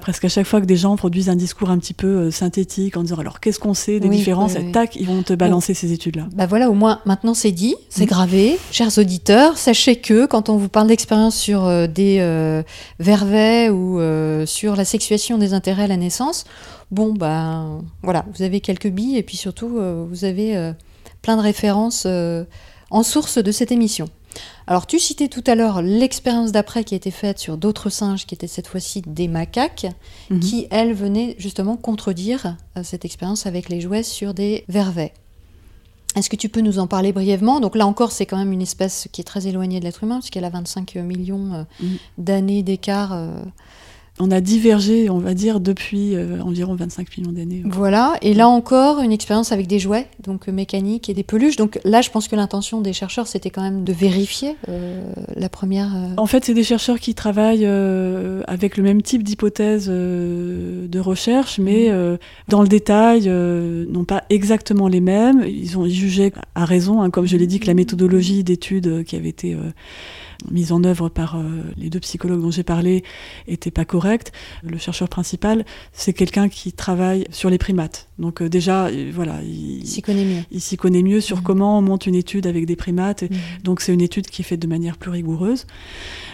presque 0.00 0.26
à 0.26 0.28
chaque 0.28 0.46
fois 0.46 0.60
que 0.60 0.66
des 0.66 0.76
gens 0.76 0.94
produisent 0.96 1.30
un 1.30 1.36
discours 1.36 1.70
un 1.70 1.78
petit 1.78 1.94
peu 1.94 2.30
synthétique 2.30 2.96
en 2.98 3.02
disant 3.02 3.16
alors 3.18 3.40
qu'est-ce 3.40 3.58
qu'on 3.58 3.74
sait 3.74 3.98
des 3.98 4.08
Oui, 4.08 4.16
différences? 4.18 4.52
oui, 4.56 4.60
et 4.62 4.66
oui. 4.66 4.72
tac, 4.72 4.94
ils 4.96 5.06
vont 5.06 5.22
te 5.22 5.32
balancer 5.32 5.72
ces 5.74 5.92
études-là. 5.92 6.26
Bah 6.34 6.46
voilà, 6.46 6.68
au 6.70 6.74
moins 6.74 7.00
maintenant 7.06 7.34
c'est 7.34 7.50
dit, 7.52 7.74
c'est 7.88 8.02
Mhm. 8.02 8.08
gravé. 8.08 8.58
Chers 8.72 8.98
auditeurs, 8.98 9.56
sachez 9.56 9.96
que 9.96 10.26
quand 10.26 10.50
on 10.50 10.56
vous 10.58 10.68
parle 10.68 10.88
d'expérience 10.88 11.34
sur 11.36 11.66
des 11.88 12.62
vervets 12.98 13.70
ou 13.70 13.98
sur 14.46 14.76
la 14.76 14.84
sexuation 14.84 15.38
des 15.38 15.54
intérêts 15.54 15.84
à 15.84 15.86
la 15.86 15.96
naissance, 15.96 16.44
bon 16.92 17.12
bah 17.14 17.66
voilà, 18.02 18.24
vous 18.32 18.42
avez 18.42 18.60
quelques 18.60 18.88
billes 18.90 19.16
et 19.16 19.22
puis 19.24 19.36
surtout 19.36 19.78
euh, 19.78 20.06
vous 20.08 20.24
avez 20.24 20.56
euh, 20.56 20.72
plein 21.22 21.36
de 21.36 21.42
références 21.42 22.04
euh, 22.06 22.44
en 22.90 23.02
source 23.02 23.38
de 23.38 23.50
cette 23.50 23.72
émission. 23.72 24.08
Alors 24.66 24.86
tu 24.86 24.98
citais 24.98 25.28
tout 25.28 25.42
à 25.46 25.54
l'heure 25.54 25.82
l'expérience 25.82 26.52
d'après 26.52 26.84
qui 26.84 26.94
a 26.94 26.96
été 26.96 27.10
faite 27.10 27.38
sur 27.38 27.56
d'autres 27.56 27.90
singes, 27.90 28.24
qui 28.26 28.34
étaient 28.34 28.46
cette 28.46 28.66
fois-ci 28.68 29.02
des 29.06 29.26
macaques, 29.28 29.86
Mhm. 30.30 30.40
qui 30.40 30.66
elles 30.70 30.94
venaient 30.94 31.34
justement 31.38 31.76
contredire 31.76 32.56
cette 32.82 33.04
expérience 33.04 33.46
avec 33.46 33.68
les 33.68 33.80
jouets 33.80 34.02
sur 34.04 34.32
des 34.34 34.64
vervets. 34.68 35.12
Est-ce 36.14 36.28
que 36.28 36.36
tu 36.36 36.50
peux 36.50 36.60
nous 36.60 36.78
en 36.78 36.86
parler 36.86 37.12
brièvement? 37.12 37.58
Donc 37.60 37.74
là 37.74 37.86
encore, 37.86 38.12
c'est 38.12 38.26
quand 38.26 38.36
même 38.36 38.52
une 38.52 38.60
espèce 38.62 39.08
qui 39.12 39.22
est 39.22 39.24
très 39.24 39.46
éloignée 39.46 39.80
de 39.80 39.84
l'être 39.84 40.04
humain, 40.04 40.18
puisqu'elle 40.20 40.44
a 40.44 40.50
25 40.50 40.94
millions 40.96 41.66
Mhm. 41.80 41.96
d'années 42.18 42.62
d'écart. 42.62 43.18
On 44.24 44.30
a 44.30 44.40
divergé, 44.40 45.10
on 45.10 45.18
va 45.18 45.34
dire, 45.34 45.58
depuis 45.58 46.14
euh, 46.14 46.40
environ 46.42 46.76
25 46.76 47.18
millions 47.18 47.32
d'années. 47.32 47.62
Voilà, 47.64 48.14
et 48.22 48.34
là 48.34 48.48
encore, 48.48 49.00
une 49.00 49.10
expérience 49.10 49.50
avec 49.50 49.66
des 49.66 49.80
jouets, 49.80 50.06
donc 50.22 50.48
euh, 50.48 50.52
mécaniques 50.52 51.08
et 51.08 51.14
des 51.14 51.24
peluches. 51.24 51.56
Donc 51.56 51.80
là, 51.84 52.02
je 52.02 52.10
pense 52.10 52.28
que 52.28 52.36
l'intention 52.36 52.80
des 52.80 52.92
chercheurs, 52.92 53.26
c'était 53.26 53.50
quand 53.50 53.62
même 53.62 53.82
de 53.82 53.92
vérifier 53.92 54.56
euh, 54.68 55.12
la 55.34 55.48
première. 55.48 55.90
En 56.16 56.26
fait, 56.26 56.44
c'est 56.44 56.54
des 56.54 56.62
chercheurs 56.62 57.00
qui 57.00 57.14
travaillent 57.14 57.66
avec 58.46 58.76
le 58.76 58.82
même 58.84 59.02
type 59.02 59.24
d'hypothèse 59.24 59.88
de 59.88 60.98
recherche, 61.00 61.58
mais 61.58 61.88
Mhm. 61.88 61.94
euh, 61.94 62.16
dans 62.48 62.62
le 62.62 62.68
détail, 62.68 63.28
non 63.28 64.04
pas 64.04 64.22
exactement 64.30 64.86
les 64.88 65.00
mêmes. 65.00 65.44
Ils 65.46 65.76
ont 65.78 65.86
jugé 65.86 66.32
à 66.54 66.64
raison, 66.64 67.02
hein, 67.02 67.10
comme 67.10 67.26
je 67.26 67.36
l'ai 67.36 67.46
dit, 67.46 67.58
que 67.60 67.66
la 67.66 67.74
méthodologie 67.74 68.44
d'étude 68.44 68.86
euh, 68.86 69.02
qui 69.02 69.16
avait 69.16 69.30
été 69.30 69.56
mise 70.50 70.72
en 70.72 70.82
œuvre 70.84 71.08
par 71.08 71.36
euh, 71.36 71.62
les 71.76 71.90
deux 71.90 72.00
psychologues 72.00 72.40
dont 72.40 72.50
j'ai 72.50 72.62
parlé 72.62 73.02
était 73.46 73.70
pas 73.70 73.84
correcte. 73.84 74.32
Le 74.62 74.78
chercheur 74.78 75.08
principal, 75.08 75.64
c'est 75.92 76.12
quelqu'un 76.12 76.48
qui 76.48 76.72
travaille 76.72 77.26
sur 77.30 77.50
les 77.50 77.58
primates. 77.58 78.08
Donc 78.18 78.42
euh, 78.42 78.48
déjà, 78.48 78.86
euh, 78.86 79.10
voilà, 79.14 79.40
il, 79.42 79.86
s'y 79.86 80.02
connaît 80.02 80.24
mieux. 80.24 80.42
il 80.50 80.60
s'y 80.60 80.76
connaît 80.76 81.02
mieux 81.02 81.20
sur 81.20 81.38
Mhm. 81.38 81.42
comment 81.42 81.78
on 81.78 81.82
monte 81.82 82.06
une 82.06 82.14
étude 82.14 82.46
avec 82.46 82.66
des 82.66 82.76
primates. 82.76 83.22
Mhm. 83.22 83.30
Donc 83.64 83.80
c'est 83.80 83.92
une 83.94 84.00
étude 84.00 84.26
qui 84.26 84.42
est 84.42 84.44
faite 84.44 84.60
de 84.60 84.66
manière 84.66 84.96
plus 84.96 85.10
rigoureuse, 85.10 85.66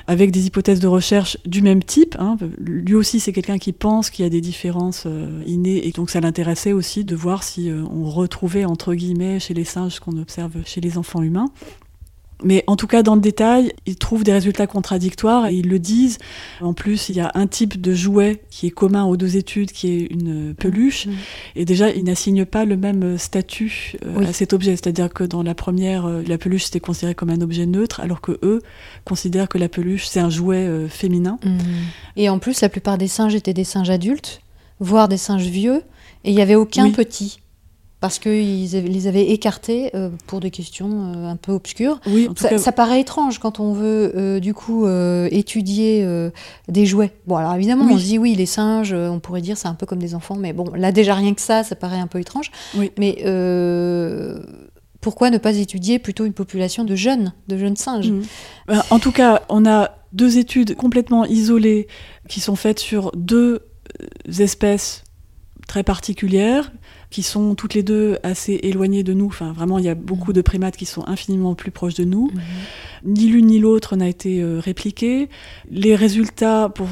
avec 0.07 0.31
des 0.31 0.47
hypothèses 0.47 0.81
de 0.81 0.87
recherche 0.88 1.37
du 1.47 1.62
même 1.62 1.83
type. 1.83 2.17
hein. 2.19 2.37
Lui 2.59 2.95
aussi, 2.95 3.21
c'est 3.21 3.33
quelqu'un 3.33 3.59
qui 3.59 3.73
pense 3.73 4.11
qu'il 4.11 4.25
y 4.25 4.27
a 4.27 4.31
des 4.31 4.40
différences 4.40 5.07
innées, 5.47 5.87
et 5.87 5.92
donc 5.92 6.11
ça 6.11 6.21
l'intéressait 6.21 6.73
aussi 6.73 7.05
de 7.05 7.14
voir 7.14 7.42
si 7.42 7.71
on 7.90 8.05
retrouvait, 8.11 8.64
entre 8.64 8.94
guillemets, 8.94 9.40
chez 9.40 9.55
les 9.55 9.64
singes 9.64 9.92
ce 9.94 10.01
qu'on 10.01 10.16
observe 10.18 10.53
chez 10.64 10.81
les 10.81 10.99
enfants 10.99 11.23
humains. 11.23 11.51
Mais 12.44 12.62
en 12.68 12.77
tout 12.77 12.87
cas, 12.87 13.03
dans 13.03 13.14
le 13.16 13.20
détail, 13.20 13.72
ils 13.87 13.96
trouvent 13.96 14.22
des 14.22 14.33
résultats 14.33 14.66
contradictoires 14.68 15.46
et 15.48 15.55
ils 15.55 15.68
le 15.68 15.79
disent. 15.79 16.18
En 16.61 16.72
plus, 16.72 17.09
il 17.09 17.16
y 17.16 17.20
a 17.20 17.33
un 17.35 17.46
type 17.48 17.81
de 17.81 17.94
jouet 17.94 18.42
qui 18.51 18.66
est 18.68 18.70
commun 18.70 19.05
aux 19.05 19.16
deux 19.16 19.37
études, 19.37 19.72
qui 19.72 19.88
est 19.88 20.07
une 20.12 20.55
peluche. 20.55 21.07
Mhm. 21.07 21.14
Et 21.57 21.64
déjà, 21.64 21.90
ils 21.90 22.05
n'assignent 22.05 22.44
pas 22.44 22.64
le 22.64 22.77
même 22.77 23.18
statut 23.18 23.94
euh, 24.05 24.14
Oui. 24.18 24.27
à 24.27 24.33
cet 24.33 24.53
objet. 24.53 24.77
C'est-à-dire 24.77 25.12
que 25.12 25.24
dans 25.24 25.42
la 25.42 25.55
première, 25.55 26.07
euh, 26.07 26.22
la 26.27 26.38
peluche 26.38 26.64
c'était 26.64 26.81
considéré 26.81 27.14
comme 27.14 27.31
un 27.31 27.40
objet 27.40 27.66
neutre, 27.66 28.01
alors 28.01 28.20
que 28.20 28.38
eux 28.42 28.61
considèrent 29.05 29.48
que 29.48 29.59
la 29.59 29.68
peluche 29.68 30.07
c'est 30.07 30.20
un 30.20 30.31
jouet 30.31 30.59
euh, 30.66 30.88
féminin. 30.88 31.38
Mhm. 31.44 31.59
Et 32.16 32.29
en 32.29 32.38
plus, 32.38 32.61
la 32.61 32.68
plupart 32.68 32.98
des 32.98 33.09
singes 33.09 33.35
étaient 33.35 33.55
des 33.55 33.64
singes 33.64 33.90
adultes, 33.90 34.42
voire 34.81 35.09
des 35.09 35.16
singes 35.16 35.46
vieux, 35.48 35.83
et 36.24 36.31
il 36.31 36.35
n'y 36.37 36.42
avait 36.42 36.55
aucun 36.55 36.85
Oui. 36.85 36.92
petit. 36.92 37.40
Parce 38.01 38.21
qu'ils 38.21 38.71
les 38.71 39.07
avaient 39.09 39.31
écartés 39.31 39.91
euh, 39.97 40.11
pour 40.29 40.39
des 40.39 40.53
questions 40.53 41.15
euh, 41.17 41.27
un 41.27 41.35
peu 41.35 41.51
obscures. 41.51 42.01
Oui, 42.07 42.29
Ça, 42.37 42.51
cas, 42.51 42.59
ça 42.59 42.71
paraît 42.71 43.01
étrange 43.01 43.41
quand 43.41 43.59
on 43.59 43.73
veut 43.73 44.13
euh, 44.15 44.39
du 44.39 44.55
coup 44.55 44.87
étudier 45.31 46.07
des 46.69 46.87
jouets. 46.87 47.13
Bon 47.27 47.37
alors 47.37 47.55
évidemment 47.55 47.85
Oui. 47.87 47.95
on 47.95 47.99
se 47.99 48.05
dit 48.05 48.19
oui 48.19 48.35
les 48.35 48.47
singes, 48.47 48.93
on 48.93 49.19
pourrait 49.19 49.41
dire 49.41 49.57
c'est 49.57 49.69
un 49.69 49.75
peu 49.75 49.87
comme 49.87 49.99
des 49.99 50.15
enfants, 50.15 50.37
mais 50.37 50.53
bon 50.53 50.73
là 50.75 50.93
déjà 50.93 51.15
rien 51.15 51.35
que 51.35 51.41
ça, 51.41 51.65
ça 51.65 51.75
paraît 51.75 51.99
un 51.99 52.07
peu 52.07 52.21
étrange. 52.21 52.51
Oui. 52.77 52.93
Mais 52.99 53.17
pourquoi 55.01 55.31
ne 55.31 55.39
pas 55.39 55.57
étudier 55.57 55.99
plutôt 55.99 56.25
une 56.25 56.33
population 56.33 56.85
de 56.85 56.95
jeunes, 56.95 57.33
de 57.49 57.57
jeunes 57.57 57.77
singes? 57.77 58.11
Mhm. 58.11 58.23
Ben, 58.67 58.83
en 58.91 58.99
tout 58.99 59.13
cas, 59.13 59.43
on 59.49 59.65
a 59.65 59.91
deux 60.13 60.39
études 60.39 60.75
complètement 60.75 61.25
isolées 61.25 61.87
qui 62.29 62.41
sont 62.41 62.57
faites 62.57 62.81
sur 62.81 63.13
deux 63.15 63.61
espèces 64.39 65.05
très 65.69 65.83
particulières 65.83 66.73
qui 67.11 67.23
sont 67.23 67.55
toutes 67.55 67.75
les 67.75 67.83
deux 67.83 68.18
assez 68.23 68.61
éloignées 68.62 69.03
de 69.03 69.14
nous. 69.14 69.27
Enfin, 69.27 69.53
vraiment, 69.53 69.79
il 69.79 69.85
y 69.85 69.88
a 69.88 69.94
beaucoup 69.94 70.33
de 70.33 70.42
primates 70.42 70.77
qui 70.77 70.85
sont 70.85 71.07
infiniment 71.07 71.55
plus 71.55 71.71
proches 71.71 71.94
de 71.94 72.05
nous. 72.05 72.31
Mhm. 72.33 72.40
Ni 73.14 73.27
l'une 73.29 73.47
ni 73.47 73.59
l'autre 73.59 73.97
n'a 73.97 74.09
été 74.09 74.42
euh, 74.42 74.61
répliqué. 74.61 75.29
Les 75.71 75.94
résultats, 75.97 76.68
pour 76.68 76.87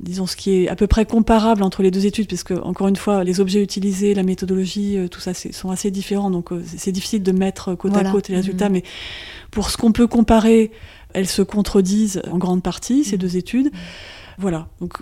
disons 0.00 0.26
ce 0.26 0.36
qui 0.36 0.52
est 0.54 0.68
à 0.68 0.76
peu 0.76 0.86
près 0.86 1.04
comparable 1.06 1.64
entre 1.64 1.82
les 1.82 1.90
deux 1.90 2.06
études, 2.06 2.28
puisque 2.28 2.52
encore 2.52 2.86
une 2.86 2.94
fois, 2.94 3.24
les 3.24 3.40
objets 3.40 3.60
utilisés, 3.60 4.14
la 4.14 4.22
méthodologie, 4.22 4.96
euh, 4.96 5.08
tout 5.08 5.18
ça, 5.18 5.32
sont 5.34 5.70
assez 5.70 5.90
différents. 5.90 6.30
Donc, 6.30 6.52
euh, 6.52 6.62
c'est 6.76 6.92
difficile 6.92 7.24
de 7.24 7.32
mettre 7.32 7.74
côte 7.74 7.92
Voilà. 7.92 8.10
à 8.10 8.12
côte 8.12 8.28
les 8.28 8.36
résultats. 8.36 8.68
Mhm. 8.68 8.74
Mais 8.74 8.82
pour 9.50 9.70
ce 9.70 9.76
qu'on 9.76 9.90
peut 9.90 10.06
comparer, 10.06 10.70
elles 11.14 11.26
se 11.26 11.42
contredisent 11.42 12.22
en 12.30 12.38
grande 12.38 12.62
partie 12.62 13.02
ces 13.02 13.16
Mhm. 13.16 13.20
deux 13.22 13.36
études. 13.36 13.70
Voilà. 14.38 14.68
Donc, 14.80 14.98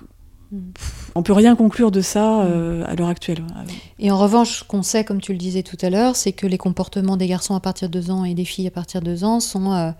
on 1.15 1.23
peut 1.23 1.33
rien 1.33 1.57
conclure 1.57 1.91
de 1.91 2.01
ça 2.01 2.43
euh, 2.43 2.85
à 2.87 2.95
l'heure 2.95 3.09
actuelle. 3.09 3.43
Et 3.99 4.11
en 4.11 4.19
revanche, 4.19 4.61
ce 4.61 4.65
qu'on 4.65 4.83
sait, 4.83 5.05
comme 5.05 5.21
tu 5.21 5.33
le 5.33 5.39
disais 5.39 5.63
tout 5.63 5.79
à 5.81 5.91
l'heure, 5.91 6.15
c'est 6.15 6.33
que 6.33 6.47
les 6.47 6.59
comportements 6.59 7.17
des 7.17 7.27
garçons 7.27 7.55
à 7.55 7.61
partir 7.61 7.89
de 7.89 8.01
2 8.01 8.11
ans 8.11 8.25
et 8.25 8.35
des 8.35 8.45
filles 8.45 8.67
à 8.67 8.71
partir 8.71 9.01
de 9.01 9.07
2 9.07 9.25
ans 9.25 9.41
sont 9.41 9.73
euh, 9.73 9.91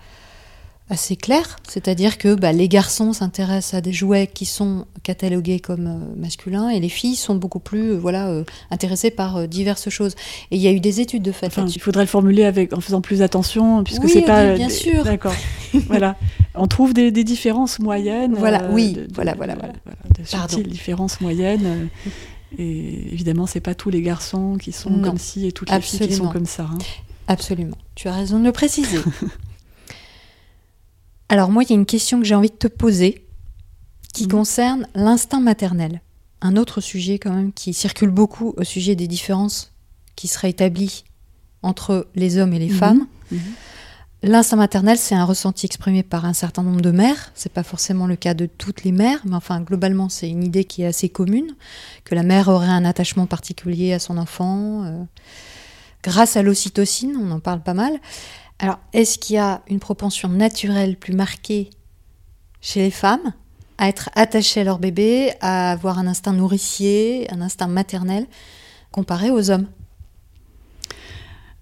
assez 0.89 1.17
clairs. 1.17 1.57
C'est-à-dire 1.69 2.17
que 2.17 2.35
bah, 2.35 2.53
les 2.53 2.69
garçons 2.69 3.13
s'intéressent 3.13 3.75
à 3.75 3.81
des 3.81 3.93
jouets 3.93 4.29
qui 4.33 4.45
sont 4.45 4.87
catalogués 5.03 5.59
comme 5.59 5.87
euh, 5.87 6.21
masculins 6.21 6.69
et 6.69 6.79
les 6.79 6.89
filles 6.89 7.17
sont 7.17 7.35
beaucoup 7.35 7.59
plus 7.59 7.91
euh, 7.93 7.99
voilà, 7.99 8.29
euh, 8.29 8.45
intéressées 8.71 9.11
par 9.11 9.49
diverses 9.49 9.89
choses. 9.89 10.15
Et 10.51 10.57
il 10.57 10.63
y 10.63 10.69
a 10.69 10.73
eu 10.73 10.79
des 10.81 11.01
études 11.01 11.23
de 11.23 11.33
fait 11.33 11.47
Enfin, 11.47 11.67
il 11.67 11.81
faudrait 11.81 12.05
le 12.05 12.09
formuler 12.09 12.45
avec, 12.45 12.73
en 12.73 12.81
faisant 12.81 13.01
plus 13.01 13.23
attention, 13.23 13.83
puisque 13.83 14.05
Oui, 14.05 14.11
c'est 14.13 14.23
pas. 14.23 14.55
bien 14.55 14.69
sûr. 14.69 15.03
D'accord. 15.03 15.35
voilà. 15.89 16.17
On 16.55 16.69
trouve 16.69 16.95
des, 16.95 17.11
des 17.11 17.25
différences 17.25 17.79
moyennes. 17.81 18.35
Voilà, 18.35 18.71
oui, 18.71 18.97
voilà, 19.13 19.35
voilà, 19.35 19.57
voilà. 19.57 19.73
de 20.19 20.25
subtiles 20.25 20.69
différences 20.69 21.21
moyennes. 21.21 21.89
Et 22.59 23.13
évidemment, 23.13 23.47
c'est 23.47 23.61
pas 23.61 23.75
tous 23.75 23.91
les 23.91 24.03
garçons 24.03 24.57
qui 24.57 24.71
sont 24.73 24.91
Non, 24.91 25.03
comme 25.11 25.19
ci 25.19 25.47
et 25.47 25.53
toutes 25.53 25.71
les 25.71 25.81
filles 25.81 26.07
qui 26.09 26.15
sont 26.15 26.29
comme 26.29 26.47
ça. 26.47 26.69
hein. 26.73 26.79
Absolument. 27.29 27.77
Tu 27.97 28.07
as 28.07 28.13
raison 28.15 28.39
de 28.39 28.45
le 28.45 28.53
préciser. 28.53 28.99
Alors 31.29 31.51
moi, 31.51 31.63
il 31.65 31.71
y 31.71 31.73
a 31.73 31.77
une 31.77 31.87
question 31.87 32.19
que 32.21 32.25
j'ai 32.27 32.35
envie 32.35 32.51
de 32.51 32.55
te 32.55 32.69
poser 32.69 33.27
qui 34.13 34.25
Mhm. 34.25 34.31
concerne 34.31 34.87
l'instinct 34.95 35.41
maternel. 35.41 36.01
Un 36.41 36.57
autre 36.57 36.81
sujet 36.81 37.19
quand 37.19 37.33
même 37.33 37.53
qui 37.53 37.75
circule 37.75 38.11
beaucoup 38.11 38.55
au 38.57 38.65
sujet 38.65 38.95
des 38.95 39.09
différences 39.09 39.73
qui 40.15 40.29
seraient 40.29 40.51
établies 40.51 41.05
entre 41.63 42.07
les 42.15 42.39
hommes 42.39 42.53
et 42.53 42.59
les 42.59 42.69
Mhm. 42.71 42.77
femmes. 42.77 43.07
Mhm. 43.33 43.41
L'instinct 44.23 44.57
maternel, 44.57 44.97
c'est 44.99 45.15
un 45.15 45.25
ressenti 45.25 45.67
exprimé 45.67 46.03
par 46.03 46.25
un 46.25 46.33
certain 46.33 46.63
nombre 46.63 46.81
de 46.81 46.91
mères. 46.91 47.33
C'est 47.35 47.53
pas 47.53 47.63
forcément 47.63 48.07
le 48.07 48.17
cas 48.17 48.35
de 48.35 48.47
toutes 48.47 48.83
les 48.85 48.93
mères, 48.93 49.21
mais 49.25 49.35
enfin 49.37 49.61
globalement, 49.61 50.09
c'est 50.09 50.29
une 50.29 50.43
idée 50.43 50.65
qui 50.65 50.83
est 50.83 50.87
assez 50.87 51.09
commune 51.09 51.55
que 52.05 52.15
la 52.15 52.23
mère 52.23 52.49
aurait 52.49 52.67
un 52.69 52.85
attachement 52.85 53.27
particulier 53.27 53.93
à 53.93 53.99
son 53.99 54.17
enfant 54.17 54.85
euh, 54.85 55.03
grâce 56.03 56.37
à 56.37 56.43
l'ocytocine. 56.43 57.17
On 57.21 57.31
en 57.31 57.41
parle 57.41 57.61
pas 57.63 57.75
mal. 57.75 57.93
Alors, 58.59 58.79
est-ce 58.93 59.19
qu'il 59.19 59.37
y 59.37 59.39
a 59.39 59.63
une 59.69 59.81
propension 59.81 60.29
naturelle 60.29 60.97
plus 60.97 61.15
marquée 61.15 61.71
chez 62.61 62.81
les 62.81 62.91
femmes 62.91 63.33
à 63.79 63.89
être 63.89 64.09
attachées 64.15 64.61
à 64.61 64.65
leur 64.65 64.79
bébé, 64.79 65.35
à 65.41 65.73
avoir 65.73 65.99
un 65.99 66.07
instinct 66.07 66.33
nourricier, 66.33 67.31
un 67.31 67.43
instinct 67.43 67.67
maternel, 67.67 68.27
comparé 68.93 69.31
aux 69.31 69.51
hommes? 69.51 69.67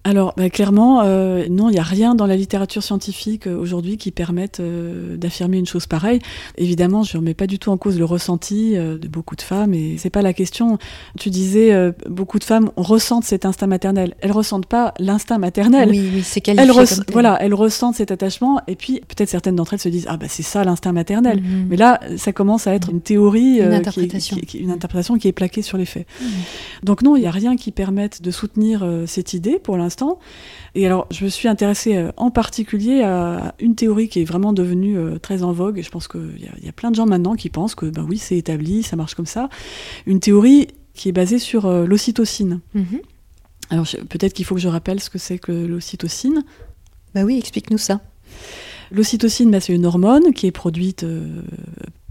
Alors, 0.05 0.35
bah, 0.37 0.51
clairement, 0.51 1.01
euh, 1.03 1.47
non, 1.49 1.69
il 1.69 1.73
n'y 1.73 1.79
a 1.79 1.83
rien 1.83 2.13
dans 2.13 2.27
la 2.27 2.35
littérature 2.35 2.83
scientifique 2.83 3.47
euh, 3.47 3.57
aujourd'hui 3.57 3.97
qui 3.97 4.11
permette 4.11 4.59
euh, 4.59 5.17
d'affirmer 5.17 5.57
une 5.57 5.65
chose 5.65 5.87
pareille. 5.87 6.19
Évidemment, 6.59 7.01
je 7.01 7.17
ne 7.17 7.21
remets 7.21 7.33
pas 7.33 7.47
du 7.47 7.57
tout 7.57 7.71
en 7.71 7.77
cause 7.77 7.97
le 7.97 8.05
ressenti 8.05 8.75
de 8.75 9.07
beaucoup 9.07 9.35
de 9.35 9.41
femmes, 9.41 9.73
et 9.73 9.97
c'est 9.97 10.11
pas 10.11 10.21
la 10.21 10.33
question. 10.33 10.77
Tu 11.17 11.31
disais, 11.31 11.73
beaucoup 12.07 12.37
de 12.37 12.43
femmes 12.43 12.69
ressentent 12.75 13.23
cet 13.23 13.45
instinct 13.45 13.65
maternel. 13.65 14.13
Elles 14.21 14.31
ressentent 14.31 14.67
pas 14.67 14.93
l'instinct 14.99 15.39
maternel. 15.39 15.89
Oui, 15.89 16.11
oui, 16.13 16.23
c'est 16.23 16.47
elles 16.47 16.71
Voilà, 17.11 17.41
elles 17.41 17.55
ressentent 17.55 17.95
cet 17.95 18.11
attachement, 18.11 18.61
et 18.67 18.75
puis 18.75 19.01
peut-être 19.07 19.29
certaines 19.29 19.55
d'entre 19.55 19.73
elles 19.73 19.79
se 19.79 19.89
disent, 19.89 20.05
ah 20.07 20.17
bah 20.17 20.27
c'est 20.29 20.43
ça 20.43 20.63
l'instinct 20.63 20.91
maternel. 20.91 21.41
Mhm. 21.41 21.65
Mais 21.69 21.77
là, 21.77 21.99
ça 22.17 22.31
commence 22.31 22.67
à 22.67 22.75
être 22.75 22.91
une 22.91 23.01
théorie, 23.01 23.59
une, 23.59 23.73
interprétation. 23.73 24.37
Qui 24.37 24.57
est, 24.57 24.61
une 24.61 24.71
interprétation 24.71 25.17
qui 25.17 25.27
est 25.27 25.33
plaquée 25.33 25.63
sur 25.63 25.79
les 25.79 25.85
faits. 25.85 26.05
Mhm. 26.21 26.27
Donc 26.83 27.01
non, 27.01 27.15
il 27.15 27.21
n'y 27.21 27.27
a 27.27 27.31
rien 27.31 27.55
qui 27.55 27.71
permette 27.71 28.21
de 28.21 28.29
soutenir 28.29 28.87
cette 29.07 29.33
idée 29.33 29.57
pour 29.57 29.77
l'instant 29.77 29.94
et 30.75 30.85
alors, 30.85 31.07
je 31.09 31.23
me 31.23 31.29
suis 31.29 31.47
intéressée 31.47 31.95
euh, 31.95 32.11
en 32.17 32.31
particulier 32.31 33.01
à 33.01 33.55
une 33.59 33.75
théorie 33.75 34.09
qui 34.09 34.21
est 34.21 34.25
vraiment 34.25 34.51
devenue 34.51 34.97
euh, 34.97 35.17
très 35.17 35.41
en 35.41 35.53
vogue, 35.53 35.81
je 35.81 35.89
pense 35.89 36.07
qu'il 36.07 36.49
y, 36.61 36.67
a 36.67 36.71
plein 36.73 36.91
de 36.91 36.95
gens 36.95 37.05
maintenant 37.05 37.35
qui 37.35 37.49
pensent 37.49 37.75
que, 37.75 37.85
ben 37.85 38.05
oui, 38.07 38.17
c'est 38.17 38.37
établi, 38.37 38.83
ça 38.83 38.97
marche 38.97 39.15
comme 39.15 39.25
ça. 39.25 39.49
Une 40.05 40.19
théorie 40.19 40.67
qui 40.93 41.09
est 41.09 41.13
basée 41.13 41.39
sur 41.39 41.65
euh, 41.65 41.85
l'ocytocine. 41.85 42.59
Mhm. 42.73 42.99
Alors, 43.69 43.87
peut-être 44.09 44.33
qu'il 44.33 44.45
faut 44.45 44.55
que 44.55 44.61
je 44.61 44.67
rappelle 44.67 44.99
ce 44.99 45.09
que 45.09 45.17
c'est 45.17 45.39
que 45.39 45.51
l'ocytocine. 45.51 46.43
Bah 47.13 47.23
oui, 47.23 47.37
explique-nous 47.37 47.77
ça. 47.77 48.01
L'ocytocine, 48.91 49.49
bah, 49.49 49.59
c'est 49.59 49.73
une 49.73 49.85
hormone 49.85 50.33
qui 50.33 50.45
est 50.45 50.51
produite 50.51 51.05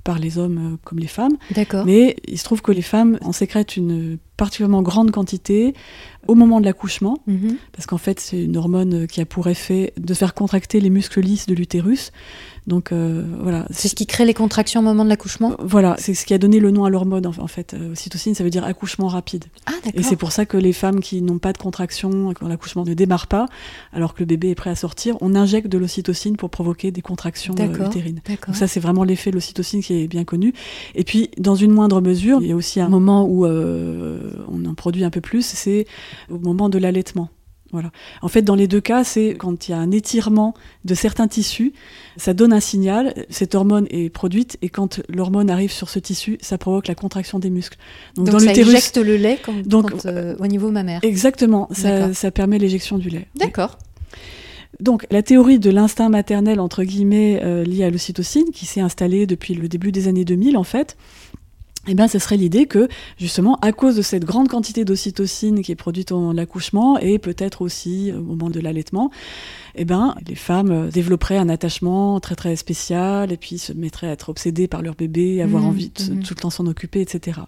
par 0.05 0.19
les 0.19 0.39
hommes 0.39 0.79
comme 0.85 0.99
les 0.99 1.09
femmes. 1.09 1.37
D'accord. 1.51 1.85
Mais 1.87 2.17
il 2.29 2.39
se 2.39 2.45
trouve 2.45 2.63
que 2.63 2.73
les 2.73 2.83
femmes 2.83 3.19
en 3.23 3.33
sécrètent 3.33 3.77
une 3.77 4.19
particulièrement 4.37 4.83
grande 4.83 5.11
quantité 5.11 5.75
au 6.27 6.35
moment 6.35 6.61
de 6.61 6.65
l'accouchement, 6.65 7.19
mhm. 7.27 7.57
parce 7.73 7.87
qu'en 7.87 7.99
fait 7.99 8.21
c'est 8.21 8.43
une 8.43 8.57
hormone 8.57 9.07
qui 9.07 9.21
a 9.21 9.27
pour 9.27 9.49
effet 9.49 9.93
de 9.97 10.15
faire 10.15 10.35
contracter 10.35 10.81
les 10.81 10.91
muscles 10.91 11.21
lisses 11.21 11.47
de 11.47 11.55
l'utérus. 11.55 12.13
Donc 12.67 12.93
euh, 12.93 13.23
voilà. 13.41 13.67
C'est 13.71 13.89
ce 13.89 13.95
qui 13.95 14.07
crée 14.07 14.25
les 14.25 14.33
contractions 14.33 14.81
au 14.81 14.83
moment 14.83 15.05
de 15.05 15.11
l'accouchement? 15.11 15.53
Euh, 15.53 15.65
Voilà, 15.65 15.97
c'est 15.99 16.15
ce 16.15 16.25
qui 16.25 16.33
a 16.33 16.39
donné 16.39 16.61
le 16.61 16.71
nom 16.71 16.85
à 16.85 16.91
l'hormone 16.91 17.27
en, 17.27 17.47
fait. 17.47 17.75
Euh, 17.75 17.93
ocytocine, 17.93 18.35
ça 18.35 18.43
veut 18.43 18.51
dire 18.51 18.65
accouchement 18.65 19.09
rapide. 19.09 19.45
Ah, 19.67 19.73
Et 19.93 20.03
c'est 20.03 20.17
pour 20.17 20.33
ça 20.33 20.47
que 20.47 20.57
les 20.57 20.73
femmes 20.73 21.01
qui 21.01 21.21
n'ont 21.21 21.39
pas 21.39 21.53
de 21.53 21.59
contractions, 21.59 22.33
quand 22.33 22.49
l'accouchement 22.49 22.85
ne 22.85 22.95
démarre 22.95 23.27
pas, 23.27 23.47
alors 23.93 24.15
que 24.15 24.21
le 24.21 24.27
bébé 24.27 24.51
est 24.51 24.55
prêt 24.55 24.71
à 24.71 24.77
sortir, 24.77 25.17
on 25.21 25.35
injecte 25.35 25.69
de 25.69 25.77
l'ocytocine 25.77 26.37
pour 26.37 26.51
provoquer 26.51 26.91
des 26.91 27.03
contractions 27.03 27.55
utérines. 27.55 28.21
Donc 28.47 28.57
ça, 28.57 28.67
c'est 28.67 28.81
vraiment 28.81 29.05
l'effet 29.05 29.31
de 29.31 29.37
l'ocytocine 29.37 29.83
qui 29.83 30.03
est 30.03 30.09
bien 30.09 30.25
connu. 30.25 30.55
Et 30.95 31.05
puis, 31.05 31.31
dans 31.39 31.55
une 31.55 31.71
moindre 31.71 32.01
mesure, 32.01 32.39
il 32.41 32.49
y 32.49 32.53
a 32.53 32.57
aussi 32.57 32.81
un 32.81 32.89
moment 32.89 33.27
où 33.29 33.47
on 33.47 34.65
en 34.65 34.75
produit 34.75 35.05
un 35.05 35.11
peu 35.11 35.21
plus, 35.21 35.45
c'est 35.45 35.87
au 36.31 36.39
moment 36.39 36.69
de 36.69 36.79
l'allaitement. 36.79 37.29
Voilà. 37.75 37.91
En 38.23 38.29
fait, 38.29 38.43
dans 38.43 38.55
les 38.55 38.69
deux 38.69 38.81
cas, 38.81 39.03
c'est 39.03 39.35
quand 39.37 39.67
il 39.67 39.73
y 39.73 39.75
a 39.75 39.79
un 39.79 39.91
étirement 39.91 40.55
de 40.85 40.95
certains 40.95 41.27
tissus, 41.27 41.73
ça 42.17 42.33
donne 42.33 42.53
un 42.53 42.61
signal, 42.61 43.15
cette 43.31 43.57
hormone 43.57 43.89
est 43.91 44.11
produite, 44.11 44.59
et 44.63 44.69
quand 44.69 45.01
l'hormone 45.09 45.51
arrive 45.51 45.73
sur 45.73 45.89
ce 45.89 45.99
tissu, 45.99 46.39
ça 46.41 46.57
provoque 46.57 46.87
la 46.87 46.95
contraction 46.95 47.41
des 47.41 47.51
muscles. 47.51 47.77
Donc, 48.15 48.31
dans 48.31 48.39
ça 48.39 48.53
éjecte 48.53 48.97
le 48.99 49.17
lait 49.17 49.41
donc, 49.67 49.91
euh, 50.07 50.37
au 50.39 50.47
niveau 50.47 50.71
mammaire. 50.71 51.01
Exactement, 51.03 51.69
ça, 51.73 52.31
permet 52.31 52.59
l'éjection 52.59 52.97
du 52.97 53.09
lait. 53.09 53.27
D'accord. 53.35 53.77
Donc 54.79 55.05
la 55.11 55.23
théorie 55.25 55.59
de 55.59 55.71
l'instinct 55.71 56.11
maternel, 56.11 56.61
entre 56.61 56.85
guillemets, 56.85 57.41
euh, 57.43 57.65
lié 57.65 57.83
à 57.83 57.91
l'ocytocine, 57.91 58.51
qui 58.53 58.67
s'est 58.67 58.81
installée 58.81 59.27
depuis 59.27 59.55
le 59.55 59.67
début 59.69 59.91
des 59.91 60.07
années 60.07 60.25
2000, 60.25 60.57
en 60.57 60.65
fait, 60.65 60.97
eh 61.87 61.95
bien, 61.95 62.09
ce 62.09 62.19
serait 62.19 62.37
l'idée 62.37 62.67
que, 62.67 62.89
justement, 63.19 63.59
à 63.61 63.73
cause 63.73 63.97
de 63.97 64.03
cette 64.03 64.25
grande 64.25 64.49
quantité 64.49 64.85
d'ocytocine 64.85 65.63
qui 65.63 65.73
est 65.73 65.77
produite 65.77 66.13
en 66.13 66.33
l'accouchement 66.33 66.99
et 66.99 67.19
peut-être 67.19 67.63
aussi 67.63 68.13
au 68.13 68.23
moment 68.23 68.51
de 68.51 68.61
l'allaitement, 68.61 69.11
eh 69.77 69.85
ben, 69.85 70.15
les 70.29 70.35
femmes 70.35 70.71
euh, 70.71 70.89
développeraient 70.89 71.37
un 71.37 71.49
attachement 71.49 72.21
très 72.21 72.35
très 72.35 72.55
spécial 72.57 73.33
et 73.33 73.37
puis 73.37 73.59
se 73.59 73.73
mettraient 73.73 74.09
à 74.09 74.13
être 74.13 74.29
obsédées 74.29 74.69
par 74.69 74.83
leur 74.83 74.95
bébé, 74.95 75.43
avoir 75.43 75.63
mmh, 75.63 75.67
envie 75.67 75.91
de 75.91 76.15
mmh. 76.15 76.21
tout 76.21 76.35
le 76.37 76.41
temps 76.41 76.51
s'en 76.51 76.67
occuper, 76.67 77.01
etc. 77.01 77.41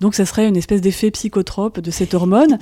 Donc 0.00 0.14
ça 0.14 0.24
serait 0.24 0.46
une 0.46 0.56
espèce 0.56 0.80
d'effet 0.80 1.10
psychotrope 1.10 1.80
de 1.80 1.90
cette 1.90 2.14
hormone 2.14 2.58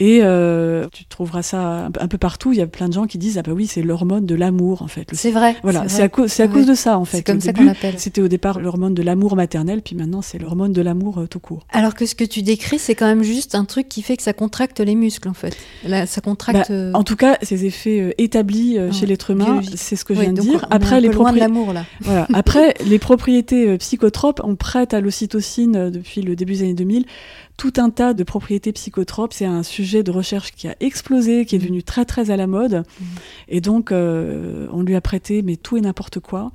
et 0.00 0.20
euh, 0.22 0.86
tu 0.92 1.04
trouveras 1.04 1.42
ça 1.42 1.90
un 1.98 2.08
peu 2.08 2.18
partout. 2.18 2.52
Il 2.52 2.58
y 2.58 2.62
a 2.62 2.66
plein 2.66 2.88
de 2.88 2.94
gens 2.94 3.06
qui 3.06 3.18
disent 3.18 3.36
ah 3.38 3.42
bah 3.42 3.52
oui 3.52 3.66
c'est 3.66 3.82
l'hormone 3.82 4.24
de 4.24 4.34
l'amour 4.34 4.82
en 4.82 4.88
fait. 4.88 5.08
C'est 5.12 5.30
vrai. 5.30 5.56
Voilà, 5.62 5.88
c'est 5.88 6.02
à, 6.02 6.04
à, 6.06 6.08
cause 6.08 6.66
de 6.66 6.74
ça 6.74 6.98
en 6.98 7.04
fait. 7.04 7.18
C'est 7.18 7.22
comme 7.22 7.40
ça 7.40 7.52
qu'on 7.52 7.64
l'appelle. 7.64 7.98
C'était 7.98 8.22
au 8.22 8.28
départ 8.28 8.58
l'hormone 8.58 8.94
de 8.94 9.02
l'amour 9.02 9.36
maternel, 9.36 9.82
puis 9.82 9.94
maintenant 9.96 10.22
c'est 10.22 10.38
l'hormone 10.38 10.72
de 10.72 10.82
l'amour 10.82 11.18
euh, 11.18 11.26
tout 11.26 11.40
court. 11.40 11.66
Alors 11.70 11.94
que 11.94 12.06
ce 12.06 12.14
que 12.14 12.24
tu 12.24 12.42
décris, 12.42 12.78
c'est 12.78 12.94
quand 12.94 13.06
même 13.06 13.22
juste 13.22 13.54
un 13.54 13.64
truc 13.64 13.88
qui 13.88 14.02
fait 14.02 14.16
que 14.16 14.22
ça 14.22 14.32
contracte 14.32 14.80
les 14.80 14.94
muscles 14.94 15.28
en 15.28 15.34
fait. 15.34 15.56
Là, 15.84 16.06
ça 16.06 16.20
contracte. 16.20 16.70
Bah, 16.70 16.90
en 16.94 17.04
tout 17.04 17.16
cas, 17.16 17.36
ces 17.42 17.66
effets 17.66 18.14
établis 18.18 18.61
euh, 18.78 18.92
chez 18.92 19.06
l'être 19.06 19.30
humain, 19.30 19.60
c'est 19.74 19.96
ce 19.96 20.04
que 20.04 20.14
je 20.14 20.20
viens 20.20 20.32
de 20.32 20.40
dire. 20.40 20.66
Après, 20.70 21.00
les 21.00 21.08
l'amour 21.08 21.72
là. 21.72 21.84
Voilà. 22.00 22.26
Après, 22.32 22.74
les 22.86 22.98
propriétés 22.98 23.68
euh, 23.68 23.76
psychotropes, 23.76 24.40
on 24.44 24.56
prête 24.56 24.94
à 24.94 25.00
l'ocytocine 25.00 25.76
euh, 25.76 25.90
depuis 25.90 26.22
le 26.22 26.36
début 26.36 26.54
des 26.54 26.62
années 26.62 26.74
2000 26.74 27.04
tout 27.58 27.74
un 27.76 27.90
tas 27.90 28.14
de 28.14 28.24
propriétés 28.24 28.72
psychotropes. 28.72 29.34
C'est 29.34 29.44
un 29.44 29.62
sujet 29.62 30.02
de 30.02 30.10
recherche 30.10 30.52
qui 30.52 30.68
a 30.68 30.74
explosé, 30.80 31.44
qui 31.44 31.54
est 31.54 31.58
mm. 31.58 31.62
devenu 31.62 31.82
très 31.82 32.04
très 32.04 32.30
à 32.30 32.36
la 32.36 32.46
mode. 32.46 32.82
Mm. 32.98 33.04
Et 33.48 33.60
donc, 33.60 33.90
on 33.92 34.82
lui 34.82 34.96
a 34.96 35.00
prêté 35.00 35.42
mais 35.42 35.56
tout 35.56 35.76
et 35.76 35.80
n'importe 35.80 36.18
quoi. 36.18 36.50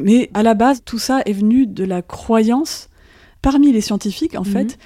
Mais 0.00 0.28
à 0.34 0.42
la 0.42 0.54
base, 0.54 0.82
tout 0.84 0.98
ça 0.98 1.22
est 1.24 1.32
venu 1.32 1.66
de 1.66 1.84
la 1.84 2.02
croyance 2.02 2.90
parmi 3.40 3.72
les 3.72 3.80
scientifiques, 3.80 4.34
en 4.34 4.42
mm-hmm. 4.42 4.52
fait, 4.52 4.78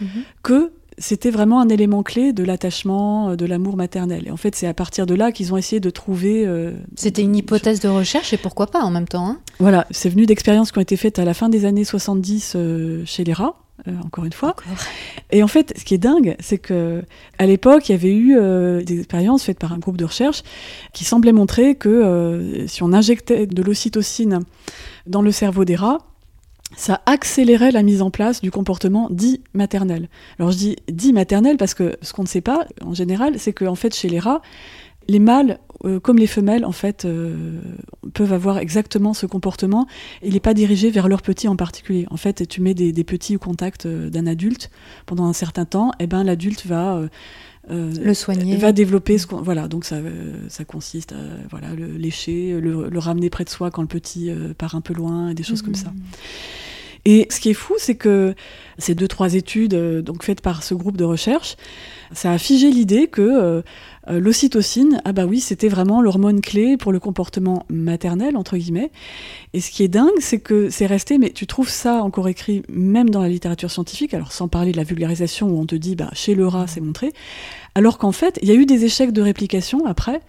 que 0.42 0.72
c'était 1.00 1.30
vraiment 1.30 1.60
un 1.60 1.68
élément 1.68 2.02
clé 2.02 2.32
de 2.32 2.44
l'attachement, 2.44 3.30
euh, 3.30 3.36
de 3.36 3.46
l'amour 3.46 3.76
maternel. 3.76 4.28
Et 4.28 4.30
en 4.30 4.36
fait, 4.36 4.54
c'est 4.54 4.66
à 4.66 4.74
partir 4.74 5.06
de 5.06 5.14
là 5.14 5.32
qu'ils 5.32 5.52
ont 5.52 5.56
essayé 5.56 5.80
de 5.80 5.90
trouver. 5.90 6.46
Euh, 6.46 6.72
c'était 6.94 7.22
une 7.22 7.34
hypothèse 7.34 7.80
de 7.80 7.88
recherche 7.88 8.32
et 8.32 8.36
pourquoi 8.36 8.68
pas 8.68 8.82
en 8.82 8.90
même 8.90 9.08
temps. 9.08 9.26
Hein 9.26 9.38
voilà, 9.58 9.86
c'est 9.90 10.10
venu 10.10 10.26
d'expériences 10.26 10.70
qui 10.70 10.78
ont 10.78 10.82
été 10.82 10.96
faites 10.96 11.18
à 11.18 11.24
la 11.24 11.34
fin 11.34 11.48
des 11.48 11.64
années 11.64 11.84
70 11.84 12.52
euh, 12.54 13.02
chez 13.06 13.24
les 13.24 13.32
rats. 13.32 13.56
encore 14.04 14.26
une 14.26 14.32
fois. 14.32 14.54
Et 15.30 15.42
en 15.42 15.48
fait, 15.48 15.72
ce 15.74 15.84
qui 15.84 15.94
est 15.94 15.98
dingue, 15.98 16.36
c'est 16.38 16.58
que 16.58 17.02
à 17.38 17.46
l'époque, 17.46 17.88
il 17.88 17.92
y 17.92 17.94
avait 17.94 18.14
eu 18.14 18.36
des 18.84 18.98
expériences 18.98 19.42
faites 19.42 19.58
par 19.58 19.72
un 19.72 19.78
groupe 19.78 19.96
de 19.96 20.04
recherche 20.04 20.42
qui 20.92 21.04
semblaient 21.04 21.32
montrer 21.32 21.76
que 21.76 22.66
si 22.66 22.82
on 22.82 22.92
injectait 22.92 23.46
de 23.46 23.62
l'ocytocine 23.62 24.40
dans 25.06 25.22
le 25.22 25.32
cerveau 25.32 25.64
des 25.64 25.76
rats, 25.76 26.09
ça 26.76 27.02
accélérait 27.06 27.72
la 27.72 27.82
mise 27.82 28.02
en 28.02 28.10
place 28.10 28.40
du 28.40 28.50
comportement 28.50 29.08
dit 29.10 29.42
maternel. 29.54 30.08
Alors 30.38 30.52
je 30.52 30.56
dis 30.56 30.76
dit 30.88 31.12
maternel 31.12 31.56
parce 31.56 31.74
que 31.74 31.96
ce 32.02 32.12
qu'on 32.12 32.22
ne 32.22 32.28
sait 32.28 32.40
pas 32.40 32.66
en 32.82 32.94
général, 32.94 33.38
c'est 33.38 33.52
qu'en 33.52 33.74
fait 33.74 33.94
chez 33.94 34.08
les 34.08 34.18
rats, 34.18 34.40
les 35.08 35.18
mâles 35.18 35.58
euh, 35.84 35.98
comme 35.98 36.18
les 36.18 36.26
femelles 36.26 36.64
en 36.64 36.72
fait 36.72 37.04
euh, 37.04 37.60
peuvent 38.12 38.32
avoir 38.32 38.58
exactement 38.58 39.14
ce 39.14 39.26
comportement. 39.26 39.86
Il 40.22 40.34
n'est 40.34 40.40
pas 40.40 40.54
dirigé 40.54 40.90
vers 40.90 41.08
leurs 41.08 41.22
petits 41.22 41.48
en 41.48 41.56
particulier. 41.56 42.06
En 42.10 42.16
fait, 42.16 42.46
tu 42.46 42.60
mets 42.60 42.74
des, 42.74 42.92
petits 43.04 43.36
au 43.36 43.38
contact 43.38 43.86
euh, 43.86 44.10
d'un 44.10 44.26
adulte 44.26 44.70
pendant 45.06 45.24
un 45.24 45.32
certain 45.32 45.64
temps, 45.64 45.90
et 45.92 46.04
eh 46.04 46.06
ben 46.06 46.22
l'adulte 46.22 46.66
va 46.66 47.02
le 47.70 48.14
soigner, 48.14 48.56
va 48.56 48.72
développer 48.72 49.18
ce 49.18 49.26
qu'on 49.26 49.42
voilà 49.42 49.68
donc 49.68 49.84
ça 49.84 49.96
ça 50.48 50.64
consiste 50.64 51.12
à 51.12 51.16
voilà 51.50 51.74
le 51.74 51.86
lécher, 51.96 52.58
le, 52.60 52.98
ramener 52.98 53.30
près 53.30 53.44
de 53.44 53.50
soi 53.50 53.70
quand 53.70 53.82
le 53.82 53.88
petit 53.88 54.30
part 54.58 54.74
un 54.74 54.80
peu 54.80 54.94
loin, 54.94 55.34
des 55.34 55.42
choses 55.42 55.62
comme 55.62 55.74
ça. 55.74 55.90
Mmh. 55.90 56.00
Et 57.04 57.26
ce 57.30 57.40
qui 57.40 57.50
est 57.50 57.54
fou, 57.54 57.74
c'est 57.78 57.94
que 57.94 58.34
ces 58.78 58.94
deux, 58.94 59.08
trois 59.08 59.34
études 59.34 59.74
euh, 59.74 60.02
donc 60.02 60.22
faites 60.22 60.40
par 60.40 60.62
ce 60.62 60.74
groupe 60.74 60.96
de 60.96 61.04
recherche, 61.04 61.56
ça 62.12 62.32
a 62.32 62.38
figé 62.38 62.70
l'idée 62.70 63.06
que 63.06 63.22
euh, 63.22 63.62
euh, 64.08 64.20
l'ocytocine, 64.20 65.00
ah 65.04 65.12
bah 65.12 65.24
oui, 65.24 65.40
c'était 65.40 65.68
vraiment 65.68 66.02
l'hormone 66.02 66.40
clé 66.40 66.76
pour 66.76 66.92
le 66.92 66.98
comportement 66.98 67.64
maternel, 67.68 68.36
entre 68.36 68.56
guillemets. 68.56 68.90
Et 69.52 69.60
ce 69.60 69.70
qui 69.70 69.82
est 69.82 69.88
dingue, 69.88 70.08
c'est 70.18 70.40
que 70.40 70.70
c'est 70.70 70.86
resté, 70.86 71.18
mais 71.18 71.30
tu 71.30 71.46
trouves 71.46 71.68
ça 71.68 72.02
encore 72.02 72.28
écrit 72.28 72.62
même 72.68 73.10
dans 73.10 73.22
la 73.22 73.28
littérature 73.28 73.70
scientifique, 73.70 74.12
alors 74.12 74.32
sans 74.32 74.48
parler 74.48 74.72
de 74.72 74.76
la 74.76 74.84
vulgarisation 74.84 75.48
où 75.48 75.58
on 75.58 75.66
te 75.66 75.76
dit, 75.76 75.96
bah, 75.96 76.10
chez 76.12 76.34
le 76.34 76.46
rat, 76.46 76.66
c'est 76.66 76.80
montré, 76.80 77.12
alors 77.74 77.98
qu'en 77.98 78.12
fait, 78.12 78.38
il 78.42 78.48
y 78.48 78.52
a 78.52 78.54
eu 78.54 78.66
des 78.66 78.84
échecs 78.84 79.12
de 79.12 79.22
réplication 79.22 79.86
après. 79.86 80.20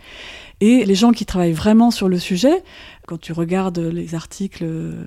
Et 0.62 0.86
les 0.86 0.96
gens 0.96 1.12
qui 1.12 1.26
travaillent 1.26 1.54
vraiment 1.54 1.90
sur 1.90 2.08
le 2.08 2.20
sujet 2.20 2.64
quand 3.12 3.20
tu 3.20 3.34
regardes 3.34 3.80
les 3.80 4.16
articles, 4.16 4.64
euh, 4.64 5.04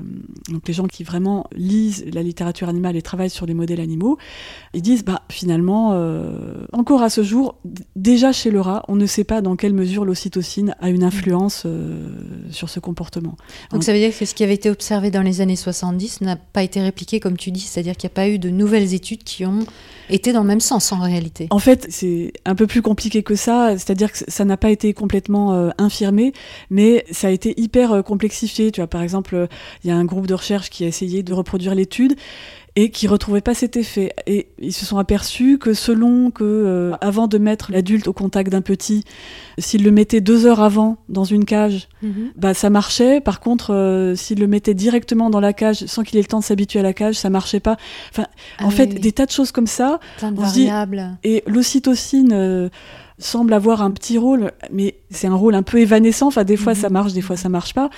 donc 0.51 0.69
les 0.69 0.75
gens 0.75 0.87
qui 0.87 1.05
vraiment 1.05 1.47
lisent 1.57 2.05
la 2.12 2.23
littérature 2.23 2.69
animale 2.69 2.97
et 2.97 3.01
travaillent 3.01 3.31
sur 3.31 3.47
les 3.47 3.55
modèles 3.55 3.81
animaux, 3.81 4.19
ils 4.75 4.83
disent 4.83 5.07
bah 5.07 5.23
finalement, 5.31 5.93
euh, 5.95 6.67
encore 6.75 7.01
à 7.01 7.09
ce 7.09 7.23
jour, 7.23 7.57
déjà 7.97 8.31
chez 8.31 8.51
le 8.51 8.61
rat, 8.61 8.85
on 8.88 8.97
ne 8.97 9.07
sait 9.07 9.25
pas 9.25 9.40
dans 9.40 9.57
quelle 9.57 9.73
mesure 9.73 10.05
l'ocytocine 10.05 10.77
a 10.83 10.90
une 10.90 11.03
influence 11.03 11.62
euh, 11.64 12.11
sur 12.51 12.69
ce 12.69 12.79
comportement. 12.79 13.38
Donc 13.71 13.85
ça 13.85 13.95
veut 13.95 13.99
dire 13.99 14.14
que 14.14 14.27
ce 14.27 14.35
qui 14.35 14.45
avait 14.45 14.53
été 14.53 14.69
observé 14.69 15.11
dans 15.11 15.23
les 15.23 15.40
années 15.40 15.57
70 15.57 16.21
n'a 16.21 16.37
pas 16.37 16.62
été 16.62 16.83
répliqué 16.83 17.21
comme 17.21 17.38
tu 17.38 17.53
dis, 17.53 17.61
c'est-à-dire 17.61 17.97
qu'il 17.97 18.09
n'y 18.09 18.12
a 18.12 18.17
pas 18.17 18.29
eu 18.29 18.38
de 18.38 18.51
nouvelles 18.51 18.93
études 18.93 19.25
qui 19.25 19.47
ont 19.47 19.61
été 20.11 20.35
dans 20.35 20.43
le 20.43 20.49
même 20.49 20.61
sens 20.61 20.93
en 20.93 21.01
réalité. 21.01 21.47
En 21.49 21.59
fait, 21.59 21.87
c'est 21.88 22.35
un 22.45 22.55
peu 22.55 22.67
plus 22.67 22.83
compliqué 22.83 23.23
que 23.23 23.35
ça, 23.35 23.79
c'est-à-dire 23.79 24.12
que 24.12 24.19
ça 24.29 24.45
n'a 24.45 24.59
pas 24.59 24.71
été 24.71 24.93
complètement 24.93 25.73
infirmé, 25.79 26.35
mais 26.69 27.07
ça 27.11 27.29
a 27.29 27.31
été 27.31 27.59
hyper 27.59 27.93
hyper 27.94 28.04
complexifié. 28.04 28.70
Tu 28.70 28.80
vois, 28.80 28.88
par 28.88 29.02
exemple, 29.02 29.48
il 29.83 29.88
y 29.88 29.90
a 29.90 29.96
un 29.96 30.04
groupe 30.04 30.26
de 30.26 30.35
recherche 30.35 30.70
qui 30.70 30.85
a 30.85 30.87
essayé 30.87 31.22
de 31.22 31.33
reproduire 31.33 31.74
l'étude 31.74 32.16
et 32.76 32.90
qui 32.90 33.07
retrouvaient 33.07 33.40
pas 33.40 33.54
cet 33.54 33.76
effet. 33.76 34.12
Et 34.26 34.48
ils 34.59 34.72
se 34.72 34.85
sont 34.85 34.98
aperçus 34.98 35.59
que 35.59 35.74
selon 35.74 36.30
que, 36.30 36.42
euh, 36.42 36.92
avant 37.00 37.28
de 37.28 37.38
mettre 37.38 37.70
l'adulte 37.70 38.09
au 38.09 38.12
contact 38.12 38.50
d'un 38.50 38.62
petit, 38.62 39.04
s'il 39.59 39.85
le 39.85 39.92
mettait 39.92 40.20
deux 40.20 40.44
heures 40.44 40.61
avant 40.61 40.96
dans 41.09 41.24
une 41.24 41.44
cage, 41.44 41.88
mhm. 42.02 42.33
bah 42.37 42.52
ça 42.52 42.70
marchait. 42.70 43.20
Par 43.20 43.38
contre, 43.38 43.72
euh, 43.72 44.16
s'il 44.16 44.40
le 44.40 44.48
mettait 44.48 44.74
directement 44.74 45.30
dans 45.30 45.40
la 45.40 45.52
cage 45.52 45.87
sans 45.87 46.02
qu'il 46.02 46.18
ait 46.18 46.22
le 46.22 46.26
temps 46.26 46.40
de 46.40 46.44
s'habituer 46.44 46.80
à 46.80 46.83
la 46.83 46.92
cage, 46.92 47.14
ça 47.14 47.30
marchait 47.30 47.61
pas. 47.61 47.76
Enfin, 48.11 48.26
en 48.61 48.68
ah 48.68 48.70
fait, 48.70 48.87
des 48.87 49.12
tas 49.12 49.26
de 49.26 49.30
choses 49.30 49.52
comme 49.52 49.68
ça. 49.68 50.00
Plein 50.18 50.33
de 50.33 50.40
variables. 50.40 51.16
et 51.22 51.44
l'ocytocine. 51.46 52.33
Euh, 52.33 52.68
semble 53.18 53.53
avoir 53.53 53.83
un 53.83 53.90
petit 53.90 54.18
rôle, 54.18 54.53
mais 54.72 54.96
c'est 55.11 55.27
un 55.27 55.35
rôle 55.35 55.55
un 55.55 55.62
peu 55.62 55.79
évanescent. 55.79 56.27
Enfin, 56.27 56.44
des 56.44 56.57
fois 56.57 56.74
ça 56.74 56.88
mhm. 56.88 56.92
marche, 56.94 57.12
des 57.12 57.20
fois 57.20 57.37
ça 57.37 57.48
marche 57.48 57.74
pas. 57.74 57.90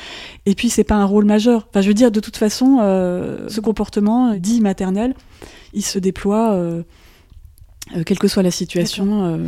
Et 0.45 0.55
puis 0.55 0.69
c'est 0.69 0.85
pas 0.85 0.97
un 0.97 1.05
rôle 1.05 1.25
majeur. 1.25 1.67
Enfin, 1.71 1.81
je 1.81 1.89
veux 1.89 1.95
dire, 1.95 2.11
de 2.11 2.21
toute 2.21 2.37
façon, 2.37 2.79
euh, 2.81 3.49
ce 3.49 3.61
comportement 3.61 4.35
dit 4.35 4.61
maternel, 4.61 5.15
il 5.73 5.85
se 5.85 5.99
déploie, 5.99 6.53
euh, 6.53 6.83
euh, 7.97 8.03
quelle 8.05 8.19
que 8.19 8.29
soit 8.29 8.43
la 8.43 8.51
situation. 8.51 9.41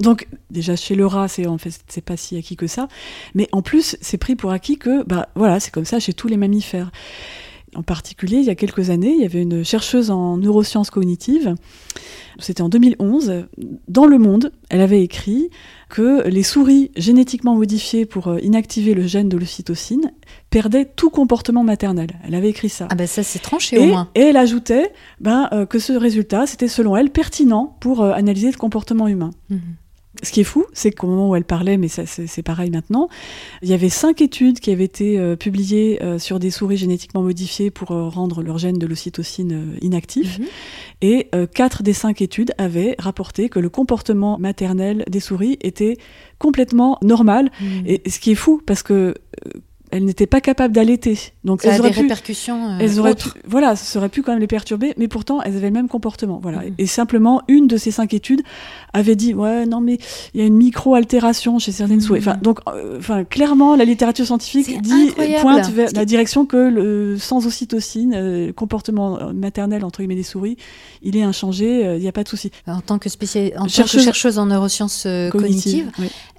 donc 0.00 0.26
déjà 0.50 0.76
chez 0.76 0.94
le 0.94 1.06
rat, 1.06 1.28
c'est 1.28 1.46
en 1.46 1.58
fait 1.58 1.72
c'est 1.88 2.04
pas 2.04 2.16
si 2.16 2.36
acquis 2.36 2.56
que 2.56 2.66
ça, 2.66 2.88
mais 3.34 3.48
en 3.52 3.62
plus 3.62 3.96
c'est 4.00 4.18
pris 4.18 4.36
pour 4.36 4.50
acquis 4.50 4.78
que 4.78 5.04
bah 5.04 5.28
voilà 5.34 5.58
c'est 5.60 5.70
comme 5.70 5.84
ça 5.84 6.00
chez 6.00 6.12
tous 6.12 6.28
les 6.28 6.36
mammifères. 6.36 6.90
En 7.76 7.82
particulier, 7.82 8.38
il 8.38 8.44
y 8.44 8.50
a 8.50 8.54
quelques 8.54 8.90
années, 8.90 9.12
il 9.14 9.20
y 9.20 9.24
avait 9.24 9.42
une 9.42 9.64
chercheuse 9.64 10.10
en 10.10 10.38
neurosciences 10.38 10.90
cognitives 10.90 11.54
c'était 12.38 12.62
en 12.62 12.68
2011, 12.68 13.46
dans 13.88 14.06
Le 14.06 14.18
Monde, 14.18 14.52
elle 14.68 14.80
avait 14.80 15.02
écrit 15.02 15.50
que 15.88 16.26
les 16.28 16.42
souris 16.42 16.90
génétiquement 16.96 17.54
modifiées 17.54 18.04
pour 18.04 18.28
euh, 18.28 18.38
inactiver 18.42 18.94
le 18.94 19.06
gène 19.06 19.28
de 19.28 19.36
l'ocytocine 19.36 20.12
perdaient 20.50 20.84
tout 20.84 21.10
comportement 21.10 21.64
maternel. 21.64 22.08
Elle 22.26 22.34
avait 22.34 22.50
écrit 22.50 22.68
ça. 22.68 22.88
Ah 22.90 22.94
ben 22.94 23.06
ça 23.06 23.22
c'est 23.22 23.38
tranché 23.38 23.78
au 23.78 23.86
moins. 23.86 24.10
Et 24.14 24.20
elle 24.20 24.36
ajoutait 24.36 24.92
ben, 25.20 25.48
euh, 25.52 25.64
que 25.64 25.78
ce 25.78 25.92
résultat, 25.92 26.46
c'était 26.46 26.68
selon 26.68 26.96
elle 26.96 27.10
pertinent 27.10 27.76
pour 27.80 28.02
euh, 28.02 28.12
analyser 28.12 28.50
le 28.50 28.56
comportement 28.56 29.08
humain. 29.08 29.30
Mhm. 29.48 29.60
Ce 30.22 30.30
qui 30.32 30.40
est 30.40 30.44
fou, 30.44 30.64
c'est 30.72 30.92
qu'au 30.92 31.06
moment 31.06 31.30
où 31.30 31.36
elle 31.36 31.44
parlait, 31.44 31.76
mais 31.76 31.88
c'est 31.88 32.42
pareil 32.42 32.70
maintenant, 32.70 33.08
il 33.62 33.68
y 33.68 33.74
avait 33.74 33.88
cinq 33.88 34.20
études 34.20 34.60
qui 34.60 34.70
avaient 34.70 34.84
été 34.84 35.18
euh, 35.18 35.36
publiées 35.36 36.02
euh, 36.02 36.18
sur 36.18 36.38
des 36.38 36.50
souris 36.50 36.76
génétiquement 36.76 37.22
modifiées 37.22 37.70
pour 37.70 37.90
euh, 37.90 38.08
rendre 38.08 38.42
leur 38.42 38.58
gène 38.58 38.78
de 38.78 38.86
l'ocytocine 38.86 39.76
inactif. 39.80 40.38
Mhm. 40.38 40.46
Et 41.02 41.30
quatre 41.54 41.82
des 41.82 41.92
cinq 41.92 42.22
études 42.22 42.52
avaient 42.56 42.96
rapporté 42.98 43.50
que 43.50 43.58
le 43.58 43.68
comportement 43.68 44.38
maternel 44.38 45.04
des 45.10 45.20
souris 45.20 45.58
était 45.60 45.98
complètement 46.38 46.98
normal. 47.02 47.50
Mhm. 47.60 47.84
Et 47.86 48.10
ce 48.10 48.18
qui 48.18 48.32
est 48.32 48.36
fou, 48.36 48.62
parce 48.64 48.82
que 48.82 49.14
elles 49.90 50.04
n'étaient 50.04 50.26
pas 50.26 50.40
capables 50.40 50.74
d'allaiter. 50.74 51.18
Donc 51.44 51.62
ça 51.62 51.70
elles 51.70 51.84
a 51.84 51.90
des 51.90 52.00
répercussions 52.00 52.70
euh, 52.70 52.78
elles 52.80 52.98
auraient 52.98 53.14
voilà, 53.46 53.76
ça 53.76 53.98
aurait 53.98 54.08
pu 54.08 54.22
quand 54.22 54.32
même 54.32 54.40
les 54.40 54.46
perturber, 54.46 54.94
mais 54.96 55.08
pourtant 55.08 55.42
elles 55.42 55.56
avaient 55.56 55.68
le 55.68 55.72
même 55.72 55.88
comportement. 55.88 56.40
Voilà. 56.42 56.58
Mm. 56.58 56.74
Et 56.78 56.86
simplement, 56.86 57.42
une 57.48 57.66
de 57.66 57.76
ces 57.76 57.90
cinq 57.90 58.14
études 58.14 58.42
avait 58.92 59.16
dit 59.16 59.34
ouais 59.34 59.66
non 59.66 59.80
mais 59.80 59.98
il 60.34 60.40
y 60.40 60.42
a 60.42 60.46
une 60.46 60.56
micro-altération 60.56 61.58
chez 61.58 61.72
certaines 61.72 62.00
souris. 62.00 62.20
Enfin 62.20 62.36
donc, 62.42 62.60
euh, 62.68 62.98
enfin 62.98 63.24
clairement 63.24 63.76
la 63.76 63.84
littérature 63.84 64.26
scientifique 64.26 64.80
dit 64.82 65.12
pointe 65.40 65.70
vers 65.70 65.90
la 65.94 66.04
direction 66.04 66.46
que 66.46 66.56
le, 66.56 67.16
sans 67.18 67.46
ocytocine, 67.46 68.14
euh, 68.14 68.52
comportement 68.52 69.32
maternel 69.32 69.84
entre 69.84 69.98
guillemets 70.00 70.14
des 70.14 70.22
souris, 70.22 70.56
il 71.02 71.16
est 71.16 71.22
inchangé, 71.22 71.94
il 71.96 72.00
n'y 72.00 72.08
a 72.08 72.12
pas 72.12 72.24
de 72.24 72.28
souci. 72.28 72.50
En 72.66 72.80
tant 72.80 72.98
que 72.98 73.08
spécialiste, 73.08 73.54
chercheuse, 73.68 73.76
tant 73.76 73.98
que 73.98 74.04
chercheuse 74.04 74.38
en 74.38 74.46
neurosciences 74.46 75.06
cognitives, 75.30 75.90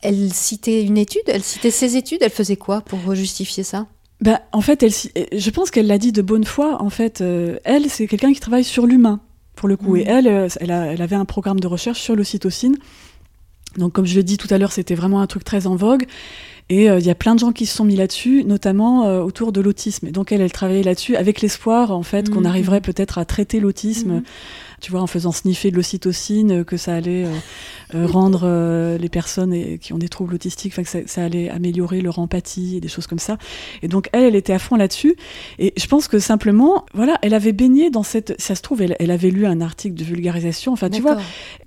elle 0.02 0.34
citait 0.34 0.84
une 0.84 0.98
étude, 0.98 1.24
elle 1.28 1.44
citait 1.44 1.72
ses 1.72 1.96
études, 1.98 2.20
elle 2.22 2.32
faisait 2.32 2.58
quoi 2.58 2.82
pour 2.82 3.14
justifier 3.16 3.64
ça? 3.64 3.88
Bah, 4.22 4.42
en 4.52 4.62
fait, 4.62 4.82
elle, 4.84 4.92
je 4.92 5.50
pense 5.52 5.70
qu'elle 5.70 5.88
l'a 5.88 5.98
dit 5.98 6.12
de 6.12 6.22
bonne 6.22 6.44
foi. 6.44 6.82
En 6.82 6.90
fait, 6.90 7.22
euh, 7.22 7.58
elle, 7.64 7.90
c'est 7.90 8.08
quelqu'un 8.08 8.34
qui 8.34 8.40
travaille 8.40 8.64
sur 8.64 8.88
l'humain, 8.88 9.20
pour 9.56 9.68
le 9.68 9.78
coup. 9.78 9.96
Et 9.96 10.06
mm. 10.06 10.08
elle, 10.08 10.28
euh, 10.28 10.48
elle, 10.60 11.02
avait 11.02 11.16
un 11.16 11.26
programme 11.26 11.60
de 11.60 11.68
recherche 11.68 12.02
sur 12.02 12.16
l'ocytocine. 12.16 12.76
Donc, 13.78 13.94
comme 13.94 14.08
je 14.08 14.16
l'ai 14.16 14.24
dit 14.24 14.38
tout 14.38 14.48
à 14.50 14.58
l'heure, 14.58 14.72
c'était 14.72 14.96
vraiment 14.96 15.22
un 15.22 15.28
truc 15.28 15.44
très 15.44 15.68
en 15.68 15.76
vogue. 15.76 16.06
Et 16.70 16.90
euh, 16.90 17.00
il 17.00 17.06
y 17.06 17.12
a 17.12 17.16
plein 17.16 17.36
de 17.36 17.40
gens 17.40 17.52
qui 17.52 17.68
se 17.68 17.76
sont 17.76 17.86
mis 17.86 17.96
là-dessus, 17.96 18.44
notamment 18.44 19.22
autour 19.22 19.52
de 19.52 19.62
l'autisme. 19.62 20.08
Et 20.08 20.12
donc, 20.12 20.32
elle, 20.32 20.42
elle 20.42 20.52
travaillait 20.52 20.84
là-dessus 20.84 21.16
avec 21.16 21.42
l'espoir, 21.42 21.92
en 21.92 22.04
fait, 22.04 22.30
qu'on 22.30 22.42
mm. 22.42 22.48
arriverait 22.48 22.82
peut-être 22.82 23.20
à 23.20 23.26
traiter 23.26 23.60
l'autisme. 23.60 24.24
Tu 24.80 24.92
vois, 24.92 25.02
en 25.02 25.08
faisant 25.08 25.32
sniffer 25.32 25.72
de 25.72 25.76
l'ocytocine, 25.76 26.64
que 26.64 26.78
ça 26.78 26.94
allait 26.94 27.26
euh, 27.26 27.32
euh, 27.96 28.06
rendre 28.06 28.42
euh, 28.44 28.98
les 28.98 29.10
personnes 29.10 29.78
qui 29.80 29.92
ont 29.94 29.98
des 29.98 30.10
troubles 30.10 30.36
autistiques, 30.36 30.76
que 30.76 30.84
ça, 30.84 31.00
ça, 31.08 31.24
allait 31.24 31.50
améliorer 31.50 32.02
leur 32.02 32.20
empathie 32.20 32.78
et 32.78 32.80
des 32.80 32.88
choses 32.88 33.08
comme 33.08 33.20
ça. 33.20 33.38
Et 33.82 33.88
donc 33.88 34.08
elle, 34.12 34.24
elle 34.24 34.36
était 34.36 34.54
à 34.54 34.60
fond 34.60 34.76
là-dessus. 34.76 35.16
Et 35.58 35.74
je 35.78 35.88
pense 35.88 36.08
que 36.08 36.20
simplement, 36.20 36.86
voilà, 36.94 37.18
elle 37.24 37.34
avait 37.34 37.54
baigné 37.54 37.90
dans 37.90 38.04
cette. 38.04 38.40
Ça 38.40 38.54
se 38.54 38.62
trouve, 38.62 38.84
elle, 38.84 38.96
elle 39.00 39.10
avait 39.10 39.32
lu 39.32 39.48
un 39.48 39.62
article 39.62 39.96
de 39.96 40.04
vulgarisation. 40.04 40.74
Enfin, 40.74 40.90
tu 40.92 41.02
vois, 41.02 41.18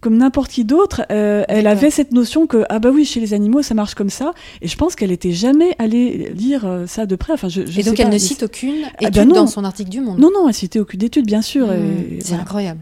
comme 0.01 0.17
n'importe 0.17 0.53
qui 0.53 0.65
d'autre, 0.65 1.03
elle 1.09 1.67
avait 1.67 1.91
cette 1.91 2.13
notion 2.13 2.47
que 2.47 2.65
ah 2.69 2.79
bah 2.79 2.91
oui, 2.93 3.05
chez 3.05 3.19
les 3.19 3.35
animaux, 3.35 3.63
ça 3.63 3.75
marche 3.75 3.95
comme 3.95 4.11
ça. 4.11 4.35
Et 4.63 4.69
je 4.69 4.77
pense 4.77 4.95
qu'elle 4.95 5.13
était 5.13 5.33
jamais 5.33 5.75
allée 5.79 6.33
lire 6.33 6.85
ça 6.87 7.07
de 7.07 7.17
près. 7.17 7.33
Enfin, 7.33 7.49
je, 7.49 7.67
je 7.67 7.81
et 7.81 7.83
donc 7.83 7.99
elle 7.99 8.11
ne 8.11 8.19
cite 8.19 8.45
aucune 8.45 8.85
ah 8.85 9.11
bah 9.11 9.23
étude 9.23 9.35
dans 9.35 9.47
son 9.49 9.65
article 9.65 9.91
du 9.91 10.01
Monde. 10.01 10.19
Non, 10.19 10.31
non, 10.33 10.49
elle 10.49 10.55
citait 10.55 10.79
aucune 10.79 11.03
étude, 11.03 11.27
bien 11.27 11.43
sûr. 11.43 11.67
Mmh, 11.67 12.21
c'est 12.21 12.35
incroyable. 12.35 12.81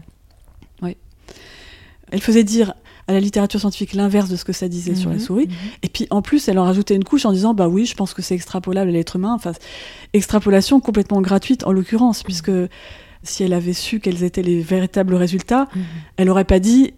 Elle 2.11 2.21
faisait 2.21 2.43
dire 2.43 2.73
à 3.07 3.13
la 3.13 3.19
littérature 3.19 3.59
scientifique 3.59 3.93
l'inverse 3.93 4.29
de 4.29 4.35
ce 4.35 4.45
que 4.45 4.53
ça 4.53 4.67
disait 4.67 4.93
sur 4.93 5.09
la 5.09 5.15
mhm, 5.15 5.21
souris. 5.21 5.47
Mhm. 5.47 5.53
Et 5.83 5.89
puis 5.89 6.07
en 6.11 6.21
plus, 6.21 6.47
elle 6.47 6.59
en 6.59 6.65
rajoutait 6.65 6.95
une 6.95 7.03
couche 7.03 7.25
en 7.25 7.31
disant 7.31 7.53
bah 7.55 7.67
oui, 7.67 7.85
je 7.85 7.95
pense 7.95 8.13
que 8.13 8.21
c'est 8.21 8.35
extrapolable 8.35 8.89
à 8.89 8.93
l'être 8.93 9.15
humain. 9.15 9.33
Enfin, 9.33 9.53
extrapolation 10.13 10.79
complètement 10.79 11.21
gratuite 11.21 11.65
en 11.65 11.71
l'occurrence, 11.71 12.21
puisque 12.21 12.51
si 13.23 13.43
elle 13.43 13.53
avait 13.53 13.73
su 13.73 13.99
quels 13.99 14.23
étaient 14.23 14.43
les 14.43 14.61
véritables 14.61 15.15
résultats, 15.15 15.67
mhm. 15.75 15.83
elle 16.17 16.27
n'aurait 16.27 16.45
pas 16.45 16.59
dit. 16.59 16.93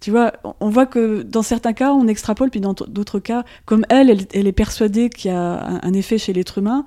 Tu 0.00 0.10
vois, 0.10 0.34
on 0.60 0.68
voit 0.68 0.86
que 0.86 1.22
dans 1.22 1.42
certains 1.42 1.72
cas, 1.72 1.92
on 1.92 2.06
extrapole, 2.06 2.50
puis 2.50 2.60
dans 2.60 2.74
d'autres 2.74 3.18
cas, 3.18 3.44
comme 3.64 3.84
elle, 3.88 4.26
elle, 4.34 4.46
est 4.46 4.52
persuadée 4.52 5.08
qu'il 5.08 5.30
y 5.30 5.34
a 5.34 5.80
un 5.82 5.92
effet 5.94 6.18
chez 6.18 6.34
l'être 6.34 6.58
humain, 6.58 6.84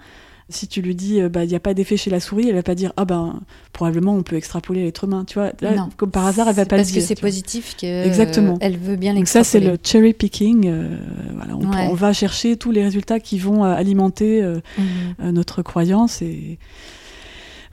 si 0.49 0.67
tu 0.67 0.81
lui 0.81 0.95
dis, 0.95 1.21
euh, 1.21 1.29
bah, 1.29 1.43
il 1.43 1.49
n'y 1.49 1.55
a 1.55 1.59
pas 1.59 1.73
d'effet 1.73 1.95
chez 1.95 2.09
la 2.09 2.19
souris, 2.19 2.49
elle 2.49 2.55
va 2.55 2.63
pas 2.63 2.75
dire, 2.75 2.91
ah 2.97 3.05
ben, 3.05 3.39
probablement 3.71 4.15
on 4.15 4.23
peut 4.23 4.35
extrapoler 4.35 4.83
l'être 4.83 5.03
humain. 5.03 5.23
Tu 5.25 5.35
vois, 5.35 5.51
comme 5.97 6.12
par 6.12 6.25
hasard, 6.25 6.47
elle 6.49 6.55
va 6.55 6.65
pas 6.65 6.77
le 6.77 6.83
dire. 6.83 6.93
Parce 6.93 7.03
que 7.03 7.07
c'est 7.07 7.19
positif 7.19 7.75
qu'elle 7.77 8.07
Exactement. 8.07 8.57
elle 8.62 8.77
veut 8.77 8.95
bien 8.95 9.13
l'extrapoler. 9.13 9.43
ça, 9.43 9.49
c'est 9.49 9.59
le 9.59 9.77
cherry 9.83 10.13
picking. 10.13 10.67
Euh, 10.67 10.97
voilà, 11.35 11.55
on, 11.55 11.93
va 11.93 12.13
chercher 12.13 12.57
tous 12.57 12.71
les 12.71 12.83
résultats 12.83 13.19
qui 13.19 13.38
vont 13.38 13.63
euh, 13.63 13.73
alimenter 13.73 14.41
mhm. 14.41 15.31
notre 15.31 15.62
croyance 15.62 16.21
et 16.21 16.57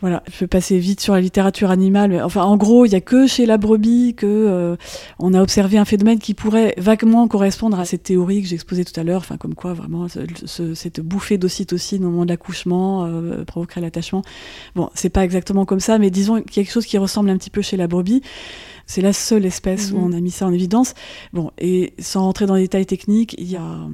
voilà, 0.01 0.23
je 0.31 0.41
vais 0.41 0.47
passer 0.47 0.79
vite 0.79 1.01
sur 1.01 1.15
la 1.15 1.21
littérature 1.23 1.71
animale. 1.71 2.23
Enfin, 2.23 2.43
en 2.43 2.57
gros, 2.59 2.85
il 2.85 2.91
n'y 2.91 2.97
a 2.97 3.01
que 3.01 3.27
chez 3.27 3.47
la 3.47 3.57
brebis 3.57 4.15
que 4.15 4.27
euh, 4.27 4.77
on 5.19 5.33
a 5.33 5.41
observé 5.41 5.79
un 5.79 5.87
phénomène 5.87 6.19
qui 6.19 6.35
pourrait 6.35 6.75
vaguement 6.77 7.27
correspondre 7.29 7.81
à 7.81 7.87
cette 7.87 8.03
théorie 8.03 8.43
que 8.43 8.49
j'exposais 8.49 8.85
tout 8.85 8.99
à 9.01 9.05
l'heure. 9.05 9.21
Enfin, 9.21 9.39
comme 9.39 9.55
quoi 9.55 9.73
vraiment 9.73 10.07
cette 10.09 11.01
bouffée 11.01 11.39
d'ocytocine 11.39 12.05
au 12.05 12.11
moment 12.11 12.25
de 12.25 12.31
l'accouchement 12.31 13.07
euh, 13.07 13.45
provoquerait 13.45 13.81
l'attachement. 13.81 14.23
Bon, 14.75 14.91
c'est 14.95 15.09
pas 15.09 15.25
exactement 15.25 15.65
comme 15.65 15.81
ça, 15.81 15.99
mais 15.99 16.11
disons 16.11 16.43
quelque 16.43 16.71
chose 16.71 16.85
qui 16.85 16.99
ressemble 16.99 17.31
un 17.31 17.39
petit 17.39 17.51
peu 17.51 17.63
chez 17.63 17.79
la 17.79 17.87
brebis. 17.87 18.21
C'est 18.87 19.01
la 19.01 19.15
seule 19.15 19.47
espèce 19.47 19.93
où 19.93 19.97
mhm. 19.97 20.05
on 20.05 20.13
a 20.13 20.21
mis 20.21 20.31
ça 20.31 20.47
en 20.47 20.53
évidence. 20.53 20.95
Bon, 21.33 21.51
et 21.59 21.95
sans 21.99 22.23
rentrer 22.23 22.47
dans 22.47 22.55
les 22.55 22.63
détails 22.63 22.87
techniques, 22.87 23.35
il 23.39 23.51
y 23.51 23.57
a 23.57 23.89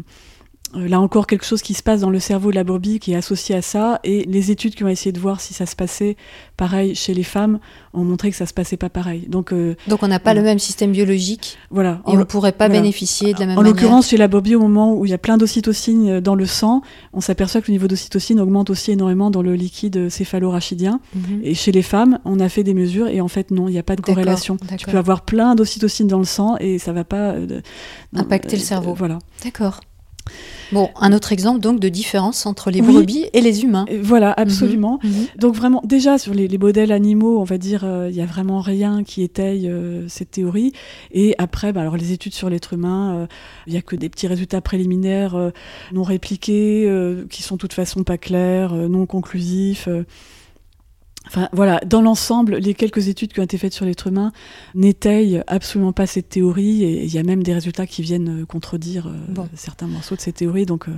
là 0.74 1.00
encore 1.00 1.26
quelque 1.26 1.44
chose 1.44 1.62
qui 1.62 1.74
se 1.74 1.82
passe 1.82 2.00
dans 2.00 2.10
le 2.10 2.20
cerveau 2.20 2.50
de 2.50 2.56
la 2.56 2.64
brebis 2.64 2.98
qui 2.98 3.12
est 3.12 3.16
associé 3.16 3.54
à 3.54 3.62
ça 3.62 4.00
et 4.04 4.24
les 4.24 4.50
études 4.50 4.74
qui 4.74 4.84
ont 4.84 4.88
essayé 4.88 5.12
de 5.12 5.20
voir 5.20 5.40
si 5.40 5.54
ça 5.54 5.66
se 5.66 5.76
passait 5.76 6.16
pareil 6.56 6.94
chez 6.94 7.14
les 7.14 7.22
femmes 7.22 7.58
ont 7.94 8.04
montré 8.04 8.30
que 8.30 8.36
ça 8.36 8.46
se 8.46 8.54
passait 8.54 8.76
pas 8.76 8.88
pareil. 8.88 9.26
Donc, 9.28 9.52
euh, 9.52 9.76
donc 9.86 10.02
on 10.02 10.08
n'a 10.08 10.18
pas 10.18 10.34
le 10.34 10.42
même 10.42 10.58
système 10.58 10.92
biologique. 10.92 11.58
Voilà. 11.70 12.00
Et 12.06 12.10
on 12.12 12.16
ne 12.16 12.24
pourrait 12.24 12.52
pas 12.52 12.68
bénéficier 12.68 13.34
de 13.34 13.40
la 13.40 13.46
même 13.46 13.56
manière. 13.56 13.58
En 13.58 13.62
l'occurrence, 13.62 14.08
chez 14.08 14.16
la 14.16 14.28
brebis, 14.28 14.54
au 14.54 14.60
moment 14.60 14.94
où 14.94 15.04
il 15.04 15.10
y 15.10 15.14
a 15.14 15.18
plein 15.18 15.36
d'ocytocine 15.36 16.08
euh, 16.08 16.20
dans 16.20 16.34
le 16.34 16.46
sang, 16.46 16.82
on 17.12 17.20
s'aperçoit 17.20 17.60
que 17.60 17.66
le 17.68 17.72
niveau 17.72 17.88
d'ocytocine 17.88 18.40
augmente 18.40 18.70
aussi 18.70 18.92
énormément 18.92 19.30
dans 19.30 19.42
le 19.42 19.54
liquide 19.54 20.08
céphalorachidien. 20.08 21.00
Mhm. 21.14 21.40
Et 21.44 21.54
chez 21.54 21.72
les 21.72 21.82
femmes, 21.82 22.18
on 22.24 22.40
a 22.40 22.48
fait 22.48 22.64
des 22.64 22.74
mesures 22.74 23.08
et 23.08 23.20
en 23.20 23.28
fait 23.28 23.50
non, 23.50 23.68
il 23.68 23.72
n'y 23.72 23.78
a 23.78 23.82
pas 23.82 23.96
de 23.96 24.00
corrélation. 24.00 24.56
Tu 24.78 24.86
peux 24.86 24.98
avoir 24.98 25.22
plein 25.22 25.54
d'ocytocine 25.54 26.06
dans 26.06 26.18
le 26.18 26.24
sang 26.24 26.56
et 26.58 26.78
ça 26.78 26.92
va 26.92 27.04
pas 27.04 27.34
impacter 28.14 28.56
le 28.56 28.62
cerveau. 28.62 28.94
voilà. 28.94 29.18
D'accord. 29.44 29.80
Bon, 30.72 30.90
un 30.96 31.12
autre 31.12 31.32
exemple 31.32 31.60
donc 31.60 31.80
de 31.80 31.88
différence 31.88 32.46
entre 32.46 32.70
les 32.70 32.80
brebis 32.80 33.26
et 33.32 33.40
les 33.40 33.62
humains. 33.62 33.84
Voilà, 34.00 34.28
mhm. 34.28 34.34
absolument. 34.38 34.98
Mhm. 35.02 35.26
Donc 35.38 35.54
vraiment, 35.54 35.82
déjà 35.84 36.18
sur 36.18 36.32
les, 36.32 36.48
modèles 36.58 36.92
animaux, 36.92 37.40
on 37.40 37.44
va 37.44 37.58
dire, 37.58 37.84
euh, 37.84 38.08
il 38.08 38.14
n'y 38.14 38.22
a 38.22 38.26
vraiment 38.26 38.60
rien 38.60 39.04
qui 39.04 39.22
étaye 39.22 39.68
euh, 39.68 40.06
cette 40.08 40.30
théorie. 40.30 40.72
Et 41.10 41.34
après, 41.38 41.72
bah, 41.72 41.82
alors 41.82 41.96
les 41.96 42.12
études 42.12 42.34
sur 42.34 42.48
l'être 42.48 42.72
humain, 42.72 43.16
euh, 43.16 43.26
il 43.66 43.72
n'y 43.72 43.78
a 43.78 43.82
que 43.82 43.96
des 43.96 44.08
petits 44.08 44.26
résultats 44.26 44.60
préliminaires 44.60 45.52
non 45.92 46.02
répliqués, 46.02 46.90
qui 47.30 47.42
sont 47.42 47.56
de 47.56 47.60
toute 47.60 47.72
façon 47.72 48.04
pas 48.04 48.18
clairs, 48.18 48.74
non 48.74 49.06
conclusifs. 49.06 49.88
Enfin 51.34 51.48
voilà, 51.52 51.80
dans 51.86 52.02
l'ensemble, 52.02 52.56
les 52.56 52.74
quelques 52.74 53.08
études 53.08 53.32
qui 53.32 53.40
ont 53.40 53.44
été 53.44 53.56
faites 53.56 53.72
sur 53.72 53.86
l'être 53.86 54.06
humain 54.06 54.32
n'étayent 54.74 55.42
absolument 55.46 55.92
pas 55.92 56.06
cette 56.06 56.28
théorie 56.28 56.84
et 56.84 57.04
il 57.04 57.14
y 57.14 57.18
a 57.18 57.22
même 57.22 57.42
des 57.42 57.54
résultats 57.54 57.86
qui 57.86 58.02
viennent 58.02 58.44
contredire 58.44 59.10
certains 59.54 59.86
morceaux 59.86 60.14
de 60.14 60.20
cette 60.20 60.36
théorie. 60.36 60.66
Donc 60.66 60.88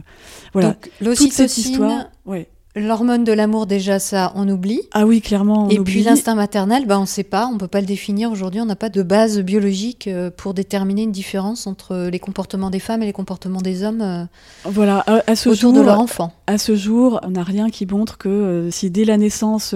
voilà, 0.52 0.76
Donc, 1.00 1.16
toute 1.16 1.32
cette 1.32 1.56
histoire. 1.56 2.06
Ouais. 2.26 2.48
L'hormone 2.76 3.22
de 3.22 3.32
l'amour, 3.32 3.66
déjà, 3.66 4.00
ça, 4.00 4.32
on 4.34 4.48
oublie. 4.48 4.80
Ah 4.90 5.06
oui, 5.06 5.20
clairement. 5.20 5.66
On 5.66 5.68
et 5.68 5.78
puis 5.78 6.02
l'instinct 6.02 6.34
maternel, 6.34 6.86
bah, 6.86 6.98
on 6.98 7.02
ne 7.02 7.06
sait 7.06 7.22
pas, 7.22 7.46
on 7.46 7.54
ne 7.54 7.58
peut 7.58 7.68
pas 7.68 7.80
le 7.80 7.86
définir 7.86 8.32
aujourd'hui. 8.32 8.60
On 8.60 8.64
n'a 8.64 8.74
pas 8.74 8.88
de 8.88 9.02
base 9.04 9.38
biologique 9.42 10.08
euh, 10.08 10.28
pour 10.36 10.54
déterminer 10.54 11.02
une 11.02 11.12
différence 11.12 11.68
entre 11.68 12.08
les 12.10 12.18
comportements 12.18 12.70
des 12.70 12.80
femmes 12.80 13.00
et 13.04 13.06
les 13.06 13.12
comportements 13.12 13.60
des 13.60 13.84
hommes 13.84 14.02
euh, 14.02 14.24
voilà, 14.64 15.04
à, 15.06 15.36
ce 15.36 15.50
autour 15.50 15.60
jour, 15.60 15.72
de 15.72 15.82
leur 15.82 16.00
enfant. 16.00 16.32
À 16.48 16.58
ce 16.58 16.74
jour, 16.74 17.20
on 17.22 17.30
n'a 17.30 17.44
rien 17.44 17.70
qui 17.70 17.86
montre 17.86 18.18
que 18.18 18.28
euh, 18.28 18.70
si 18.72 18.90
dès 18.90 19.04
la 19.04 19.18
naissance, 19.18 19.72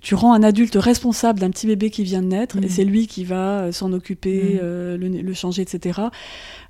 tu 0.00 0.14
rends 0.16 0.32
un 0.32 0.42
adulte 0.42 0.74
responsable 0.74 1.38
d'un 1.38 1.50
petit 1.50 1.68
bébé 1.68 1.90
qui 1.90 2.02
vient 2.02 2.22
de 2.22 2.28
naître, 2.28 2.56
et 2.56 2.62
mmh. 2.62 2.70
c'est 2.70 2.84
lui 2.84 3.06
qui 3.06 3.22
va 3.22 3.70
s'en 3.70 3.92
occuper, 3.92 4.54
mmh. 4.54 4.96
le, 4.96 4.96
le, 4.96 5.34
changer, 5.34 5.62
etc., 5.62 6.00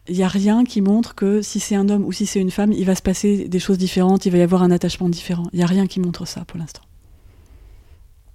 il 0.09 0.16
n'y 0.16 0.23
a 0.23 0.29
rien 0.29 0.64
qui 0.64 0.81
montre 0.81 1.14
que 1.14 1.42
si 1.42 1.61
c'est 1.61 1.75
un 1.75 1.88
homme 1.88 2.05
ou 2.05 2.12
si 2.12 2.27
c'est 2.27 2.40
une 2.40 2.51
femme, 2.51 2.73
il 2.73 2.85
va 2.85 2.95
se 2.95 3.03
passer 3.03 3.49
des 3.49 3.59
choses 3.59 3.79
différentes, 3.79 4.27
il 4.27 4.33
va 4.33 4.38
y 4.38 4.42
avoir 4.42 4.62
un 4.62 4.71
attachement 4.71 5.09
différent. 5.09 5.47
Il 5.53 5.59
n'y 5.59 5.62
a 5.62 5.66
rien 5.66 5.87
qui 5.87 6.01
montre 6.01 6.27
ça 6.27 6.45
pour 6.45 6.59
l'instant. 6.59 6.83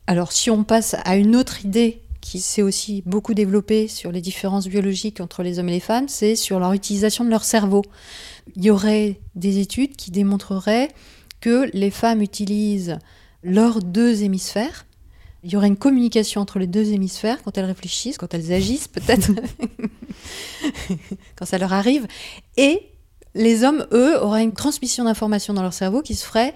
Alors 0.08 0.32
si 0.32 0.50
on 0.50 0.64
passe 0.64 0.96
à 1.06 1.16
une 1.16 1.36
autre 1.36 1.66
idée 1.66 2.02
qui 2.20 2.40
s'est 2.40 2.62
aussi 2.62 3.02
beaucoup 3.06 3.34
développée 3.34 3.88
sur 3.88 4.12
les 4.12 4.22
différences 4.22 4.68
biologiques 4.68 5.22
entre 5.22 5.44
les 5.44 5.60
hommes 5.60 5.70
et 5.70 5.74
les 5.74 5.80
femmes, 5.80 6.08
c'est 6.08 6.36
sur 6.36 6.60
leur 6.60 6.74
utilisation 6.74 7.26
de 7.26 7.30
leur 7.30 7.44
cerveau. 7.44 7.82
Il 8.56 8.64
y 8.64 8.70
aurait 8.70 9.20
des 9.36 9.60
études 9.60 9.96
qui 9.96 10.12
démontreraient 10.12 10.90
que 11.40 11.70
les 11.74 11.90
femmes 11.90 12.22
utilisent 12.22 13.00
leurs 13.44 13.80
deux 13.80 14.24
hémisphères 14.24 14.86
il 15.44 15.52
y 15.52 15.58
aurait 15.58 15.68
une 15.68 15.78
communication 15.78 16.42
entre 16.42 16.60
les 16.60 16.68
deux 16.68 16.94
hémisphères 16.94 17.42
quand 17.44 17.58
elles 17.58 17.66
réfléchissent, 17.66 18.18
quand 18.18 18.34
elles 18.34 18.54
agissent 18.54 18.88
peut-être, 18.88 19.32
quand 21.36 21.46
ça 21.46 21.58
leur 21.58 21.74
arrive. 21.74 22.06
Et 22.58 22.92
les 23.34 23.64
hommes, 23.64 23.88
eux, 23.92 24.22
auraient 24.22 24.44
une 24.44 24.54
transmission 24.54 25.06
d'informations 25.06 25.54
dans 25.54 25.64
leur 25.64 25.74
cerveau 25.74 26.02
qui 26.02 26.16
se 26.16 26.26
ferait 26.26 26.54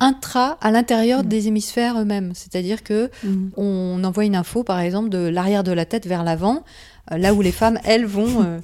intra 0.00 0.58
à 0.60 0.70
l'intérieur 0.70 1.22
mm. 1.22 1.26
des 1.26 1.48
hémisphères 1.48 1.98
eux-mêmes. 1.98 2.32
C'est-à-dire 2.34 2.82
que 2.82 3.10
mm. 3.24 3.50
on 3.56 4.04
envoie 4.04 4.24
une 4.24 4.36
info, 4.36 4.62
par 4.62 4.80
exemple, 4.80 5.08
de 5.08 5.18
l'arrière 5.18 5.64
de 5.64 5.72
la 5.72 5.86
tête 5.86 6.06
vers 6.06 6.24
l'avant, 6.24 6.64
euh, 7.12 7.18
là 7.18 7.32
où 7.32 7.40
les 7.40 7.52
femmes, 7.52 7.78
elles, 7.84 8.06
vont 8.06 8.42
euh, 8.42 8.58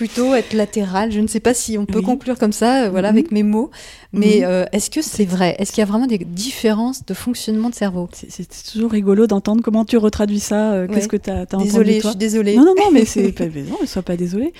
plutôt 0.00 0.34
être 0.34 0.54
latéral. 0.54 1.12
Je 1.12 1.20
ne 1.20 1.26
sais 1.26 1.40
pas 1.40 1.52
si 1.52 1.76
on 1.76 1.84
peut 1.84 2.00
conclure 2.00 2.38
comme 2.38 2.52
ça, 2.52 2.84
euh, 2.84 2.90
voilà, 2.90 3.12
mhm. 3.12 3.18
avec 3.18 3.32
mes 3.32 3.42
mots. 3.42 3.70
Mais 4.14 4.38
mhm. 4.38 4.44
euh, 4.44 4.64
est-ce 4.72 4.88
que 4.88 5.02
c'est 5.02 5.26
vrai? 5.26 5.56
Est-ce 5.58 5.72
qu'il 5.72 5.82
y 5.82 5.82
a 5.82 5.84
vraiment 5.84 6.06
des 6.06 6.16
différences 6.16 7.04
de 7.04 7.12
fonctionnement 7.12 7.68
de 7.68 7.74
cerveau? 7.74 8.08
C'est 8.10 8.48
toujours 8.72 8.90
rigolo 8.90 9.26
d'entendre 9.26 9.62
comment 9.62 9.84
tu 9.84 9.98
retraduis 9.98 10.40
ça. 10.40 10.72
Euh, 10.72 10.88
qu'est-ce 10.88 11.06
que 11.06 11.18
tu 11.18 11.28
as, 11.28 11.42
as 11.42 11.56
désolée, 11.58 12.00
je 12.00 12.08
suis 12.08 12.16
désolée. 12.16 12.56
Non, 12.56 12.64
non, 12.64 12.74
non, 12.78 12.90
mais 12.90 13.04
c'est 13.04 13.30
pas 13.36 13.44
non, 13.44 13.76
ne 13.82 13.86
sois 13.86 14.00
pas 14.00 14.16
désolée. 14.16 14.54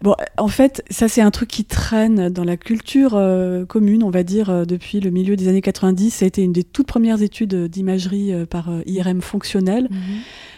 Bon, 0.00 0.14
en 0.38 0.48
fait, 0.48 0.82
ça 0.88 1.06
c'est 1.06 1.20
un 1.20 1.30
truc 1.30 1.50
qui 1.50 1.66
traîne 1.66 2.30
dans 2.30 2.44
la 2.44 2.56
culture 2.56 3.20
commune, 3.68 4.02
on 4.02 4.10
va 4.10 4.22
dire, 4.22 4.66
depuis 4.66 5.00
le 5.00 5.10
milieu 5.10 5.36
des 5.36 5.48
années 5.48 5.60
90. 5.60 6.12
Ça 6.12 6.24
a 6.24 6.28
été 6.28 6.40
une 6.42 6.54
des 6.54 6.64
toutes 6.64 6.86
premières 6.86 7.20
études 7.20 7.66
d'imagerie 7.66 8.32
par 8.48 8.70
IRM 8.86 9.20
fonctionnel, 9.20 9.88
mhm. 9.90 9.98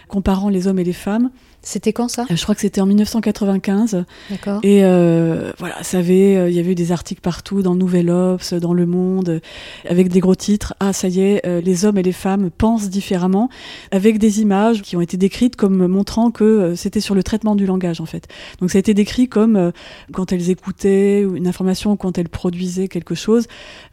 comparant 0.07 0.51
les 0.51 0.69
hommes 0.69 0.79
et 0.79 0.85
les 0.85 0.93
femmes. 0.93 1.31
C'était 1.62 1.92
quand 1.92 2.09
ça? 2.09 2.25
Je 2.31 2.42
crois 2.42 2.55
que 2.55 2.62
c'était 2.62 2.81
en 2.81 2.87
1995. 2.87 4.05
D'accord. 4.31 4.61
Et 4.62 4.83
euh, 4.83 5.53
voilà, 5.59 5.83
ça 5.83 5.99
avait, 5.99 6.37
euh, 6.37 6.49
il 6.49 6.57
y 6.57 6.59
avait 6.59 6.73
eu 6.73 6.75
des 6.75 6.90
articles 6.90 7.20
partout, 7.20 7.61
dans 7.62 7.75
Nouvel 7.75 8.09
Obs, 8.09 8.55
dans 8.55 8.73
Le 8.73 8.87
Monde, 8.87 9.42
avec 9.87 10.09
des 10.09 10.20
gros 10.20 10.35
titres. 10.35 10.75
Ah, 10.81 10.94
ça 10.94 11.09
y 11.09 11.20
est, 11.20 11.46
euh, 11.46 11.61
les 11.61 11.85
hommes 11.85 11.99
et 11.99 12.03
les 12.03 12.12
femmes 12.12 12.51
pensent 12.51 12.88
différemment, 12.88 13.51
avec 13.90 14.18
des 14.18 14.40
images 14.40 14.81
qui 14.81 14.96
ont 14.96 15.03
été 15.03 15.18
décrites 15.18 15.57
comme 15.57 15.87
montrant 15.87 16.31
que 16.31 16.75
c'était 16.77 17.01
sur 17.01 17.14
le 17.14 17.23
traitement 17.23 17.55
du 17.55 17.66
langage 17.66 18.01
en 18.01 18.07
fait. 18.07 18.27
Donc 18.61 18.70
ça 18.70 18.79
a 18.79 18.81
été 18.81 18.94
décrit 18.94 19.29
comme 19.29 19.73
quand 20.12 20.33
elles 20.33 20.51
écoutaient 20.51 21.20
une 21.20 21.46
information, 21.46 21.96
quand 21.96 22.16
elles 22.16 22.29
produisaient 22.29 22.88
quelque 22.88 23.14
chose 23.14 23.46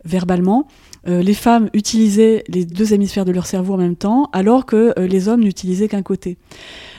verbalement. 0.05 0.67
les 1.05 1.33
femmes 1.33 1.69
utilisaient 1.73 2.43
les 2.47 2.65
deux 2.65 2.93
hémisphères 2.93 3.25
de 3.25 3.31
leur 3.31 3.45
cerveau 3.45 3.73
en 3.73 3.77
même 3.77 3.95
temps, 3.95 4.29
alors 4.33 4.65
que 4.65 4.93
les 4.99 5.27
hommes 5.27 5.41
n'utilisaient 5.41 5.87
qu'un 5.87 6.03
côté. 6.03 6.37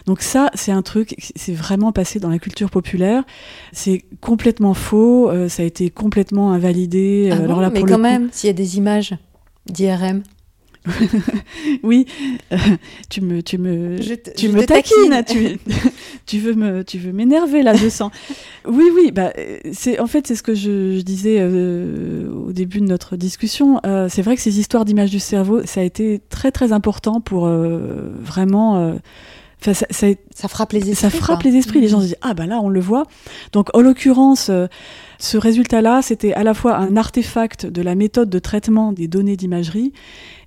Donc 0.09 0.23
ça, 0.23 0.51
c'est 0.55 0.73
un 0.73 0.81
truc, 0.81 1.15
c'est 1.37 1.53
vraiment 1.53 1.93
passé 1.93 2.19
dans 2.19 2.31
la 2.31 2.39
culture 2.39 2.71
populaire. 2.71 3.25
C'est 3.73 4.05
complètement 4.23 4.73
faux. 4.73 5.29
Euh, 5.29 5.51
ça 5.51 5.63
a 5.63 5.67
été 5.67 5.91
complètement 5.91 6.51
invalidé. 6.51 7.29
Ah 7.31 7.37
euh, 7.37 7.45
Alors 7.45 7.61
là, 7.61 7.69
mais 7.69 7.83
quand 7.83 7.99
même, 7.99 8.31
s'il 8.33 8.47
y 8.47 8.51
a 8.51 8.55
des 8.55 8.79
images 8.79 9.15
d'IRM. 9.67 10.23
oui, 11.83 12.07
euh, 12.53 12.57
tu 13.11 13.21
me, 13.21 13.43
tu 13.43 13.59
me, 13.59 13.99
tu 14.35 14.49
me 14.49 14.65
taquines. 14.65 15.23
tu, 15.29 15.59
tu, 16.27 16.39
veux 16.39 16.55
me, 16.55 16.85
tu 16.85 16.97
veux 16.97 17.13
m'énerver 17.13 17.63
là, 17.63 17.75
je 17.75 17.91
sens. 17.91 18.11
oui, 18.67 18.85
oui, 18.95 19.11
bah, 19.13 19.35
c'est 19.73 20.01
en 20.01 20.07
fait 20.07 20.27
c'est 20.27 20.37
ce 20.37 20.43
que 20.43 20.55
je, 20.55 21.03
disais 21.03 21.45
au 21.45 22.53
début 22.53 22.81
de 22.81 22.87
notre 22.87 23.17
discussion. 23.17 23.79
c'est 24.09 24.23
vrai 24.23 24.37
que 24.37 24.41
ces 24.41 24.59
histoires 24.59 24.87
d'images 24.87 25.11
du 25.11 25.21
cerveau, 25.21 25.67
ça 25.67 25.83
a 25.83 25.85
été 25.85 26.19
très 26.31 26.51
très 26.51 26.73
important 26.73 27.21
pour 27.21 27.47
vraiment 27.47 28.97
ça, 29.61 29.73
ça, 29.91 30.49
frappe 30.49 30.73
les 30.73 30.91
esprits. 30.91 30.95
Ça 30.95 31.11
frappe 31.11 31.43
les 31.43 31.57
esprits. 31.57 31.81
Les 31.81 31.89
gens 31.89 32.01
se 32.01 32.07
disent 32.07 32.17
ah 32.23 32.35
ben 32.35 32.47
là 32.47 32.61
on 32.61 32.69
le 32.69 32.81
voit. 32.81 33.05
Donc 33.53 33.69
en 33.75 33.81
l'occurrence, 33.81 34.51
euh, 34.51 34.67
ce 35.19 35.37
résultat-là, 35.37 36.01
c'était 36.03 36.33
à 36.35 36.45
la 36.45 36.55
fois 36.55 36.77
un 36.77 36.97
artefact 36.97 37.67
de 37.67 37.83
la 37.83 37.95
méthode 37.95 38.31
de 38.31 38.39
traitement 38.39 38.93
des 38.93 39.09
données 39.09 39.37
d'imagerie 39.37 39.93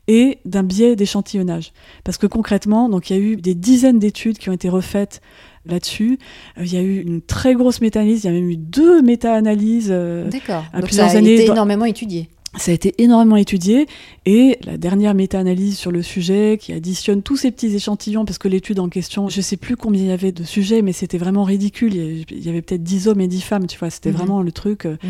et 0.07 0.39
d'un 0.45 0.63
biais 0.63 0.95
d'échantillonnage. 0.95 1.73
Parce 2.03 2.17
que 2.17 2.27
concrètement, 2.27 2.89
donc 2.89 3.09
il 3.09 3.15
y 3.15 3.19
a 3.19 3.21
eu 3.21 3.35
des 3.35 3.55
dizaines 3.55 3.99
d'études 3.99 4.37
qui 4.37 4.49
ont 4.49 4.53
été 4.53 4.69
refaites 4.69 5.21
là-dessus. 5.65 6.17
Euh, 6.57 6.65
il 6.65 6.73
y 6.73 6.77
a 6.77 6.81
eu 6.81 7.01
une 7.01 7.21
très 7.21 7.53
grosse 7.53 7.81
méta-analyse. 7.81 8.23
Il 8.23 8.27
y 8.27 8.29
a 8.29 8.33
même 8.33 8.49
eu 8.49 8.57
deux 8.57 9.01
méta-analyses. 9.01 9.89
Euh, 9.91 10.29
D'accord. 10.29 10.63
Donc 10.73 10.89
ça 10.89 11.05
a 11.05 11.19
été 11.19 11.45
énormément 11.45 11.85
étudié. 11.85 12.29
Ça 12.57 12.71
a 12.71 12.73
été 12.73 12.93
énormément 12.97 13.37
étudié 13.37 13.87
et 14.25 14.57
la 14.65 14.77
dernière 14.77 15.13
méta-analyse 15.13 15.77
sur 15.77 15.89
le 15.89 16.01
sujet 16.01 16.57
qui 16.59 16.73
additionne 16.73 17.21
tous 17.21 17.37
ces 17.37 17.51
petits 17.51 17.73
échantillons 17.73 18.25
parce 18.25 18.37
que 18.37 18.49
l'étude 18.49 18.79
en 18.79 18.89
question, 18.89 19.29
je 19.29 19.39
sais 19.39 19.55
plus 19.55 19.77
combien 19.77 20.01
il 20.01 20.09
y 20.09 20.11
avait 20.11 20.33
de 20.33 20.43
sujets 20.43 20.81
mais 20.81 20.91
c'était 20.91 21.17
vraiment 21.17 21.45
ridicule. 21.45 21.95
Il 21.95 22.43
y 22.43 22.49
avait 22.49 22.61
peut-être 22.61 22.83
10 22.83 23.07
hommes 23.07 23.21
et 23.21 23.29
10 23.29 23.41
femmes, 23.41 23.67
tu 23.67 23.79
vois, 23.79 23.89
c'était 23.89 24.11
mhm. 24.11 24.17
vraiment 24.17 24.41
le 24.41 24.51
truc. 24.51 24.85
Euh. 24.85 24.97
Mhm. 25.01 25.09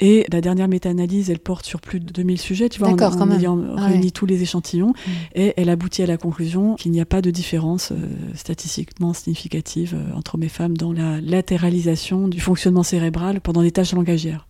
Et 0.00 0.26
la 0.32 0.40
dernière 0.40 0.66
méta-analyse, 0.66 1.30
elle 1.30 1.38
porte 1.38 1.64
sur 1.64 1.80
plus 1.80 2.00
de 2.00 2.12
2000 2.12 2.40
sujets, 2.40 2.68
tu 2.68 2.80
vois, 2.80 2.88
on, 2.88 2.96
quand 2.96 3.30
ayant 3.30 3.62
ah 3.76 3.86
réuni 3.86 4.10
tous 4.10 4.26
les 4.26 4.42
échantillons, 4.42 4.88
mhm. 4.88 5.12
et 5.36 5.54
elle 5.56 5.68
aboutit 5.68 6.02
à 6.02 6.06
la 6.06 6.16
conclusion 6.16 6.74
qu'il 6.74 6.90
n'y 6.90 7.00
a 7.00 7.06
pas 7.06 7.22
de 7.22 7.30
différence 7.30 7.92
euh, 7.92 7.96
statistiquement 8.34 9.12
significative 9.14 9.94
euh, 9.94 10.16
entre 10.16 10.34
hommes 10.34 10.42
et 10.42 10.48
femmes 10.48 10.76
dans 10.76 10.92
la 10.92 11.20
latéralisation 11.20 12.26
du 12.26 12.40
fonctionnement 12.40 12.82
cérébral 12.82 13.40
pendant 13.40 13.60
les 13.60 13.70
tâches 13.70 13.92
langagières. 13.92 14.48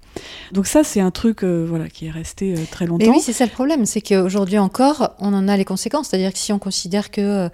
Donc 0.52 0.66
ça, 0.66 0.84
c'est 0.84 1.00
un 1.00 1.10
truc 1.10 1.42
euh, 1.44 1.64
voilà, 1.66 1.88
qui 1.88 2.06
est 2.06 2.10
resté 2.10 2.54
euh, 2.54 2.58
très 2.70 2.86
longtemps. 2.86 3.04
Et 3.04 3.08
oui, 3.08 3.20
c'est 3.20 3.32
ça 3.32 3.44
le 3.44 3.50
problème, 3.50 3.86
c'est 3.86 4.00
qu'aujourd'hui 4.00 4.58
encore, 4.58 5.14
on 5.18 5.32
en 5.32 5.48
a 5.48 5.56
les 5.56 5.64
conséquences. 5.64 6.08
C'est-à-dire 6.08 6.32
que 6.32 6.38
si 6.38 6.52
on 6.52 6.58
considère 6.58 7.10
que 7.10 7.20
euh, 7.20 7.48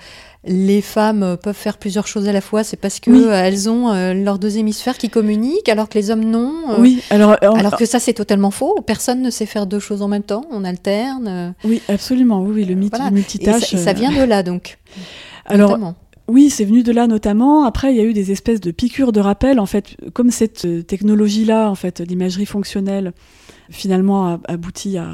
les 0.45 0.83
femmes 0.83 1.37
peuvent 1.43 1.55
faire 1.55 1.79
plusieurs 1.79 2.07
choses 2.07 2.29
à 2.29 2.33
la 2.33 2.41
fois, 2.41 2.65
c'est 2.65 2.77
parce 2.77 3.01
qu'elles 3.01 3.29
elles 3.31 3.69
ont 3.69 3.93
leurs 4.15 4.39
deux 4.39 4.59
hémisphères 4.59 4.97
qui 4.97 5.11
communiquent, 5.11 5.69
alors 5.69 5.89
que 5.89 5.99
les 5.99 6.11
hommes 6.11 6.25
non. 6.25 6.79
oui, 6.79 7.03
alors, 7.11 7.37
alors 7.43 7.77
que 7.77 7.87
ça, 7.87 7.99
c'est 7.99 8.15
totalement 8.15 8.51
faux. 8.51 8.81
Personne 8.87 9.21
ne 9.21 9.31
sait 9.31 9.47
faire 9.47 9.67
deux 9.67 9.81
choses 9.81 10.01
en 10.01 10.09
même 10.09 10.23
temps, 10.23 10.45
on 10.51 10.65
alterne. 10.65 11.55
Oui, 11.65 11.83
absolument, 11.89 12.41
oui, 12.43 12.65
le 12.65 12.75
mythe 12.75 12.99
multitâche. 13.11 13.75
Et 13.75 13.77
ça, 13.79 13.93
vient 13.93 14.13
de 14.13 14.23
là, 14.23 14.43
donc. 14.43 14.79
Alors, 15.45 15.79
oui, 16.29 16.51
c'est 16.51 16.65
venu 16.65 16.83
de 16.83 16.93
là 16.93 17.07
notamment. 17.07 17.65
Après, 17.65 17.93
il 17.93 17.97
y 17.97 18.01
a 18.01 18.05
eu 18.05 18.13
des 18.13 18.31
espèces 18.31 18.61
de 18.61 18.71
piqûres 18.71 19.13
de 19.13 19.21
rappel. 19.21 19.59
En 19.59 19.67
fait, 19.67 19.97
comme 20.13 20.31
cette 20.31 20.67
euh, 20.67 20.83
technologie-là, 20.83 21.71
en 21.71 21.75
fait, 21.75 22.01
l'imagerie 22.01 22.47
fonctionnelle, 22.47 23.13
finalement 23.71 24.27
a 24.27 24.41
abouti 24.47 24.99
à 24.99 25.07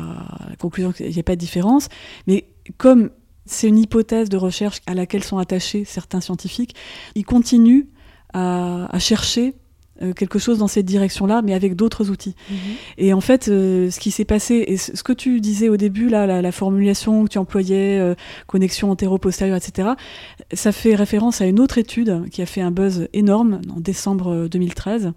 la 0.48 0.56
conclusion 0.56 0.92
qu'il 0.92 1.08
n'y 1.08 1.18
a 1.18 1.22
pas 1.22 1.36
de 1.36 1.40
différence. 1.40 1.88
Mais 2.26 2.48
comme 2.78 3.10
c'est 3.46 3.68
une 3.68 3.78
hypothèse 3.78 4.28
de 4.28 4.36
recherche 4.36 4.80
à 4.86 4.94
laquelle 4.94 5.22
sont 5.22 5.38
attachés 5.38 5.84
certains 5.84 6.20
scientifiques, 6.20 6.74
ils 7.14 7.24
continuent 7.24 7.86
à 8.32 8.98
chercher 8.98 9.54
euh, 10.02 10.12
quelque 10.12 10.40
chose 10.40 10.58
dans 10.58 10.66
cette 10.66 10.86
direction-là, 10.86 11.40
mais 11.42 11.54
avec 11.54 11.76
d'autres 11.76 12.10
outils. 12.10 12.34
Mhm. 12.50 12.56
Et 12.98 13.14
en 13.14 13.20
fait, 13.20 13.46
euh, 13.46 13.92
ce 13.92 14.00
qui 14.00 14.10
s'est 14.10 14.24
passé, 14.24 14.64
et 14.66 14.76
ce 14.76 15.02
que 15.04 15.12
tu 15.12 15.40
disais 15.40 15.68
au 15.68 15.76
début, 15.76 16.08
là, 16.08 16.26
la, 16.26 16.52
formulation 16.52 17.24
que 17.24 17.28
tu 17.28 17.38
employais, 17.38 18.00
euh, 18.00 18.16
connexion 18.48 18.90
antéro-postérieure, 18.90 19.56
etc., 19.56 19.90
ça 20.52 20.72
fait 20.72 20.96
référence 20.96 21.40
à 21.40 21.46
une 21.46 21.60
autre 21.60 21.78
étude 21.78 22.28
qui 22.30 22.42
a 22.42 22.46
fait 22.46 22.60
un 22.60 22.72
buzz 22.72 23.08
énorme 23.12 23.60
en 23.74 23.78
décembre 23.78 24.48
2013. 24.48 25.12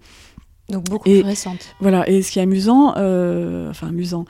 Donc 0.68 0.84
beaucoup 0.84 1.08
plus 1.08 1.22
récente. 1.22 1.74
Voilà, 1.80 2.08
et 2.08 2.22
ce 2.22 2.30
qui 2.30 2.38
est 2.38 2.42
amusant, 2.42 2.90
enfin 2.90 3.88
amusant, 3.88 4.26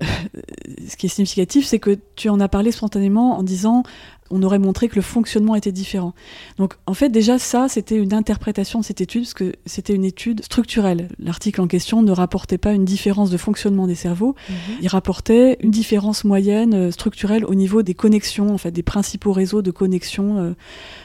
ce 0.00 0.96
qui 0.96 1.06
est 1.06 1.10
significatif, 1.10 1.66
c'est 1.66 1.78
que 1.78 1.98
tu 2.16 2.30
en 2.30 2.40
as 2.40 2.48
parlé 2.48 2.72
spontanément 2.72 3.38
en 3.38 3.42
disant 3.42 3.84
on 4.30 4.42
aurait 4.42 4.58
montré 4.58 4.88
que 4.88 4.96
le 4.96 5.02
fonctionnement 5.02 5.54
était 5.54 5.72
différent. 5.72 6.14
Donc 6.58 6.74
en 6.86 6.94
fait 6.94 7.08
déjà 7.08 7.38
ça 7.38 7.68
c'était 7.68 7.96
une 7.96 8.14
interprétation 8.14 8.80
de 8.80 8.84
cette 8.84 9.00
étude 9.00 9.22
parce 9.22 9.34
que 9.34 9.52
c'était 9.66 9.94
une 9.94 10.04
étude 10.04 10.42
structurelle. 10.42 11.08
L'article 11.18 11.60
en 11.60 11.66
question 11.66 12.02
ne 12.02 12.12
rapportait 12.12 12.58
pas 12.58 12.72
une 12.72 12.84
différence 12.84 13.30
de 13.30 13.36
fonctionnement 13.36 13.86
des 13.86 13.94
cerveaux, 13.94 14.34
mhm. 14.48 14.54
il 14.82 14.88
rapportait 14.88 15.58
une 15.60 15.70
différence 15.70 16.24
moyenne 16.24 16.74
euh, 16.74 16.90
structurelle 16.90 17.44
au 17.44 17.54
niveau 17.54 17.82
des 17.82 17.94
connexions, 17.94 18.52
en 18.52 18.58
fait 18.58 18.70
des 18.70 18.82
principaux 18.82 19.32
réseaux 19.32 19.62
de 19.62 19.70
connexions 19.70 20.38
euh, 20.38 20.52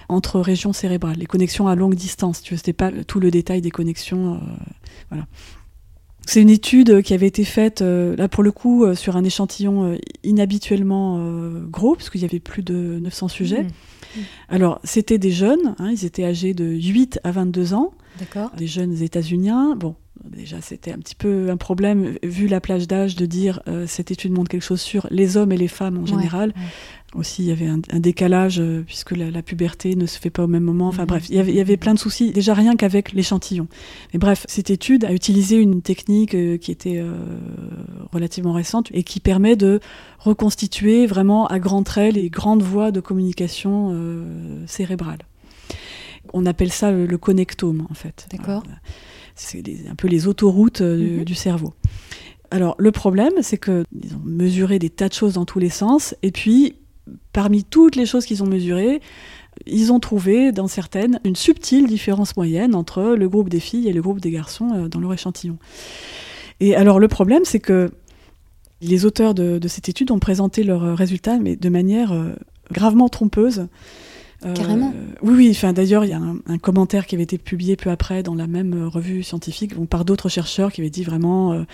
entre 0.07 0.39
régions 0.39 0.73
cérébrales, 0.73 1.17
les 1.17 1.25
connexions 1.25 1.67
à 1.67 1.75
longue 1.75 1.95
distance. 1.95 2.41
Tu 2.41 2.53
vois, 2.53 2.57
c'était 2.57 2.73
pas 2.73 2.91
tout 3.07 3.19
le 3.19 3.31
détail 3.31 3.61
des 3.61 3.71
connexions, 3.71 4.35
euh, 4.35 4.37
voilà. 5.09 5.25
C'est 6.25 6.41
une 6.41 6.49
étude 6.49 7.01
qui 7.01 7.13
avait 7.13 7.27
été 7.27 7.43
faite, 7.43 7.81
euh, 7.81 8.15
là 8.15 8.27
pour 8.27 8.43
le 8.43 8.51
coup, 8.51 8.85
euh, 8.85 8.93
sur 8.93 9.17
un 9.17 9.23
échantillon 9.23 9.93
euh, 9.93 9.97
inhabituellement 10.23 11.19
gros, 11.69 11.95
puisqu'il 11.95 12.21
y 12.21 12.25
avait 12.25 12.39
plus 12.39 12.61
de 12.61 12.99
900 13.01 13.27
sujets. 13.29 13.63
Mmh. 13.63 13.67
Mmh. 13.67 14.21
Alors, 14.49 14.79
c'était 14.83 15.17
des 15.17 15.31
jeunes, 15.31 15.75
hein, 15.79 15.91
ils 15.91 16.05
étaient 16.05 16.25
âgés 16.25 16.53
de 16.53 16.65
8 16.65 17.19
à 17.23 17.31
22 17.31 17.73
ans, 17.73 17.93
des 18.57 18.67
jeunes 18.67 19.01
états-uniens. 19.01 19.75
Bon, 19.75 19.95
déjà, 20.23 20.61
c'était 20.61 20.91
un 20.91 20.97
petit 20.97 21.15
peu 21.15 21.49
un 21.49 21.57
problème, 21.57 22.17
vu 22.21 22.47
la 22.47 22.61
plage 22.61 22.87
d'âge, 22.87 23.15
de 23.15 23.25
dire 23.25 23.61
cette 23.87 24.11
étude 24.11 24.31
montre 24.31 24.49
quelque 24.49 24.63
chose 24.63 24.81
sur 24.81 25.07
les 25.09 25.37
hommes 25.37 25.51
et 25.51 25.57
les 25.57 25.67
femmes 25.67 25.99
en 25.99 26.05
général 26.05 26.53
aussi 27.15 27.43
il 27.43 27.47
y 27.47 27.51
avait 27.51 27.67
un, 27.67 27.99
décalage 27.99 28.59
euh, 28.59 28.83
puisque 28.85 29.11
la, 29.11 29.41
puberté 29.41 29.95
ne 29.95 30.05
se 30.05 30.19
fait 30.19 30.29
pas 30.29 30.43
au 30.43 30.47
même 30.47 30.63
moment. 30.63 30.87
Enfin 30.87 31.03
mhm. 31.03 31.07
bref, 31.07 31.29
il 31.29 31.35
y, 31.35 31.59
avait, 31.59 31.77
plein 31.77 31.93
de 31.93 31.99
soucis 31.99 32.31
déjà 32.31 32.53
rien 32.53 32.75
qu'avec 32.75 33.13
l'échantillon. 33.13 33.67
Mais 34.13 34.19
bref, 34.19 34.45
cette 34.47 34.69
étude 34.69 35.05
a 35.05 35.13
utilisé 35.13 35.57
une 35.57 35.81
technique 35.81 36.35
euh, 36.35 36.57
qui 36.57 36.71
était 36.71 36.99
euh, 36.99 37.11
relativement 38.11 38.53
récente 38.53 38.89
et 38.93 39.03
qui 39.03 39.19
permet 39.19 39.55
de 39.55 39.79
reconstituer 40.19 41.07
vraiment 41.07 41.47
à 41.47 41.59
grands 41.59 41.83
traits 41.83 42.13
les 42.13 42.29
grandes 42.29 42.61
voies 42.61 42.91
de 42.91 42.99
communication 42.99 43.95
cérébrale. 44.65 45.19
On 46.33 46.45
appelle 46.45 46.71
ça 46.71 46.91
le, 46.91 47.17
connectome 47.17 47.87
en 47.89 47.93
fait. 47.93 48.27
D'accord. 48.31 48.63
c'est 49.35 49.63
un 49.89 49.95
peu 49.95 50.07
les 50.07 50.27
autoroutes 50.27 50.81
mhm. 50.81 51.23
du 51.23 51.35
cerveau. 51.35 51.73
Alors 52.51 52.75
le 52.79 52.91
problème, 52.91 53.33
c'est 53.41 53.57
que 53.57 53.85
ils 54.03 54.13
ont 54.15 54.21
mesuré 54.25 54.79
des 54.79 54.89
tas 54.89 55.07
de 55.07 55.13
choses 55.13 55.33
dans 55.33 55.45
tous 55.45 55.59
les 55.59 55.69
sens, 55.69 56.15
et 56.23 56.31
puis 56.31 56.75
parmi 57.33 57.63
toutes 57.63 57.95
les 57.95 58.05
choses 58.05 58.25
qu'ils 58.25 58.43
ont 58.43 58.47
mesurées, 58.47 59.01
ils 59.65 59.91
ont 59.91 59.99
trouvé 59.99 60.51
dans 60.51 60.67
certaines 60.67 61.19
une 61.23 61.35
subtile 61.35 61.87
différence 61.87 62.37
moyenne 62.37 62.75
entre 62.75 63.15
le 63.17 63.29
groupe 63.29 63.49
des 63.49 63.59
filles 63.59 63.87
et 63.87 63.93
le 63.93 64.01
groupe 64.01 64.21
des 64.21 64.31
garçons 64.31 64.69
euh, 64.73 64.87
dans 64.87 64.99
leur 64.99 65.13
échantillon. 65.13 65.57
Et 66.59 66.75
alors 66.75 66.99
le 66.99 67.07
problème, 67.07 67.45
c'est 67.45 67.59
que 67.59 67.91
les 68.81 69.05
auteurs 69.05 69.33
de, 69.33 69.59
cette 69.67 69.89
étude 69.89 70.11
ont 70.11 70.19
présenté 70.19 70.63
leurs 70.63 70.97
résultats, 70.97 71.37
mais 71.37 71.55
de 71.55 71.69
manière 71.69 72.13
euh, 72.13 72.33
gravement 72.71 73.09
trompeuse. 73.09 73.67
Euh, 74.45 74.53
Carrément. 74.53 74.93
oui, 75.21 75.33
oui. 75.35 75.49
Enfin, 75.51 75.73
d'ailleurs, 75.73 76.05
il 76.05 76.11
y 76.11 76.13
a 76.13 76.19
un, 76.19 76.57
commentaire 76.59 77.05
qui 77.05 77.15
avait 77.15 77.23
été 77.23 77.37
publié 77.37 77.75
peu 77.75 77.89
après 77.89 78.23
dans 78.23 78.35
la 78.35 78.47
même 78.47 78.87
revue 78.87 79.23
scientifique, 79.23 79.73
par 79.87 80.05
d'autres 80.05 80.29
chercheurs 80.29 80.71
qui 80.71 80.81
avaient 80.81 80.89
dit 80.89 81.03
vraiment 81.03 81.65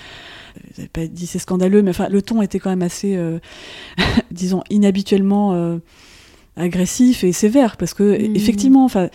n'avez 0.78 0.90
pas 0.90 1.08
dit 1.08 1.28
c'est 1.28 1.40
scandaleux, 1.40 1.82
mais 1.82 1.92
enfin 1.92 2.10
le 2.10 2.22
ton 2.22 2.42
était 2.42 2.60
quand 2.60 2.70
même 2.70 2.82
assez, 2.82 3.16
euh, 3.16 3.40
disons, 4.32 4.64
inhabituellement 4.70 5.54
euh, 5.54 5.78
agressif 6.58 7.24
et 7.24 7.32
sévère 7.32 7.78
parce 7.78 7.94
que 7.94 8.04
mmh. 8.04 8.36
effectivement, 8.36 8.86
enfin, 8.86 9.10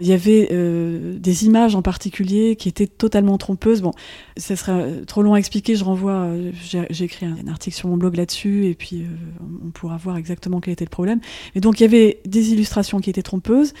il 0.00 0.06
y 0.06 0.12
avait 0.12 0.48
euh, 0.52 1.16
des 1.18 1.46
images 1.46 1.74
en 1.74 1.82
particulier 1.82 2.56
qui 2.56 2.68
étaient 2.68 2.86
totalement 2.86 3.38
trompeuses. 3.38 3.82
Bon, 3.82 3.92
ça 4.36 4.56
serait 4.56 5.04
trop 5.06 5.22
long 5.22 5.34
à 5.34 5.38
expliquer. 5.38 5.74
Je 5.74 5.84
renvoie, 5.84 6.28
j'ai 6.62 7.04
écrit 7.04 7.26
un, 7.26 7.48
article 7.48 7.76
sur 7.76 7.88
mon 7.88 7.96
blog 7.96 8.16
là-dessus 8.16 8.66
et 8.66 8.74
puis 8.74 9.04
on 9.64 9.70
pourra 9.70 9.96
voir 9.96 10.16
exactement 10.16 10.60
quel 10.60 10.72
était 10.72 10.84
le 10.84 10.90
problème. 10.90 11.20
Et 11.54 11.60
donc 11.60 11.80
il 11.80 11.84
y 11.84 11.86
avait 11.86 12.20
des 12.26 12.52
illustrations 12.52 13.00
qui 13.00 13.10
étaient 13.10 13.22
trompeuses 13.22 13.74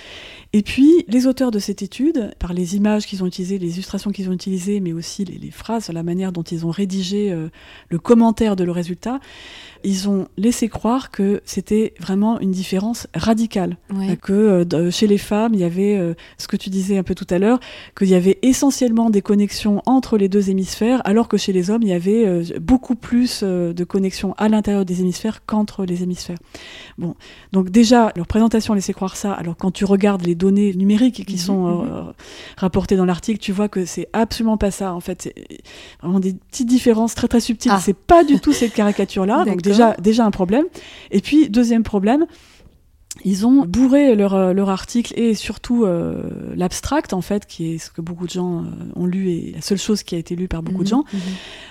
et 0.54 0.62
puis, 0.62 1.06
les 1.08 1.26
auteurs 1.26 1.50
de 1.50 1.58
cette 1.58 1.80
étude, 1.80 2.34
par 2.38 2.52
les 2.52 2.76
images 2.76 3.06
qu'ils 3.06 3.24
ont 3.24 3.26
utilisées, 3.26 3.58
les 3.58 3.72
illustrations 3.72 4.10
qu'ils 4.10 4.28
ont 4.28 4.34
utilisées, 4.34 4.80
mais 4.80 4.92
aussi 4.92 5.24
les, 5.24 5.50
phrases, 5.50 5.88
la 5.88 6.02
manière 6.02 6.30
dont 6.30 6.42
ils 6.42 6.66
ont 6.66 6.70
rédigé 6.70 7.32
euh, 7.32 7.48
le 7.88 7.98
commentaire 7.98 8.54
de 8.54 8.62
le 8.62 8.70
résultat, 8.70 9.18
ils 9.82 10.10
ont 10.10 10.28
laissé 10.36 10.68
croire 10.68 11.10
que 11.10 11.40
c'était 11.46 11.94
vraiment 11.98 12.38
une 12.38 12.50
différence 12.50 13.06
radicale. 13.14 13.78
Que 14.20 14.66
euh, 14.74 14.90
chez 14.90 15.06
les 15.06 15.16
femmes, 15.16 15.54
il 15.54 15.60
y 15.60 15.64
avait, 15.64 15.96
euh, 15.96 16.12
ce 16.36 16.48
que 16.48 16.56
tu 16.56 16.68
disais 16.68 16.98
un 16.98 17.02
peu 17.02 17.14
tout 17.14 17.26
à 17.30 17.38
l'heure, 17.38 17.58
qu'il 17.96 18.08
y 18.08 18.14
avait 18.14 18.38
essentiellement 18.42 19.08
des 19.08 19.22
connexions 19.22 19.80
entre 19.86 20.18
les 20.18 20.28
deux 20.28 20.50
hémisphères, 20.50 21.00
alors 21.06 21.28
que 21.28 21.38
chez 21.38 21.54
les 21.54 21.70
hommes, 21.70 21.82
il 21.82 21.88
y 21.88 21.94
avait 21.94 22.42
beaucoup 22.60 22.94
plus 22.94 23.42
de 23.42 23.84
connexions 23.84 24.34
à 24.36 24.50
l'intérieur 24.50 24.84
des 24.84 25.00
hémisphères 25.00 25.46
qu'entre 25.46 25.86
les 25.86 26.02
hémisphères. 26.02 26.38
Bon, 26.98 27.14
donc 27.52 27.70
déjà, 27.70 28.12
leur 28.16 28.26
présentation 28.26 28.74
laissait 28.74 28.92
croire 28.92 29.16
ça, 29.16 29.32
alors 29.32 29.56
quand 29.56 29.70
tu 29.70 29.84
regardes 29.84 30.26
les 30.26 30.34
données 30.42 30.74
numériques 30.74 31.24
qui 31.24 31.34
mhm, 31.34 31.38
sont 31.38 31.66
mhm. 31.66 31.88
Euh, 31.92 32.02
rapportées 32.56 32.96
dans 32.96 33.04
l'article, 33.04 33.38
tu 33.38 33.52
vois 33.52 33.68
que 33.68 33.84
c'est 33.84 34.08
absolument 34.12 34.56
pas 34.56 34.70
ça. 34.70 34.92
En 34.94 35.00
fait, 35.00 35.22
c'est 35.22 35.34
vraiment 36.02 36.20
des 36.20 36.34
petites 36.34 36.68
différences 36.68 37.14
très 37.14 37.28
très 37.28 37.40
subtiles. 37.40 37.72
Ah. 37.74 37.80
C'est 37.80 37.96
pas 37.96 38.24
du 38.24 38.40
tout 38.40 38.52
cette 38.52 38.74
caricature-là. 38.74 39.44
donc 39.46 39.62
déjà, 39.62 39.94
déjà 40.00 40.24
un 40.24 40.30
problème. 40.30 40.64
Et 41.10 41.20
puis 41.20 41.48
deuxième 41.48 41.82
problème. 41.82 42.26
Ils 43.26 43.46
ont 43.46 43.66
bourré 43.66 44.16
leur, 44.16 44.32
euh, 44.32 44.54
leur 44.54 44.70
article 44.70 45.12
et 45.20 45.34
surtout 45.34 45.84
euh, 45.84 46.22
l'abstract, 46.56 47.12
en 47.12 47.20
fait, 47.20 47.44
qui 47.44 47.74
est 47.74 47.78
ce 47.78 47.90
que 47.90 48.00
beaucoup 48.00 48.24
de 48.24 48.30
gens 48.30 48.64
ont 48.96 49.04
lu 49.04 49.30
et 49.30 49.52
la 49.54 49.60
seule 49.60 49.76
chose 49.76 50.02
qui 50.02 50.14
a 50.14 50.18
été 50.18 50.34
lue 50.34 50.48
par 50.48 50.62
beaucoup 50.62 50.82
de 50.82 50.88
mhm, 50.88 51.02
gens, 51.02 51.04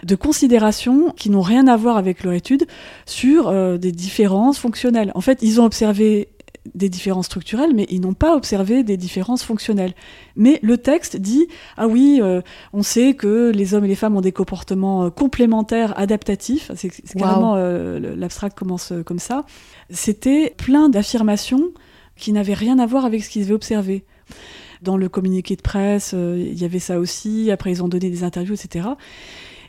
de 0.03 0.15
considérations 0.15 1.11
qui 1.17 1.31
n'ont 1.31 1.41
rien 1.41 1.65
à 1.67 1.75
voir 1.75 1.97
avec 1.97 2.23
leur 2.23 2.33
étude 2.33 2.67
sur 3.07 3.51
des 3.79 3.91
différences 3.91 4.59
fonctionnelles. 4.59 5.11
En 5.15 5.21
fait, 5.21 5.39
ils 5.41 5.59
ont 5.59 5.65
observé 5.65 6.29
des 6.75 6.89
différences 6.89 7.25
structurelles, 7.25 7.71
mais 7.73 7.87
ils 7.89 8.01
n'ont 8.01 8.13
pas 8.13 8.35
observé 8.35 8.83
des 8.83 8.97
différences 8.97 9.43
fonctionnelles. 9.43 9.93
Mais 10.35 10.59
le 10.61 10.77
texte 10.77 11.17
dit 11.17 11.47
ah 11.77 11.87
oui, 11.87 12.19
euh, 12.21 12.41
on 12.73 12.83
sait 12.83 13.15
que 13.15 13.51
les 13.51 13.73
hommes 13.73 13.85
et 13.85 13.87
les 13.87 13.95
femmes 13.95 14.15
ont 14.15 14.21
des 14.21 14.31
comportements 14.31 15.05
euh, 15.05 15.09
complémentaires, 15.09 15.97
adaptatifs. 15.97 16.71
C'est 16.75 16.91
carrément 17.17 17.55
euh, 17.55 18.15
l'abstract 18.15 18.57
commence 18.57 18.93
comme 19.05 19.19
ça. 19.19 19.45
C'était 19.89 20.53
plein 20.57 20.89
d'affirmations 20.89 21.71
qui 22.15 22.31
n'avaient 22.31 22.53
rien 22.53 22.77
à 22.79 22.85
voir 22.85 23.05
avec 23.05 23.23
ce 23.23 23.29
qu'ils 23.29 23.43
avaient 23.43 23.53
observé. 23.53 24.05
Dans 24.81 24.97
le 24.97 25.09
communiqué 25.09 25.55
de 25.55 25.61
presse, 25.61 26.13
il 26.13 26.59
y 26.59 26.65
avait 26.65 26.79
ça 26.79 26.99
aussi. 26.99 27.51
Après, 27.51 27.71
ils 27.71 27.83
ont 27.83 27.87
donné 27.87 28.09
des 28.09 28.23
interviews, 28.23 28.55
etc. 28.55 28.89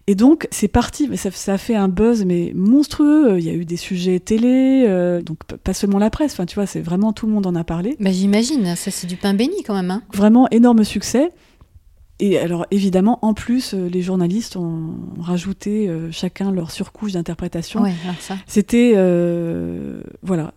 Et 0.08 0.14
donc, 0.16 0.48
c'est 0.50 0.68
parti, 0.68 1.06
mais 1.08 1.16
ça, 1.16 1.30
ça, 1.30 1.54
a 1.54 1.58
fait 1.58 1.76
un 1.76 1.88
buzz 1.88 2.24
mais 2.24 2.52
monstrueux. 2.54 3.38
Il 3.38 3.44
y 3.44 3.50
a 3.50 3.52
eu 3.52 3.64
des 3.64 3.76
sujets 3.76 4.18
télé, 4.18 4.84
euh, 4.88 5.22
donc 5.22 5.44
pas 5.44 5.74
seulement 5.74 5.98
la 5.98 6.10
presse. 6.10 6.32
Enfin, 6.32 6.46
tu 6.46 6.56
vois, 6.56 6.66
c'est 6.66 6.80
vraiment 6.80 7.12
tout 7.12 7.26
le 7.26 7.32
monde 7.32 7.46
en 7.46 7.54
a 7.54 7.62
parlé. 7.62 7.96
Bah, 8.00 8.10
j'imagine, 8.10 8.74
ça 8.74 8.90
c'est 8.90 9.06
du 9.06 9.16
pain 9.16 9.34
béni 9.34 9.62
quand 9.64 9.74
même. 9.74 9.90
Hein. 9.90 10.02
Vraiment 10.12 10.48
énorme 10.50 10.82
succès. 10.82 11.30
Et 12.18 12.38
alors 12.38 12.66
évidemment, 12.72 13.20
en 13.22 13.32
plus, 13.32 13.74
euh, 13.74 13.88
les 13.88 14.02
journalistes 14.02 14.56
ont, 14.56 14.94
rajouté 15.20 15.88
euh, 15.88 16.10
chacun 16.10 16.50
leur 16.50 16.72
surcouche 16.72 17.12
d'interprétation. 17.12 17.82
Ouais, 17.82 17.94
C'était 18.48 18.94
voilà. 20.22 20.52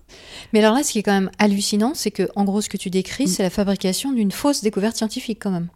Mais 0.54 0.60
alors 0.60 0.76
là, 0.76 0.82
ce 0.82 0.92
qui 0.92 1.00
est 1.00 1.04
quand 1.04 1.14
même 1.14 1.32
hallucinant, 1.38 1.94
c'est 1.94 2.12
que 2.12 2.30
en 2.36 2.46
gros, 2.46 2.62
ce 2.62 2.70
que 2.70 2.78
tu 2.78 2.90
décris, 2.90 3.26
mm. 3.26 3.28
c'est 3.28 3.44
la 3.44 3.52
fabrication 3.52 4.12
d'une 4.12 4.32
fausse 4.32 4.64
découverte 4.64 4.98
scientifique 4.98 5.38
quand 5.40 5.52
même. 5.52 5.68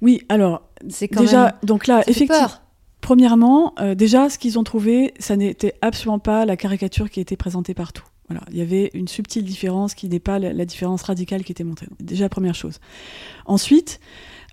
Oui, 0.00 0.22
alors 0.28 0.62
c'est 0.88 1.12
déjà 1.12 1.56
donc 1.64 1.88
là 1.88 2.02
effectivement. 2.06 2.63
Premièrement, 3.04 3.74
euh, 3.80 3.94
déjà, 3.94 4.30
ce 4.30 4.38
qu'ils 4.38 4.58
ont 4.58 4.64
trouvé, 4.64 5.12
ça 5.18 5.36
n'était 5.36 5.74
absolument 5.82 6.18
pas 6.18 6.46
la 6.46 6.56
caricature 6.56 7.10
qui 7.10 7.20
était 7.20 7.36
présentée 7.36 7.74
partout. 7.74 8.02
Voilà, 8.30 8.42
il 8.50 8.56
y 8.56 8.62
avait 8.62 8.90
une 8.94 9.08
subtile 9.08 9.44
différence 9.44 9.92
qui 9.92 10.08
n'est 10.08 10.20
pas 10.20 10.38
la, 10.38 10.64
différence 10.64 11.02
radicale 11.02 11.44
qui 11.44 11.52
était 11.52 11.64
montrée. 11.64 11.86
Déjà, 12.00 12.30
première 12.30 12.54
chose. 12.54 12.80
Ensuite, 13.44 14.00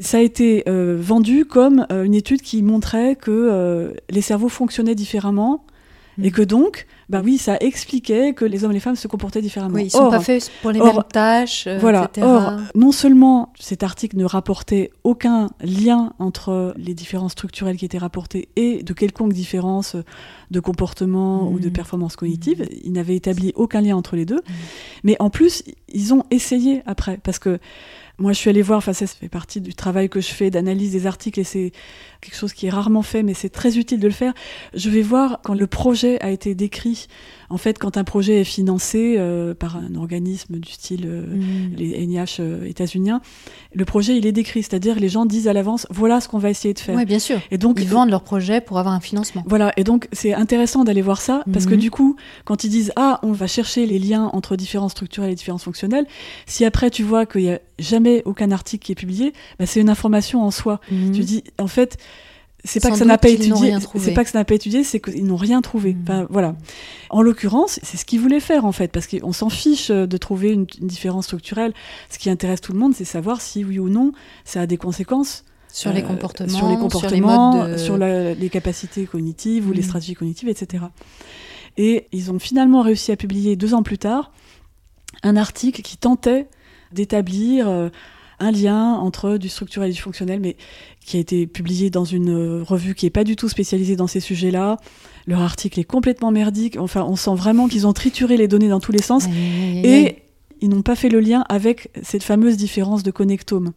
ça 0.02 0.18
a 0.18 0.20
été 0.20 0.68
euh, 0.68 0.98
vendu 1.00 1.46
comme 1.46 1.88
euh, 1.94 2.04
une 2.04 2.14
étude 2.14 2.42
qui 2.42 2.62
montrait 2.62 3.16
que 3.16 3.96
les 4.10 4.22
cerveaux 4.22 4.50
fonctionnaient 4.50 4.96
différemment 4.96 5.64
et 6.22 6.32
que 6.32 6.42
donc, 6.42 6.88
bah 7.10 7.22
oui, 7.24 7.38
ça 7.38 7.58
expliquait 7.60 8.34
que 8.34 8.46
les 8.46 8.64
hommes 8.64 8.72
et 8.72 8.76
les 8.76 8.80
femmes 8.80 8.96
se 8.96 9.08
comportaient 9.08 9.42
différemment. 9.42 9.76
Oui, 9.76 9.86
ils 9.86 9.90
sont 9.92 10.10
pas 10.10 10.20
faits 10.20 10.52
pour 10.62 10.72
les 10.72 10.80
mêmes 10.80 11.04
tâches. 11.12 11.68
Euh, 11.68 11.78
voilà. 11.80 12.10
Or, 12.22 12.54
non 12.76 12.92
seulement 12.92 13.54
cet 13.60 13.84
article 13.84 14.18
ne 14.18 14.26
rapportait 14.26 14.92
aucun 15.04 15.50
lien 15.62 16.14
entre 16.20 16.74
les 16.78 16.94
différences 16.94 17.34
structurelles 17.34 17.78
qui 17.78 17.86
étaient 17.86 17.98
rapportées 17.98 18.50
et 18.56 18.84
de 18.84 18.94
quelconque 18.94 19.34
différence 19.34 19.96
de 20.52 20.60
comportement 20.60 21.50
ou 21.50 21.60
de 21.60 21.70
mm. 21.70 21.74
performance 21.74 22.16
cognitive, 22.16 22.62
mm. 22.62 22.68
il 22.84 22.92
n'avait 22.92 23.16
établi 23.16 23.52
aucun 23.56 23.82
lien 23.82 23.96
entre 23.96 24.16
les 24.16 24.26
deux. 24.26 24.42
Mais 25.04 25.16
en 25.20 25.30
plus, 25.30 25.64
ils 25.90 26.14
ont 26.14 26.24
essayé 26.30 26.82
après, 26.86 27.20
parce 27.24 27.40
que 27.40 27.60
moi, 28.22 28.34
je 28.34 28.38
suis 28.38 28.50
allée 28.50 28.62
voir, 28.62 28.78
enfin, 28.78 28.94
ça 28.94 29.08
fait 29.08 29.30
partie 29.30 29.62
du 29.62 29.74
travail 29.74 30.10
que 30.10 30.22
je 30.22 30.30
fais 30.30 30.50
d'analyse 30.50 30.92
des 30.92 31.08
articles 31.08 31.40
et 31.40 31.44
c'est 31.44 31.72
quelque 32.22 32.36
chose 32.36 32.54
qui 32.54 32.68
est 32.68 32.70
rarement 32.70 33.02
fait, 33.02 33.24
mais 33.24 33.34
c'est 33.34 33.50
très 33.50 33.78
utile 33.78 34.00
de 34.00 34.08
le 34.08 34.14
faire. 34.14 34.34
Je 34.74 34.90
vais 34.90 35.02
voir 35.02 35.40
quand 35.44 35.56
le 35.56 35.68
projet 35.68 36.22
a 36.22 36.30
été 36.30 36.54
décrit. 36.56 37.08
En 37.52 37.58
fait, 37.58 37.78
quand 37.78 37.98
un 37.98 38.04
projet 38.04 38.42
est 38.42 38.46
financé 38.46 39.16
euh, 39.18 39.54
par 39.54 39.78
un 39.78 39.96
organisme 39.96 40.58
du 40.58 40.72
style 40.72 41.06
euh, 41.06 41.22
Mm. 41.22 41.76
les 41.78 42.06
NIH 42.08 42.38
euh, 42.40 42.66
états-uniens, 42.66 43.22
le 43.74 43.86
projet 43.86 44.18
il 44.18 44.26
est 44.26 44.32
décrit, 44.32 44.64
c'est-à-dire 44.64 45.00
les 45.00 45.10
gens 45.10 45.26
disent 45.26 45.48
à 45.48 45.54
l'avance 45.54 45.86
voilà 45.90 46.22
ce 46.22 46.28
qu'on 46.28 46.38
va 46.40 46.50
essayer 46.50 46.74
de 46.74 46.80
faire. 46.80 46.96
Oui, 46.96 47.06
bien 47.06 47.20
sûr. 47.20 47.40
Et 47.52 47.58
donc 47.58 47.78
Ils 47.82 47.88
vendent 47.88 48.10
leur 48.10 48.24
projet 48.24 48.62
pour 48.62 48.80
avoir 48.80 48.94
un 48.96 49.00
financement. 49.00 49.44
voilà, 49.48 49.72
et 49.78 49.84
donc 49.84 50.08
c'est 50.12 50.34
intéressant 50.34 50.84
d'aller 50.84 51.02
voir 51.02 51.22
ça, 51.22 51.44
parce 51.54 51.66
que 51.66 51.74
Mhm. 51.76 51.80
du 51.80 51.92
coup, 51.92 52.16
quand 52.46 52.64
ils 52.64 52.70
disent 52.70 52.92
Ah, 52.96 53.20
on 53.24 53.32
va 53.34 53.48
chercher 53.48 53.86
les 53.86 54.00
liens 54.00 54.30
entre 54.34 54.56
différences 54.56 54.92
structurelles 54.92 55.32
et 55.32 55.36
différences 55.36 55.64
fonctionnelles, 55.64 56.06
si 56.46 56.66
après 56.66 56.90
tu 56.90 57.04
vois 57.04 57.26
qu'il 57.26 57.42
n'y 57.44 57.52
a 57.52 57.60
jamais 57.80 58.22
aucun 58.26 58.52
article 58.52 58.86
qui 58.86 58.92
est 58.94 58.96
publié, 58.96 59.34
bah, 59.60 59.66
c'est 59.66 59.82
une 59.82 59.90
information 59.90 60.44
en 60.44 60.52
soi. 60.52 60.80
Mhm. 60.92 61.12
Tu 61.12 61.22
dis, 61.22 61.44
en 61.60 61.68
fait, 61.68 61.98
c'est 62.64 62.80
pas 62.80 62.92
que 62.92 62.98
ça 62.98 63.06
n'a 63.06 63.18
pas 63.18 63.30
étudié, 63.30 63.76
c'est 63.98 64.14
pas 64.14 64.24
que 64.24 64.30
ça 64.30 64.38
n'a 64.40 64.46
pas 64.46 64.54
étudié, 64.56 64.84
c'est 64.84 65.00
qu'ils 65.00 65.26
n'ont 65.26 65.36
rien 65.36 65.62
trouvé. 65.62 65.94
Mhm. 65.94 66.02
Enfin, 66.04 66.28
voilà. 66.30 66.56
En 67.10 67.22
l'occurrence, 67.22 67.80
c'est 67.84 67.98
ce 67.98 68.06
qu'ils 68.06 68.20
voulaient 68.20 68.40
faire 68.40 68.66
en 68.66 68.72
fait, 68.72 68.92
parce 68.92 69.08
qu'on 69.08 69.34
s'en 69.34 69.50
fiche 69.50 69.90
euh, 69.90 70.06
de 70.06 70.18
trouver 70.18 70.52
une, 70.52 70.66
une 70.80 70.88
différence 70.88 71.26
structurelle. 71.26 71.74
Ce 72.10 72.20
qui 72.20 72.30
intéresse 72.30 72.62
tout 72.62 72.74
le 72.74 72.80
monde, 72.80 72.94
c'est 72.96 73.06
savoir 73.06 73.42
si 73.42 73.64
oui 73.66 73.80
ou 73.80 73.90
non 73.90 74.12
ça 74.46 74.62
a 74.62 74.68
des 74.68 74.78
conséquences 74.78 75.44
Sur 75.72 75.92
les 75.94 76.04
comportements, 76.04 76.50
sur 76.50 76.68
les 76.68 76.74
sur 76.76 76.82
comportements, 76.82 77.54
les 77.54 77.60
modes 77.62 77.72
de... 77.74 77.78
sur 77.78 77.98
la- 77.98 78.34
les 78.34 78.50
capacités 78.50 79.06
cognitives 79.06 79.68
ou 79.68 79.72
les 79.72 79.80
Mhm. 79.82 79.86
stratégies 79.88 80.14
cognitives, 80.16 80.50
etc. 80.50 80.84
Et 81.78 82.08
ils 82.12 82.32
ont 82.32 82.40
finalement 82.40 82.82
réussi 82.82 83.12
à 83.12 83.16
publier 83.16 83.56
deux 83.56 83.74
ans 83.74 83.82
plus 83.84 83.98
tard 83.98 84.32
un 85.24 85.36
article 85.36 85.82
qui 85.82 85.98
tentait 85.98 86.48
d'établir 86.92 87.68
euh, 87.70 87.90
un 88.42 88.52
lien 88.52 88.96
entre 88.96 89.38
du 89.38 89.50
structurel 89.50 89.92
et 89.92 89.94
du 89.94 90.02
fonctionnel, 90.02 90.40
mais 90.40 90.58
qui 91.06 91.18
a 91.18 91.20
été 91.20 91.48
publié 91.48 91.90
dans 91.90 92.06
une 92.06 92.32
euh, 92.32 92.64
revue 92.64 92.96
qui 92.96 93.06
n'est 93.06 93.12
pas 93.12 93.24
du 93.24 93.36
tout 93.36 93.50
spécialisée 93.50 93.96
dans 93.96 94.08
ces 94.08 94.20
sujets-là. 94.20 94.78
Leur 95.28 95.42
article 95.42 95.80
est 95.80 95.86
complètement 95.86 96.32
merdique. 96.32 96.78
Enfin, 96.78 97.06
on 97.08 97.16
sent 97.16 97.36
vraiment 97.36 97.68
qu'ils 97.68 97.88
ont 97.88 97.94
trituré 97.94 98.38
les 98.38 98.48
données 98.48 98.70
dans 98.70 98.80
tous 98.80 98.92
les 98.92 99.02
sens. 99.02 99.26
Aïe, 99.26 99.32
aïe, 99.32 99.62
aïe, 99.62 99.86
aïe. 99.86 100.06
Et 100.06 100.16
ils 100.62 100.70
n'ont 100.70 100.82
pas 100.82 100.96
fait 100.96 101.10
le 101.10 101.20
lien 101.20 101.44
avec 101.50 101.90
cette 102.04 102.24
fameuse 102.24 102.58
différence 102.58 103.04
de 103.04 103.12
connectome. 103.12 103.72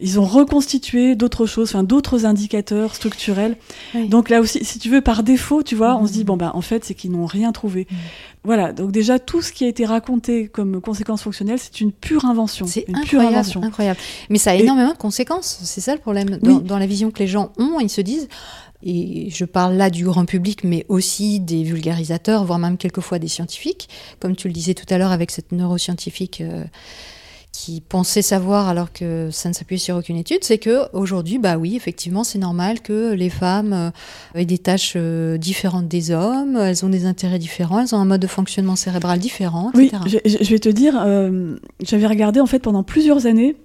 Ils 0.00 0.18
ont 0.18 0.24
reconstitué 0.24 1.14
d'autres 1.14 1.46
choses, 1.46 1.68
enfin 1.70 1.82
d'autres 1.82 2.24
indicateurs 2.26 2.94
structurels. 2.94 3.56
Oui. 3.94 4.08
Donc 4.08 4.30
là 4.30 4.40
aussi, 4.40 4.64
si 4.64 4.78
tu 4.78 4.88
veux, 4.88 5.00
par 5.00 5.22
défaut, 5.22 5.62
tu 5.62 5.74
vois, 5.74 5.96
on 5.96 6.06
se 6.06 6.12
dit 6.12 6.20
Mhm. 6.20 6.24
bon 6.26 6.36
bah 6.36 6.50
en 6.54 6.60
fait 6.62 6.84
c'est 6.84 6.94
qu'ils 6.94 7.10
n'ont 7.12 7.26
rien 7.26 7.52
trouvé. 7.52 7.86
Mhm. 7.90 7.96
Voilà. 8.44 8.72
Donc 8.72 8.92
déjà 8.92 9.18
tout 9.18 9.42
ce 9.42 9.52
qui 9.52 9.64
a 9.64 9.68
été 9.68 9.84
raconté 9.84 10.48
comme 10.48 10.80
conséquence 10.80 11.22
fonctionnelle, 11.22 11.58
c'est 11.58 11.80
une 11.80 11.92
pure 11.92 12.24
invention, 12.24 12.66
C'est 12.66 12.84
une 12.88 12.94
pure 13.00 13.20
incroyable, 13.20 13.34
invention. 13.36 13.62
incroyable. 13.62 13.98
Mais 14.30 14.38
ça 14.38 14.52
a 14.52 14.54
Et- 14.56 14.60
énormément 14.62 14.92
de 14.92 14.98
conséquences. 14.98 15.60
C'est 15.64 15.80
ça 15.82 15.94
le 15.94 16.00
problème. 16.00 16.30
Dans, 16.42 16.56
Oui. 16.58 16.62
dans 16.62 16.78
la 16.78 16.86
vision 16.86 17.10
que 17.10 17.18
les 17.18 17.26
gens 17.28 17.52
ont, 17.58 17.78
ils 17.80 17.90
se 17.90 18.00
disent, 18.00 18.28
et 18.82 19.28
je 19.30 19.44
parle 19.44 19.74
là 19.74 19.90
du 19.90 20.04
grand 20.06 20.24
public, 20.24 20.64
mais 20.64 20.86
aussi 20.88 21.38
des 21.40 21.62
vulgarisateurs, 21.64 22.44
voire 22.46 22.58
même 22.58 22.78
quelquefois 22.78 23.18
des 23.18 23.28
scientifiques, 23.28 23.90
comme 24.20 24.34
tu 24.34 24.48
le 24.48 24.54
disais 24.54 24.72
tout 24.72 24.86
à 24.88 24.96
l'heure 24.96 25.12
avec 25.12 25.30
cette 25.30 25.52
neuroscientifique 25.52 26.40
euh, 26.40 26.64
qui 27.62 27.80
pensait 27.82 28.22
savoir 28.22 28.68
alors 28.68 28.90
que 28.92 29.28
ça 29.30 29.48
ne 29.50 29.54
s'appuyait 29.54 29.78
sur 29.78 29.96
aucune 29.96 30.16
étude, 30.16 30.38
c'est 30.42 30.56
que 30.58 30.90
aujourd'hui, 30.94 31.38
bah 31.38 31.56
oui, 31.58 31.76
effectivement, 31.76 32.24
c'est 32.24 32.38
normal 32.38 32.80
que 32.80 33.12
les 33.12 33.28
femmes 33.28 33.72
euh, 33.74 33.90
aient 34.34 34.46
des 34.46 34.56
tâches 34.58 34.94
euh, 34.96 35.36
différentes 35.36 35.86
des 35.88 36.10
hommes, 36.10 36.56
elles 36.56 36.84
ont 36.84 36.88
des 36.88 37.04
intérêts 37.04 37.38
différents, 37.38 37.80
elles 37.80 37.94
ont 37.94 37.98
un 37.98 38.04
mode 38.06 38.22
de 38.22 38.26
fonctionnement 38.26 38.76
cérébral 38.76 39.18
différent, 39.18 39.70
Oui, 39.74 39.90
etc. 39.92 40.02
je, 40.24 40.30
je- 40.38 40.44
je 40.44 40.50
vais 40.50 40.58
te 40.58 40.68
dire, 40.70 40.94
euh, 41.04 41.56
j'avais 41.82 42.06
regardé 42.06 42.40
en 42.40 42.46
fait 42.46 42.60
pendant 42.60 42.82
plusieurs 42.82 43.26
années 43.26 43.56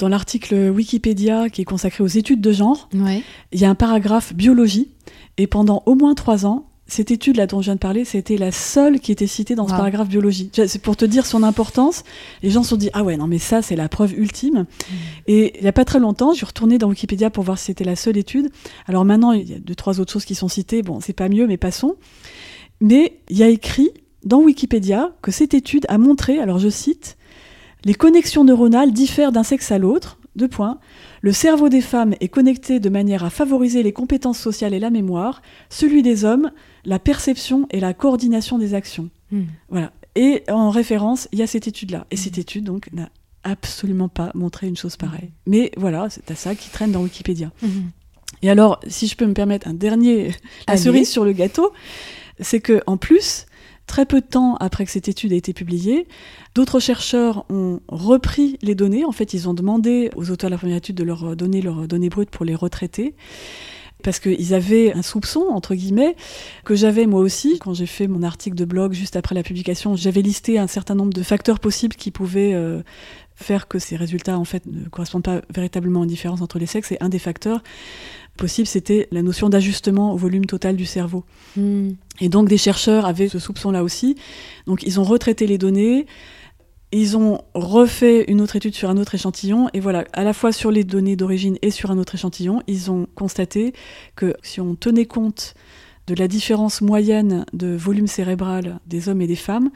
dans 0.00 0.08
l'article 0.08 0.70
Wikipédia 0.70 1.48
qui 1.48 1.60
est 1.62 1.64
consacré 1.64 2.02
aux 2.02 2.08
études 2.08 2.40
de 2.40 2.52
genre, 2.52 2.88
Ouais. 2.94 3.22
il 3.52 3.60
y 3.60 3.64
a 3.64 3.70
un 3.70 3.74
paragraphe 3.76 4.34
biologie 4.34 4.88
et 5.36 5.46
pendant 5.46 5.82
au 5.86 5.94
moins 5.94 6.14
trois 6.14 6.44
ans. 6.46 6.64
Cette 6.90 7.10
étude 7.10 7.36
là 7.36 7.46
dont 7.46 7.60
je 7.60 7.66
viens 7.66 7.74
de 7.74 7.80
parler, 7.80 8.06
c'était 8.06 8.38
la 8.38 8.50
seule 8.50 8.98
qui 8.98 9.12
était 9.12 9.26
citée 9.26 9.54
dans 9.54 9.66
ce 9.66 9.72
Wow. 9.72 9.78
paragraphe 9.78 10.08
biologie. 10.08 10.50
C'est 10.54 10.80
pour 10.80 10.96
te 10.96 11.04
dire 11.04 11.26
son 11.26 11.42
importance. 11.42 12.02
Les 12.42 12.48
gens 12.48 12.62
se 12.62 12.70
sont 12.70 12.76
dit 12.76 12.88
ah 12.94 13.04
ouais 13.04 13.18
non 13.18 13.26
mais 13.26 13.38
ça 13.38 13.60
c'est 13.60 13.76
la 13.76 13.90
preuve 13.90 14.14
ultime. 14.18 14.64
Et 15.26 15.58
il 15.58 15.64
y 15.64 15.68
a 15.68 15.72
pas 15.72 15.84
très 15.84 15.98
longtemps, 15.98 16.32
je 16.32 16.38
suis 16.38 16.46
retournée 16.46 16.78
dans 16.78 16.88
Wikipédia 16.88 17.28
pour 17.28 17.44
voir 17.44 17.58
si 17.58 17.66
c'était 17.66 17.84
la 17.84 17.94
seule 17.94 18.16
étude. 18.16 18.48
Alors 18.86 19.04
maintenant 19.04 19.32
il 19.32 19.50
y 19.50 19.54
a 19.54 19.58
deux 19.58 19.74
trois 19.74 20.00
autres 20.00 20.12
choses 20.12 20.24
qui 20.24 20.34
sont 20.34 20.48
citées. 20.48 20.82
Bon 20.82 21.00
c'est 21.00 21.12
pas 21.12 21.28
mieux 21.28 21.46
mais 21.46 21.58
passons. 21.58 21.96
Mais 22.80 23.18
il 23.28 23.36
y 23.36 23.42
a 23.42 23.48
écrit 23.48 23.90
dans 24.24 24.40
Wikipédia 24.40 25.12
que 25.20 25.30
cette 25.30 25.52
étude 25.54 25.84
a 25.88 25.98
montré, 25.98 26.38
alors 26.38 26.58
je 26.58 26.68
cite, 26.70 27.16
les 27.84 27.94
connexions 27.94 28.44
neuronales 28.44 28.92
diffèrent 28.92 29.30
d'un 29.32 29.42
sexe 29.42 29.70
à 29.72 29.78
l'autre. 29.78 30.18
Deux 30.36 30.48
points. 30.48 30.78
Le 31.20 31.32
cerveau 31.32 31.68
des 31.68 31.80
femmes 31.80 32.14
est 32.20 32.28
connecté 32.28 32.80
de 32.80 32.88
manière 32.88 33.24
à 33.24 33.30
favoriser 33.30 33.82
les 33.82 33.92
compétences 33.92 34.38
sociales 34.38 34.74
et 34.74 34.78
la 34.78 34.90
mémoire, 34.90 35.42
celui 35.68 36.02
des 36.02 36.24
hommes, 36.24 36.50
la 36.84 36.98
perception 36.98 37.66
et 37.70 37.80
la 37.80 37.94
coordination 37.94 38.58
des 38.58 38.74
actions. 38.74 39.10
Hmm. 39.30 39.44
Voilà. 39.68 39.92
Et 40.14 40.42
en 40.48 40.70
référence, 40.70 41.28
il 41.32 41.38
y 41.38 41.42
a 41.42 41.46
cette 41.46 41.68
étude-là. 41.68 42.06
Et 42.10 42.16
cette 42.16 42.38
étude, 42.38 42.64
donc, 42.64 42.92
n'a 42.92 43.08
absolument 43.44 44.08
pas 44.08 44.30
montré 44.34 44.66
une 44.66 44.76
chose 44.76 44.96
pareille. 44.96 45.30
Mais 45.46 45.70
voilà, 45.76 46.08
c'est 46.10 46.30
à 46.30 46.34
ça 46.34 46.54
qui 46.54 46.70
traîne 46.70 46.92
dans 46.92 47.02
Wikipédia. 47.02 47.52
Mhm. 47.62 47.90
Et 48.42 48.50
alors, 48.50 48.80
si 48.86 49.06
je 49.06 49.16
peux 49.16 49.26
me 49.26 49.34
permettre 49.34 49.68
un 49.68 49.74
dernier, 49.74 50.32
la 50.68 50.76
cerise 50.76 51.08
sur 51.08 51.24
le 51.24 51.32
gâteau, 51.32 51.72
c'est 52.40 52.60
que 52.60 52.82
en 52.86 52.96
plus, 52.96 53.46
très 53.88 54.06
peu 54.06 54.20
de 54.20 54.26
temps 54.26 54.54
après 54.60 54.84
que 54.84 54.92
cette 54.92 55.08
étude 55.08 55.32
a 55.32 55.36
été 55.36 55.52
publiée, 55.52 56.06
d'autres 56.54 56.78
chercheurs 56.78 57.44
ont 57.50 57.80
repris 57.88 58.58
les 58.62 58.76
données. 58.76 59.04
En 59.04 59.10
fait, 59.10 59.34
ils 59.34 59.48
ont 59.48 59.54
demandé 59.54 60.10
aux 60.14 60.30
auteurs 60.30 60.50
de 60.50 60.54
la 60.54 60.58
première 60.58 60.76
étude 60.76 60.94
de 60.94 61.02
leur 61.02 61.34
donner 61.34 61.60
leurs 61.60 61.88
données 61.88 62.08
brutes 62.08 62.30
pour 62.30 62.44
les 62.44 62.54
retraiter. 62.54 63.16
Parce 64.04 64.20
qu'ils 64.20 64.54
avaient 64.54 64.92
un 64.92 65.02
soupçon, 65.02 65.46
entre 65.50 65.74
guillemets, 65.74 66.14
que 66.64 66.76
j'avais 66.76 67.06
moi 67.06 67.20
aussi. 67.20 67.58
Quand 67.58 67.74
j'ai 67.74 67.86
fait 67.86 68.06
mon 68.06 68.22
article 68.22 68.54
de 68.54 68.64
blog 68.64 68.92
juste 68.92 69.16
après 69.16 69.34
la 69.34 69.42
publication, 69.42 69.96
j'avais 69.96 70.22
listé 70.22 70.56
un 70.58 70.68
certain 70.68 70.94
nombre 70.94 71.12
de 71.12 71.22
facteurs 71.24 71.58
possibles 71.58 71.96
qui 71.96 72.12
pouvaient 72.12 72.54
euh, 72.54 72.82
faire 73.34 73.66
que 73.66 73.80
ces 73.80 73.96
résultats, 73.96 74.38
en 74.38 74.44
fait, 74.44 74.66
ne 74.66 74.88
correspondent 74.88 75.24
pas 75.24 75.40
véritablement 75.52 76.00
à 76.00 76.02
une 76.04 76.08
différence 76.08 76.42
entre 76.42 76.60
les 76.60 76.66
sexes. 76.66 76.92
Et 76.92 76.98
un 77.00 77.08
des 77.08 77.18
facteurs 77.18 77.60
possibles, 78.38 78.66
c'était 78.66 79.08
la 79.10 79.22
notion 79.22 79.50
d'ajustement 79.50 80.14
au 80.14 80.16
volume 80.16 80.46
total 80.46 80.76
du 80.76 80.86
cerveau. 80.86 81.24
Hmm. 81.56 81.90
Et 82.20 82.30
donc 82.30 82.48
des 82.48 82.56
chercheurs 82.56 83.04
avaient 83.04 83.28
ce 83.28 83.38
soupçon-là 83.38 83.82
aussi. 83.82 84.16
Donc 84.66 84.82
ils 84.84 84.98
ont 84.98 85.04
retraité 85.04 85.46
les 85.46 85.58
données, 85.58 86.06
ils 86.90 87.18
ont 87.18 87.42
refait 87.52 88.24
une 88.28 88.40
autre 88.40 88.56
étude 88.56 88.74
sur 88.74 88.88
un 88.88 88.96
autre 88.96 89.14
échantillon, 89.14 89.68
et 89.74 89.80
voilà, 89.80 90.04
à 90.14 90.24
la 90.24 90.32
fois 90.32 90.52
sur 90.52 90.70
les 90.70 90.84
données 90.84 91.16
d'origine 91.16 91.58
et 91.60 91.70
sur 91.70 91.90
un 91.90 91.98
autre 91.98 92.14
échantillon, 92.14 92.62
ils 92.66 92.90
ont 92.90 93.06
constaté 93.14 93.74
que 94.16 94.34
si 94.42 94.60
on 94.60 94.74
tenait 94.74 95.04
compte 95.04 95.54
de 96.06 96.14
la 96.14 96.28
différence 96.28 96.80
moyenne 96.80 97.44
de 97.52 97.76
volume 97.76 98.06
cérébral 98.06 98.80
des 98.86 99.10
hommes 99.10 99.20
et 99.20 99.26
des 99.26 99.36
femmes, 99.36 99.70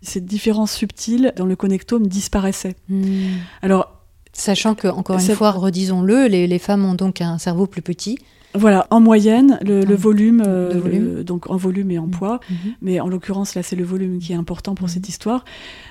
cette 0.00 0.26
différence 0.26 0.72
subtile 0.72 1.32
dans 1.36 1.46
le 1.46 1.56
connectome 1.56 2.06
disparaissait. 2.06 2.76
Hmm. 2.88 3.38
Alors 3.62 4.01
Sachant 4.32 4.74
que, 4.74 4.88
encore 4.88 5.18
une 5.18 5.34
fois, 5.34 5.50
redisons-le, 5.50 6.26
les, 6.26 6.46
les 6.46 6.58
femmes 6.58 6.84
ont 6.84 6.94
donc 6.94 7.20
un 7.20 7.38
cerveau 7.38 7.66
plus 7.66 7.82
petit. 7.82 8.18
voilà, 8.54 8.86
en 8.90 9.00
moyenne, 9.00 9.58
le, 9.62 9.82
le 9.82 9.94
volume, 9.94 10.42
euh, 10.46 10.78
volume. 10.78 11.14
le- 11.16 11.24
donc 11.24 11.48
en 11.50 11.56
volume 11.56 11.90
et 11.90 11.98
en 11.98 12.04
Mhm. 12.04 12.10
poids, 12.10 12.40
mais 12.82 13.00
en 13.00 13.08
l'occurrence 13.08 13.54
là 13.54 13.62
c'est 13.62 13.76
le 13.76 13.84
volume 13.84 14.18
qui 14.18 14.32
est 14.32 14.36
important 14.36 14.74
pour 14.74 14.88
Mhm. 14.88 14.92
cette 14.92 15.08
histoire. 15.08 15.46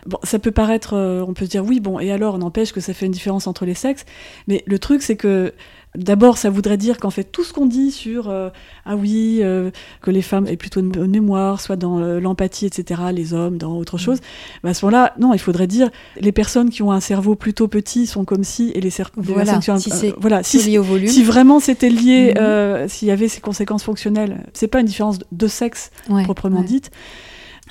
Bon, 0.05 0.19
ça 0.23 0.37
peut 0.37 0.51
paraître, 0.51 0.93
euh, 0.93 1.25
on 1.27 1.33
peut 1.33 1.45
se 1.45 1.49
dire 1.49 1.65
oui 1.65 1.79
bon 1.79 1.99
et 1.99 2.11
alors 2.11 2.35
on 2.35 2.41
empêche 2.43 2.71
que 2.71 2.79
ça 2.79 2.93
fait 2.93 3.07
une 3.07 3.11
différence 3.13 3.47
entre 3.47 3.65
les 3.65 3.73
sexes, 3.73 4.05
mais 4.47 4.63
le 4.67 4.77
truc 4.77 5.01
c'est 5.01 5.15
que 5.15 5.53
d'abord 5.95 6.37
ça 6.37 6.49
voudrait 6.49 6.77
dire 6.77 6.97
qu'en 6.97 7.09
fait 7.09 7.25
tout 7.25 7.43
ce 7.43 7.51
qu'on 7.51 7.65
dit 7.65 7.91
sur 7.91 8.29
euh, 8.29 8.49
ah 8.85 8.95
oui 8.95 9.39
euh, 9.41 9.71
que 10.01 10.09
les 10.09 10.21
femmes 10.21 10.47
aient 10.47 10.55
plutôt 10.55 10.79
une 10.79 10.89
bonne 10.89 11.11
mémoire, 11.11 11.59
soit 11.59 11.75
dans 11.75 11.99
euh, 11.99 12.19
l'empathie 12.19 12.65
etc, 12.65 13.01
les 13.13 13.33
hommes 13.33 13.57
dans 13.57 13.75
autre 13.77 13.97
chose, 13.97 14.19
bah, 14.63 14.69
à 14.69 14.73
ce 14.73 14.85
moment-là 14.85 15.13
non 15.19 15.33
il 15.33 15.39
faudrait 15.39 15.67
dire 15.67 15.89
les 16.19 16.31
personnes 16.31 16.69
qui 16.69 16.81
ont 16.81 16.91
un 16.91 17.01
cerveau 17.01 17.35
plutôt 17.35 17.67
petit 17.67 18.07
sont 18.07 18.23
comme 18.25 18.43
si 18.45 18.71
et 18.73 18.79
les, 18.81 18.89
cer- 18.89 19.09
les 19.17 19.33
Voilà, 19.33 19.55
un- 19.55 19.79
si 19.79 20.13
voilà 20.17 20.43
si 20.43 20.59
C'est 20.59 20.69
lié 20.69 20.77
au 20.77 20.83
volume. 20.83 21.09
si 21.09 21.23
vraiment 21.23 21.59
c'était 21.59 21.89
lié, 21.89 22.33
euh, 22.37 22.87
s'il 22.87 23.07
y 23.07 23.11
avait 23.11 23.27
ces 23.27 23.41
conséquences 23.41 23.83
fonctionnelles, 23.83 24.45
c'est 24.53 24.67
pas 24.67 24.79
une 24.79 24.85
différence 24.87 25.19
de 25.31 25.47
sexe 25.47 25.91
Ouais, 26.09 26.23
proprement 26.23 26.59
ouais. 26.59 26.65
dite. 26.65 26.91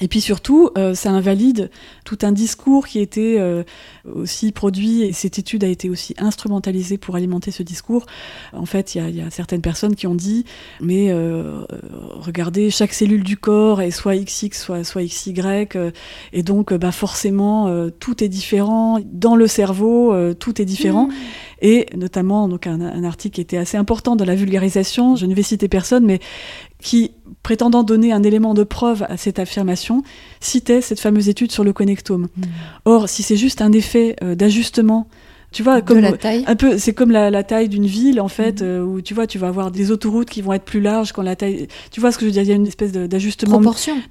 Et 0.01 0.09
puis 0.09 0.21
surtout, 0.21 0.71
euh, 0.79 0.95
ça 0.95 1.11
invalide 1.11 1.71
tout 2.05 2.19
un 2.23 2.33
discours 2.33 2.87
qui 2.87 2.99
a 2.99 3.03
été 3.03 3.39
euh, 3.41 3.63
aussi 4.11 4.53
produit, 4.53 5.03
et 5.03 5.13
cette 5.13 5.39
étude 5.39 5.65
a 5.65 5.69
été 5.69 5.91
aussi 5.91 6.15
instrumentalisée 6.19 6.99
pour 6.99 7.17
alimenter 7.17 7.51
ce 7.51 7.63
discours. 7.63 8.07
En 8.53 8.67
fait, 8.67 8.95
il 8.95 9.09
y 9.09 9.19
y 9.19 9.21
a 9.21 9.31
certaines 9.31 9.61
personnes 9.61 9.95
qui 9.95 10.07
ont 10.07 10.15
dit, 10.15 10.45
mais 10.81 11.11
euh, 11.11 11.63
euh, 11.73 11.79
regardez, 12.11 12.71
chaque 12.71 12.93
cellule 12.93 13.23
du 13.23 13.37
corps 13.37 13.83
est 13.83 13.91
soit 13.91 14.17
XX, 14.17 14.57
soit, 14.57 14.85
soit 14.85 15.03
XY, 15.03 15.35
euh, 15.77 15.91
et 16.33 16.43
donc 16.43 16.73
bah, 16.75 16.93
forcément, 16.93 17.69
euh, 17.69 17.91
tout 17.91 18.23
est 18.23 18.29
différent. 18.29 18.99
Dans 19.05 19.37
le 19.37 19.47
cerveau, 19.47 20.13
euh, 20.13 20.35
tout 20.35 20.61
est 20.61 20.65
différent. 20.65 21.09
Mmh. 21.09 21.13
Et 21.63 21.87
notamment 21.95 22.49
donc 22.49 22.67
un, 22.67 22.81
un 22.81 23.05
article 23.05 23.35
qui 23.35 23.41
était 23.43 23.59
assez 23.59 23.77
important 23.77 24.17
dans 24.17 24.25
la 24.25 24.35
vulgarisation, 24.35 25.17
je 25.17 25.27
ne 25.27 25.35
vais 25.35 25.43
citer 25.43 25.69
personne, 25.69 26.07
mais 26.07 26.21
qui, 26.81 27.13
prétendant 27.43 27.83
donner 27.83 28.13
un 28.13 28.23
élément 28.23 28.55
de 28.55 28.65
preuve 28.65 29.05
à 29.09 29.17
cette 29.17 29.39
affirmation, 29.39 30.03
citait 30.41 30.81
cette 30.81 31.01
fameuse 31.01 31.29
étude 31.29 31.53
sur 31.53 31.65
le 31.65 31.73
connectome. 31.73 32.29
Mm. 32.37 32.43
Or, 32.85 33.09
si 33.09 33.23
c'est 33.23 33.37
juste 33.37 33.61
un 33.63 33.73
effet 33.73 34.17
euh, 34.23 34.35
d'ajustement 34.35 35.09
Tu 35.53 35.63
vois, 35.65 35.81
de 35.81 35.87
comme 35.87 35.99
la 36.01 36.13
taille. 36.13 36.45
un 36.47 36.55
peu, 36.57 36.79
c'est 36.79 36.93
comme 36.95 37.11
la, 37.11 37.29
la 37.31 37.43
taille 37.43 37.69
d'une 37.69 37.87
ville 37.87 38.21
en 38.21 38.29
fait, 38.29 38.61
Mhm. 38.63 38.67
euh, 38.69 38.85
où 38.85 39.01
tu 39.01 39.15
vois, 39.15 39.27
tu 39.27 39.37
vas 39.39 39.49
avoir 39.49 39.71
des 39.73 39.91
autoroutes 39.91 40.31
qui 40.31 40.43
vont 40.43 40.53
être 40.53 40.65
plus 40.65 40.81
larges 40.81 41.11
quand 41.13 41.23
la 41.23 41.35
taille. 41.35 41.67
Tu 41.91 42.01
vois 42.01 42.13
ce 42.13 42.19
que 42.19 42.25
je 42.25 42.27
veux 42.27 42.33
dire 42.33 42.43
Il 42.43 42.49
y 42.49 42.53
a 42.53 42.57
une 42.57 42.67
espèce 42.69 42.93
d'ajustement, 42.93 43.61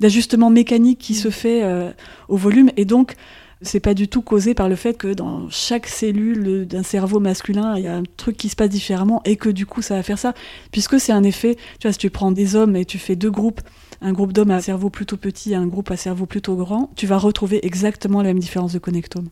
d'ajustement 0.02 0.50
mécanique 0.50 1.00
qui 1.00 1.14
Mhm. 1.14 1.20
se 1.20 1.30
fait 1.30 1.64
euh, 1.64 1.92
au 2.28 2.36
volume, 2.38 2.72
et 2.78 2.84
donc 2.86 3.16
c'est 3.62 3.80
pas 3.80 3.94
du 3.94 4.08
tout 4.08 4.22
causé 4.22 4.54
par 4.54 4.70
le 4.70 4.76
fait 4.76 4.94
que 4.98 5.14
dans 5.14 5.50
chaque 5.50 5.88
cellule 5.88 6.66
d'un 6.68 6.84
cerveau 6.84 7.20
masculin, 7.20 7.76
il 7.78 7.84
y 7.84 7.88
a 7.88 7.96
un 7.98 8.04
truc 8.18 8.38
qui 8.38 8.50
se 8.50 8.56
passe 8.56 8.70
différemment, 8.70 9.22
et 9.26 9.36
que 9.36 9.50
du 9.50 9.66
coup 9.66 9.82
ça 9.82 9.96
va 9.96 10.04
faire 10.04 10.18
ça, 10.20 10.34
puisque 10.72 11.00
c'est 11.00 11.12
un 11.12 11.24
effet. 11.24 11.56
Tu 11.80 11.88
vois, 11.88 11.92
si 11.92 11.98
tu 12.00 12.10
prends 12.10 12.32
des 12.32 12.56
hommes 12.56 12.76
et 12.76 12.86
tu 12.86 12.98
fais 12.98 13.16
deux 13.16 13.32
groupes. 13.32 13.62
Un 14.02 14.14
groupe 14.14 14.32
d'hommes 14.32 14.52
à 14.52 14.62
cerveau 14.62 14.90
plutôt 14.90 15.18
petit 15.18 15.52
et 15.52 15.56
un 15.56 15.68
groupe 15.68 15.92
à 15.92 15.98
cerveau 15.98 16.26
plutôt 16.26 16.56
grand, 16.56 16.90
tu 16.96 17.06
vas 17.06 17.18
retrouver 17.18 17.66
exactement 17.66 18.22
la 18.22 18.30
même 18.30 18.40
différence 18.40 18.72
de 18.72 18.80
connectome. 18.80 19.28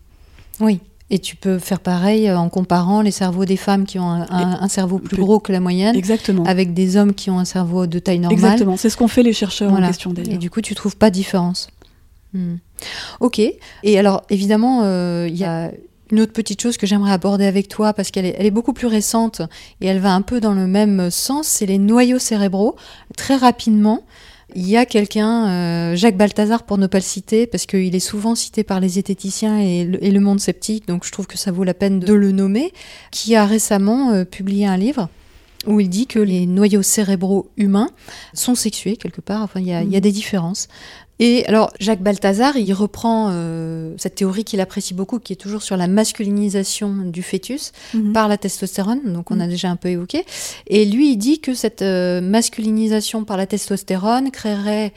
Oui. 0.59 0.82
Et 1.09 1.19
tu 1.19 1.38
peux 1.38 1.57
faire 1.57 1.80
pareil 1.80 2.28
euh, 2.28 2.38
en 2.38 2.49
comparant 2.49 2.99
les 3.01 3.11
cerveaux 3.11 3.45
des 3.45 3.55
femmes 3.55 3.86
qui 3.86 3.97
ont 3.97 4.09
un, 4.09 4.23
un- 4.30 4.59
un 4.61 4.67
cerveau 4.67 4.99
plus 4.99 5.15
gros 5.15 5.39
que 5.39 5.53
la 5.53 5.61
moyenne 5.61 5.95
Exactement. 5.95 6.43
avec 6.43 6.73
des 6.73 6.97
hommes 6.97 7.13
qui 7.13 7.30
ont 7.30 7.39
un 7.39 7.45
cerveau 7.45 7.88
de 7.88 7.97
taille 7.97 8.19
normale. 8.19 8.38
Exactement. 8.38 8.75
C'est 8.75 8.89
ce 8.89 8.97
qu'ont 8.97 9.07
fait 9.07 9.23
les 9.23 9.32
chercheurs 9.32 9.69
Voilà. 9.69 9.86
en 9.86 9.89
question 9.89 10.11
d'ailleurs. 10.11 10.34
Et 10.34 10.38
du 10.38 10.49
coup, 10.49 10.59
tu 10.59 10.75
trouves 10.75 10.97
pas 10.97 11.09
de 11.09 11.15
différence. 11.15 11.69
Hmm. 12.38 12.57
Ok. 13.19 13.39
Et 13.39 13.99
alors, 13.99 14.23
évidemment, 14.29 14.81
euh, 14.83 15.25
il 15.27 15.35
y 15.35 15.43
a 15.43 15.71
une 16.11 16.21
autre 16.21 16.33
petite 16.33 16.61
chose 16.61 16.77
que 16.77 16.85
j'aimerais 16.85 17.11
aborder 17.11 17.45
avec 17.45 17.67
toi 17.67 17.93
parce 17.93 18.11
qu'elle 18.11 18.25
est, 18.25 18.51
beaucoup 18.51 18.73
plus 18.73 18.88
récente 18.88 19.41
et 19.81 19.88
elle 19.88 19.99
va 19.99 20.13
un 20.13 20.21
peu 20.21 20.39
dans 20.39 20.53
le 20.53 20.67
même 20.67 21.09
sens. 21.09 21.47
C'est 21.47 21.65
les 21.65 21.79
noyaux 21.79 22.19
cérébraux. 22.19 22.75
Très 23.17 23.35
rapidement, 23.35 24.05
il 24.55 24.69
y 24.69 24.77
a 24.77 24.85
quelqu'un, 24.85 25.49
euh, 25.49 25.95
Jacques 25.95 26.15
Balthazar 26.15 26.63
pour 26.63 26.77
ne 26.77 26.88
pas 26.88 26.99
le 26.99 27.03
citer, 27.03 27.47
parce 27.47 27.65
qu'il 27.65 27.93
est 27.93 27.99
souvent 27.99 28.35
cité 28.35 28.63
par 28.63 28.79
les 28.79 28.89
zététiciens 28.89 29.59
et 29.59 29.83
le, 29.83 30.03
et 30.03 30.11
le 30.11 30.19
monde 30.19 30.39
sceptique, 30.39 30.88
donc 30.88 31.05
je 31.05 31.11
trouve 31.11 31.27
que 31.27 31.38
ça 31.38 31.51
vaut 31.51 31.65
la 31.65 31.73
peine 31.73 31.99
de 31.99 32.13
le 32.13 32.31
nommer, 32.31 32.71
qui 33.11 33.35
a 33.35 33.45
récemment 33.45 34.11
euh, 34.11 34.23
publié 34.23 34.65
un 34.65 34.77
livre 34.77 35.09
où 35.66 35.80
il 35.80 35.89
dit 35.89 36.08
que 36.08 36.20
les 36.20 36.45
noyaux 36.45 36.84
cérébraux 36.84 37.49
humains 37.58 37.89
sont 38.34 38.55
sexués 38.55 38.95
quelque 38.97 39.22
part, 39.22 39.41
enfin 39.41 39.60
il 39.60 39.68
y 39.68 39.74
a, 39.74 39.84
y 39.84 39.95
a 39.95 39.99
des 39.99 40.12
différences. 40.12 40.68
Et 41.20 41.43
alors 41.47 41.74
Jacques 41.80 42.03
Balthazar, 42.03 42.58
il 42.58 42.72
reprend 42.74 43.30
euh, 43.32 43.95
cette 43.97 44.14
théorie 44.16 44.43
qu'il 44.43 44.60
apprécie 44.62 44.93
beaucoup, 44.93 45.18
qui 45.18 45.34
est 45.34 45.38
toujours 45.38 45.64
sur 45.64 45.76
la 45.76 45.88
masculinisation 45.88 46.93
du 47.05 47.24
fœtus 47.24 47.72
Mhm. 47.95 48.14
par 48.14 48.28
la 48.28 48.38
testostérone, 48.38 49.01
donc 49.14 49.32
on 49.32 49.38
Mm. 49.38 49.41
a 49.41 49.47
déjà 49.47 49.70
un 49.72 49.78
peu 49.78 49.89
évoqué. 49.89 50.26
Et 50.68 50.86
lui, 50.86 51.12
il 51.14 51.18
dit 51.18 51.39
que 51.39 51.55
cette 51.55 51.82
euh, 51.82 52.22
masculinisation 52.22 53.24
par 53.26 53.36
la 53.38 53.47
testostérone 53.47 54.30
créerait 54.30 54.93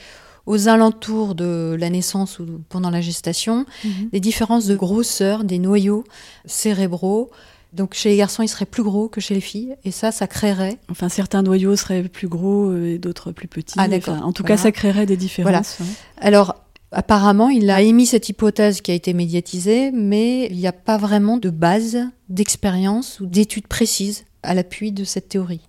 aux 0.47 0.69
alentours 0.69 1.35
de 1.35 1.75
la 1.79 1.89
naissance 1.89 2.39
ou 2.39 2.45
pendant 2.69 2.91
la 2.91 3.01
gestation 3.01 3.65
Mhm. 3.85 4.11
des 4.13 4.21
différences 4.21 4.67
de 4.67 4.77
grosseur 4.77 5.43
des 5.45 5.59
noyaux 5.59 6.05
cérébraux. 6.45 7.31
Donc 7.73 7.95
chez 7.95 8.09
les 8.11 8.17
garçons, 8.17 8.43
ils 8.43 8.49
seraient 8.49 8.67
plus 8.67 8.83
gros 8.83 9.09
que 9.09 9.21
chez 9.21 9.35
les 9.35 9.41
filles, 9.41 9.77
et 9.85 9.91
ça, 9.91 10.11
ça 10.13 10.27
créerait 10.27 10.79
Enfin, 10.91 11.09
certains 11.09 11.43
noyaux 11.43 11.77
seraient 11.77 12.03
plus 12.03 12.27
gros 12.29 12.71
euh, 12.71 12.95
et 12.95 12.99
d'autres 12.99 13.31
plus 13.33 13.47
petits. 13.49 13.75
Ah, 13.79 13.87
d'accord. 13.89 14.15
Enfin, 14.15 14.25
en 14.25 14.33
tout 14.33 14.43
Voilà. 14.43 14.57
cas, 14.57 14.63
ça 14.63 14.73
créerait 14.73 15.07
des 15.07 15.17
différences. 15.17 15.79
hein. 15.81 15.85
Alors, 16.19 16.57
apparemment, 16.93 17.49
il 17.49 17.71
a 17.71 17.81
émis 17.83 18.07
cette 18.07 18.29
hypothèse 18.29 18.81
qui 18.81 18.91
a 18.91 18.95
été 18.95 19.13
médiatisée, 19.15 19.93
mais 19.93 20.47
il 20.51 20.57
n'y 20.57 20.67
a 20.67 20.73
pas 20.73 20.97
vraiment 20.97 21.37
de 21.37 21.51
base 21.51 21.99
d'expérience 22.29 23.21
ou 23.21 23.27
d'études 23.27 23.69
précises 23.69 24.25
à 24.43 24.55
l'appui 24.55 24.91
de 24.91 25.05
cette 25.05 25.29
théorie. 25.29 25.61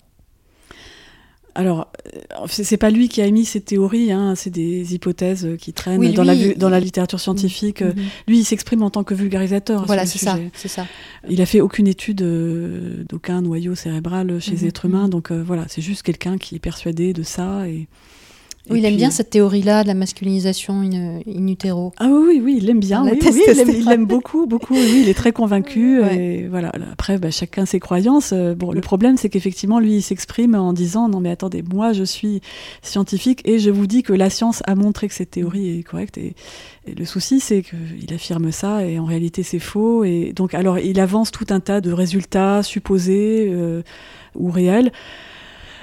Alors, 1.54 1.92
euh, 2.16 2.46
c'est 2.48 2.78
pas 2.78 2.90
lui 2.90 3.10
qui 3.10 3.22
a 3.22 3.26
émis 3.26 3.44
ces 3.46 3.60
théories, 3.62 4.12
hein, 4.12 4.36
c'est 4.36 4.50
des 4.50 4.94
hypothèses 4.96 5.46
euh, 5.46 5.58
qui 5.58 5.74
traînent 5.74 6.00
Oui, 6.00 6.14
dans, 6.14 6.24
la, 6.24 6.34
lui, 6.34 6.44
vu- 6.50 6.56
dans 6.56 6.70
la 6.70 6.80
il- 6.80 6.84
littérature 6.86 7.20
scientifique. 7.20 7.82
Euh, 7.82 7.94
Mhm. 7.94 8.04
Lui, 8.28 8.40
il 8.40 8.46
s'exprime 8.46 8.84
en 8.84 8.90
tant 8.90 9.04
que 9.04 9.14
vulgarisateur. 9.14 9.86
Voilà, 9.86 10.06
c'est 10.06 10.20
ça. 10.20 10.38
Il 11.30 11.42
a 11.42 11.46
fait 11.46 11.60
aucune 11.62 11.88
étude 11.88 12.22
euh, 12.22 13.04
d'aucun 13.10 13.42
noyau 13.42 13.76
cérébral 13.76 14.40
chez 14.40 14.52
Mhm. 14.52 14.58
les 14.62 14.66
êtres 14.68 14.86
humains, 14.86 15.10
donc 15.10 15.32
euh, 15.32 15.44
voilà, 15.46 15.66
c'est 15.68 15.82
juste 15.82 16.04
quelqu'un 16.04 16.38
qui 16.38 16.56
est 16.56 16.60
persuadé 16.60 17.12
de 17.14 17.24
ça. 17.24 17.68
Et, 17.68 17.88
Oui, 18.70 18.78
il 18.80 18.86
aime 18.86 18.92
puis, 18.92 18.98
bien 18.98 19.10
cette 19.10 19.32
théorie-là 19.32 19.82
de 19.84 19.88
la 19.88 19.96
masculinisation 19.96 20.82
in, 20.82 21.20
in 21.28 21.48
utero. 21.48 21.92
Ah 21.98 22.08
oui, 22.10 22.22
oui, 22.36 22.42
oui, 22.44 22.56
il 22.60 22.66
l'aime 22.68 22.80
bien. 22.80 23.04
La 23.04 23.12
Oui, 23.14 23.20
oui, 23.24 23.42
il 23.48 23.86
l'aime- 23.86 24.06
beaucoup, 24.06 24.46
beaucoup. 24.46 24.76
Oui, 24.76 25.02
il 25.04 25.10
est 25.10 25.14
très 25.16 25.32
convaincu. 25.32 26.00
Ouais. 26.02 26.16
Et 26.18 26.48
voilà. 26.48 26.72
Après, 26.94 27.18
bah, 27.18 27.32
chacun 27.32 27.66
ses 27.66 27.80
croyances. 27.80 28.32
Euh, 28.34 28.54
Bon, 28.56 28.72
le 28.72 28.82
problème, 28.82 29.18
c'est 29.18 29.30
qu'effectivement, 29.30 29.80
lui, 29.80 29.96
il 29.98 30.02
s'exprime 30.02 30.54
en 30.56 30.74
disant 30.74 31.10
non, 31.10 31.20
mais 31.20 31.32
attendez, 31.32 31.64
moi, 31.74 31.92
je 31.94 32.04
suis 32.04 32.42
scientifique 32.82 33.42
et 33.46 33.58
je 33.60 33.70
vous 33.72 33.88
dis 33.88 34.04
que 34.04 34.14
la 34.14 34.30
science 34.30 34.62
a 34.68 34.76
montré 34.76 35.08
que 35.08 35.14
cette 35.16 35.32
théorie 35.32 35.80
est 35.80 35.84
correcte. 35.84 36.18
Et, 36.18 36.36
et 36.88 36.94
le 36.94 37.06
souci, 37.06 37.40
c'est 37.40 37.64
qu'il 37.64 38.14
affirme 38.14 38.52
ça 38.52 38.86
et 38.86 39.00
en 39.00 39.06
réalité, 39.06 39.42
c'est 39.44 39.60
faux. 39.60 40.04
Et 40.04 40.34
donc, 40.36 40.54
alors, 40.54 40.78
il 40.80 41.00
avance 41.00 41.32
tout 41.32 41.48
un 41.50 41.60
tas 41.60 41.82
de 41.82 41.92
résultats 41.92 42.62
supposés 42.64 43.48
euh, 43.52 43.82
ou 44.36 44.52
réels. 44.52 44.92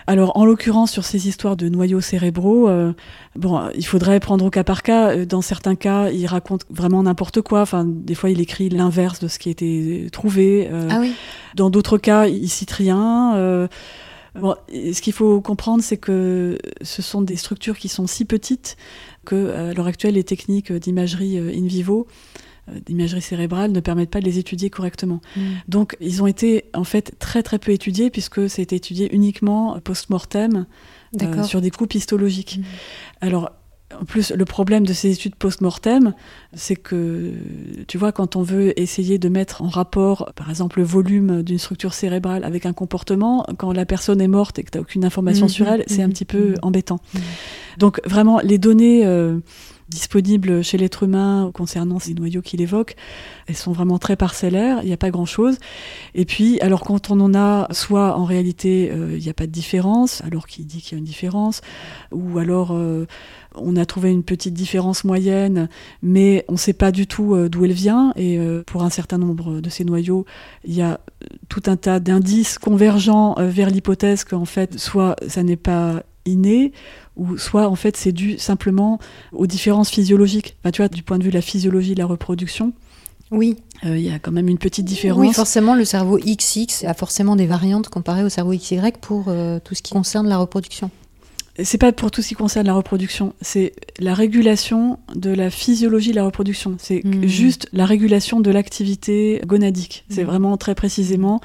Alors, 0.08 0.34
en 0.38 0.46
l'occurrence, 0.46 0.90
sur 0.90 1.04
ces 1.04 1.28
histoires 1.28 1.54
de 1.54 1.68
noyaux 1.68 2.00
cérébraux, 2.00 2.66
euh, 2.66 2.94
bon, 3.36 3.58
euh, 3.58 3.68
il 3.76 3.84
faudrait 3.84 4.20
prendre 4.20 4.42
au 4.42 4.48
cas 4.48 4.64
par 4.64 4.82
cas. 4.82 5.10
Euh, 5.10 5.26
Dans 5.26 5.42
certains 5.42 5.74
cas, 5.74 6.08
il 6.08 6.26
raconte 6.26 6.64
vraiment 6.70 7.02
n'importe 7.02 7.42
quoi. 7.42 7.60
Enfin, 7.60 7.84
des 7.86 8.14
fois, 8.14 8.30
il 8.30 8.40
écrit 8.40 8.70
l'inverse 8.70 9.20
de 9.20 9.28
ce 9.28 9.38
qui 9.38 9.50
a 9.50 9.52
été 9.52 10.08
trouvé. 10.10 10.66
Euh, 10.72 10.88
Ah 10.90 11.00
oui 11.00 11.12
Dans 11.56 11.68
d'autres 11.68 11.98
cas, 11.98 12.26
il 12.26 12.48
cite 12.48 12.70
rien. 12.70 13.36
Euh, 13.36 13.68
bon, 14.34 14.54
ce 14.72 14.98
qu'il 15.02 15.12
faut 15.12 15.42
comprendre, 15.42 15.82
c'est 15.82 15.98
que 15.98 16.56
ce 16.80 17.02
sont 17.02 17.20
des 17.20 17.36
structures 17.36 17.76
qui 17.76 17.88
sont 17.88 18.06
si 18.06 18.24
petites 18.24 18.78
que, 19.26 19.50
à 19.52 19.74
l'heure 19.74 19.88
actuelle, 19.88 20.14
les 20.14 20.24
techniques 20.24 20.72
d'imagerie 20.72 21.38
euh, 21.38 21.52
in 21.54 21.66
vivo, 21.66 22.06
euh, 22.06 22.57
d'imagerie 22.86 23.22
cérébrale, 23.22 23.72
ne 23.72 23.80
permettent 23.80 24.10
pas 24.10 24.20
de 24.20 24.24
les 24.24 24.38
étudier 24.38 24.70
correctement. 24.70 25.20
Mm. 25.36 25.40
Donc, 25.68 25.96
ils 26.00 26.22
ont 26.22 26.26
été 26.26 26.64
en 26.74 26.84
fait 26.84 27.14
très 27.18 27.42
très 27.42 27.58
peu 27.58 27.72
étudiés 27.72 28.10
puisque 28.10 28.48
ça 28.48 28.60
a 28.60 28.62
été 28.62 28.76
étudié 28.76 29.14
uniquement 29.14 29.78
post-mortem 29.80 30.66
euh, 31.22 31.42
sur 31.42 31.60
des 31.60 31.70
coupes 31.70 31.94
histologiques. 31.94 32.58
Mhm. 32.58 32.64
Alors, 33.22 33.50
en 33.98 34.04
plus, 34.04 34.32
le 34.32 34.44
problème 34.44 34.84
de 34.84 34.92
ces 34.92 35.12
études 35.12 35.34
post-mortem, 35.34 36.12
c'est 36.52 36.76
que, 36.76 37.32
tu 37.86 37.96
vois, 37.96 38.12
quand 38.12 38.36
on 38.36 38.42
veut 38.42 38.78
essayer 38.78 39.18
de 39.18 39.30
mettre 39.30 39.62
en 39.62 39.68
rapport, 39.68 40.32
par 40.36 40.50
exemple, 40.50 40.78
le 40.78 40.84
volume 40.84 41.42
d'une 41.42 41.58
structure 41.58 41.94
cérébrale 41.94 42.44
avec 42.44 42.66
un 42.66 42.74
comportement, 42.74 43.46
quand 43.56 43.72
la 43.72 43.86
personne 43.86 44.20
est 44.20 44.28
morte 44.28 44.58
et 44.58 44.62
que 44.62 44.70
tu 44.70 44.76
n'as 44.76 44.82
aucune 44.82 45.04
information 45.06 45.46
Mhm, 45.46 45.50
sur 45.50 45.68
elle, 45.68 45.84
c'est 45.86 46.02
un 46.02 46.08
mhm, 46.08 46.12
petit 46.12 46.26
peu 46.26 46.48
mhm. 46.50 46.56
embêtant. 46.62 46.98
Donc, 47.78 48.00
vraiment, 48.04 48.40
les 48.40 48.58
données 48.58 49.06
euh, 49.06 49.38
disponibles 49.88 50.62
chez 50.62 50.78
l'être 50.78 51.02
humain 51.02 51.50
concernant 51.54 51.98
ces 51.98 52.14
noyaux 52.14 52.42
qu'il 52.42 52.60
évoque, 52.60 52.96
elles 53.46 53.56
sont 53.56 53.72
vraiment 53.72 53.98
très 53.98 54.16
parcellaires, 54.16 54.80
il 54.82 54.86
n'y 54.86 54.92
a 54.92 54.98
pas 54.98 55.10
grand-chose. 55.10 55.56
Et 56.14 56.24
puis, 56.24 56.60
alors 56.60 56.82
quand 56.82 57.10
on 57.10 57.20
en 57.20 57.34
a, 57.34 57.68
soit 57.72 58.16
en 58.16 58.24
réalité, 58.24 58.90
euh, 58.90 59.16
il 59.16 59.22
n'y 59.22 59.30
a 59.30 59.34
pas 59.34 59.46
de 59.46 59.52
différence, 59.52 60.22
alors 60.24 60.46
qu'il 60.46 60.66
dit 60.66 60.82
qu'il 60.82 60.92
y 60.92 60.94
a 60.96 60.98
une 60.98 61.04
différence, 61.04 61.62
ou 62.12 62.38
alors 62.38 62.72
euh, 62.72 63.06
on 63.54 63.76
a 63.76 63.86
trouvé 63.86 64.10
une 64.10 64.24
petite 64.24 64.54
différence 64.54 65.04
moyenne, 65.04 65.68
mais 66.02 66.44
on 66.48 66.52
ne 66.52 66.58
sait 66.58 66.74
pas 66.74 66.92
du 66.92 67.06
tout 67.06 67.34
euh, 67.34 67.48
d'où 67.48 67.64
elle 67.64 67.72
vient, 67.72 68.12
et 68.16 68.38
pour 68.66 68.82
un 68.82 68.90
certain 68.90 69.18
nombre 69.18 69.60
de 69.60 69.70
ces 69.70 69.84
noyaux, 69.84 70.26
il 70.64 70.74
y 70.74 70.82
a 70.82 71.00
tout 71.48 71.62
un 71.66 71.76
tas 71.76 72.00
d'indices 72.00 72.58
convergents 72.58 73.36
vers 73.38 73.70
l'hypothèse 73.70 74.24
qu'en 74.24 74.44
fait, 74.44 74.78
soit 74.78 75.16
ça 75.26 75.42
n'est 75.42 75.56
pas 75.56 76.02
inné, 76.28 76.72
ou 77.18 77.36
soit 77.36 77.68
en 77.68 77.74
fait 77.74 77.96
c'est 77.96 78.12
dû 78.12 78.38
simplement 78.38 78.98
aux 79.32 79.46
différences 79.46 79.90
physiologiques. 79.90 80.56
Enfin, 80.62 80.70
tu 80.70 80.80
vois, 80.82 80.88
du 80.88 81.02
point 81.02 81.18
de 81.18 81.24
vue 81.24 81.30
de 81.30 81.34
la 81.34 81.42
physiologie 81.42 81.94
de 81.94 81.98
la 81.98 82.06
reproduction, 82.06 82.72
Oui. 83.30 83.56
euh, 83.84 83.98
il 83.98 84.02
y 84.04 84.10
a 84.10 84.18
quand 84.18 84.32
même 84.32 84.48
une 84.48 84.58
petite 84.58 84.84
différence. 84.86 85.18
Oui, 85.20 85.32
forcément, 85.32 85.74
le 85.74 85.84
cerveau 85.84 86.18
XX 86.18 86.84
a 86.84 86.94
forcément 86.94 87.36
des 87.36 87.46
variantes 87.46 87.88
comparées 87.88 88.24
au 88.24 88.28
cerveau 88.28 88.52
XY 88.52 88.80
pour 89.00 89.24
euh, 89.28 89.58
tout 89.62 89.74
ce 89.74 89.82
qui 89.82 89.92
concerne 89.92 90.26
la 90.28 90.38
reproduction. 90.38 90.90
C'est 91.60 91.76
pas 91.78 91.90
pour 91.90 92.12
tout 92.12 92.22
ce 92.22 92.28
qui 92.28 92.34
concerne 92.36 92.68
la 92.68 92.72
reproduction, 92.74 93.34
c'est 93.40 93.72
la 93.98 94.14
régulation 94.14 95.00
de 95.16 95.30
la 95.30 95.50
physiologie 95.50 96.12
de 96.12 96.16
la 96.16 96.24
reproduction. 96.24 96.76
C'est 96.78 97.02
Mhm. 97.04 97.26
juste 97.26 97.68
la 97.72 97.84
régulation 97.84 98.38
de 98.38 98.48
l'activité 98.52 99.40
gonadique. 99.44 100.04
C'est 100.08 100.22
Mhm. 100.22 100.28
vraiment 100.30 100.56
très 100.56 100.76
précisément. 100.76 101.40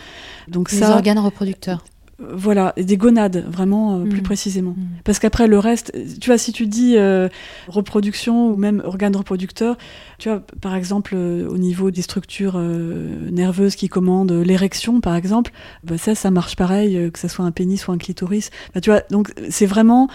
Donc 0.48 0.72
Les 0.72 0.78
ça, 0.78 0.92
organes 0.94 1.18
reproducteurs. 1.18 1.84
Voilà, 2.20 2.74
des 2.78 2.96
gonades, 2.98 3.46
vraiment 3.50 3.96
euh, 3.96 4.04
plus 4.04 4.18
Mhm. 4.20 4.24
précisément. 4.24 4.76
Mhm. 4.78 4.86
Parce 5.04 5.20
qu'après 5.20 5.48
le 5.48 5.60
reste, 5.60 5.92
tu 6.22 6.30
vois, 6.30 6.38
si 6.38 6.54
tu 6.54 6.68
dis 6.68 6.96
euh, 6.98 7.28
reproduction 7.68 8.50
ou 8.52 8.56
même 8.56 8.82
organe 8.86 9.16
reproducteur, 9.16 9.78
tu 10.20 10.30
vois, 10.30 10.42
par 10.62 10.76
exemple, 10.76 11.14
euh, 11.16 11.48
au 11.50 11.58
niveau 11.58 11.92
des 11.92 12.02
structures 12.02 12.58
nerveuses 12.58 13.76
qui 13.76 13.90
commandent 13.90 14.32
l'érection, 14.32 15.02
par 15.02 15.16
exemple, 15.16 15.52
bah, 15.84 15.98
ça, 15.98 16.16
ça 16.16 16.32
marche 16.32 16.56
pareil, 16.56 17.10
que 17.12 17.20
ce 17.20 17.28
soit 17.28 17.46
un 17.46 17.52
pénis 17.52 17.88
ou 17.88 17.92
un 17.92 17.98
clitoris. 17.98 18.52
Bah, 18.74 18.82
tu 18.82 18.90
vois, 18.90 19.02
donc 19.10 19.34
c'est 19.50 19.66
vraiment, 19.66 20.08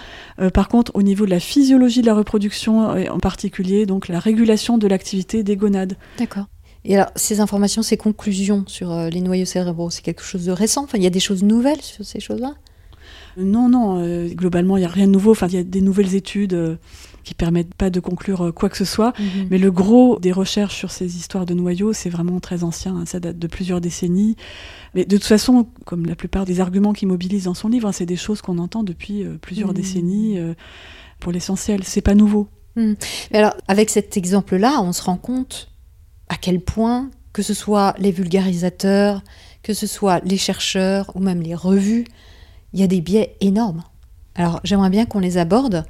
par 0.55 0.69
contre, 0.69 0.93
au 0.95 1.03
niveau 1.03 1.25
de 1.27 1.31
la 1.31 1.41
physiologie 1.41 2.01
de 2.01 2.07
la 2.07 2.15
reproduction, 2.15 2.97
et 2.97 3.09
en 3.09 3.19
particulier, 3.19 3.87
donc 3.87 4.09
la 4.09 4.19
régulation 4.21 4.79
de 4.79 4.87
l'activité 4.87 5.43
des 5.43 5.57
gonades. 5.57 5.97
D'accord. 6.19 6.47
Et 6.85 6.95
alors, 6.97 7.11
ces 7.17 7.41
informations, 7.41 7.83
ces 7.83 7.97
conclusions 7.97 8.65
sur 8.67 8.91
euh, 8.93 9.09
les 9.11 9.21
noyaux 9.21 9.45
cérébraux, 9.45 9.91
c'est 9.91 10.03
quelque 10.03 10.23
chose 10.23 10.45
de 10.47 10.53
récent? 10.53 10.85
Enfin, 10.85 10.99
il 10.99 11.05
y 11.05 11.07
a 11.07 11.11
des 11.11 11.21
choses 11.21 11.43
nouvelles 11.43 11.83
sur 11.83 12.05
ces 12.05 12.21
choses-là? 12.21 12.55
Non, 13.37 13.69
non, 13.69 13.99
euh, 14.01 14.29
globalement, 14.29 14.77
il 14.77 14.81
n'y 14.81 14.87
a 14.87 14.91
rien 14.91 15.07
de 15.07 15.13
nouveau. 15.13 15.33
Enfin, 15.33 15.47
il 15.49 15.55
y 15.55 15.59
a 15.59 15.63
des 15.65 15.81
nouvelles 15.81 16.15
études. 16.15 16.55
euh, 16.55 16.77
qui 17.25 17.35
permettent 17.35 17.75
pas 17.75 17.91
de 17.91 18.01
conclure 18.01 18.47
euh, 18.47 18.53
quoi 18.53 18.71
que 18.71 18.77
ce 18.79 18.87
soit. 18.87 19.13
Mhm. 19.19 19.49
Mais 19.51 19.59
le 19.59 19.71
gros 19.71 20.19
des 20.19 20.33
recherches 20.33 20.75
sur 20.77 20.91
ces 20.91 21.17
histoires 21.19 21.45
de 21.45 21.53
noyaux, 21.53 21.93
c'est 21.93 22.09
vraiment 22.09 22.41
très 22.41 22.65
ancien, 22.65 22.97
hein, 22.97 23.05
ça 23.05 23.21
date 23.21 23.39
de 23.39 23.47
plusieurs 23.47 23.83
décennies. 23.83 24.35
Mais 24.95 25.05
de 25.05 25.15
toute 25.19 25.27
façon, 25.27 25.67
comme 25.85 26.07
la 26.07 26.15
plupart 26.15 26.47
des 26.47 26.61
arguments 26.61 26.95
qu'il 26.95 27.07
mobilise 27.09 27.45
dans 27.45 27.53
son 27.53 27.69
livre, 27.69 27.87
hein, 27.87 27.93
c'est 27.93 28.07
des 28.07 28.17
choses 28.17 28.41
qu'on 28.41 28.57
entend 28.57 28.83
depuis 28.83 29.25
euh, 29.25 29.37
plusieurs 29.43 29.71
Mhm. 29.71 29.75
décennies. 29.75 30.39
pour 31.21 31.31
l'essentiel, 31.33 31.85
c'est 31.85 32.01
pas 32.01 32.15
nouveau. 32.15 32.49
Mais 32.77 32.97
alors, 33.35 33.55
avec 33.67 33.91
cet 33.91 34.17
exemple-là, 34.17 34.81
on 34.83 34.93
se 34.93 35.03
rend 35.03 35.17
compte 35.19 35.69
à 36.29 36.37
quel 36.37 36.61
point, 36.61 37.11
que 37.33 37.43
ce 37.43 37.55
soit 37.55 37.95
les 37.99 38.11
vulgarisateurs, 38.11 39.23
que 39.63 39.75
ce 39.75 39.87
soit 39.87 40.21
les 40.25 40.37
chercheurs 40.39 41.11
ou 41.15 41.21
même 41.21 41.43
les 41.43 41.55
revues, 41.55 42.05
il 42.73 42.81
y 42.81 42.83
a 42.83 42.87
des 42.87 43.01
biais 43.01 43.37
énormes. 43.41 43.83
Alors, 44.35 44.61
j'aimerais 44.65 44.91
bien 44.91 45.05
qu'on 45.07 45.21
les 45.21 45.37
aborde, 45.39 45.85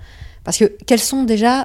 parce 0.45 0.59
que 0.59 0.65
quels 0.87 1.01
sont 1.01 1.25
déjà, 1.25 1.65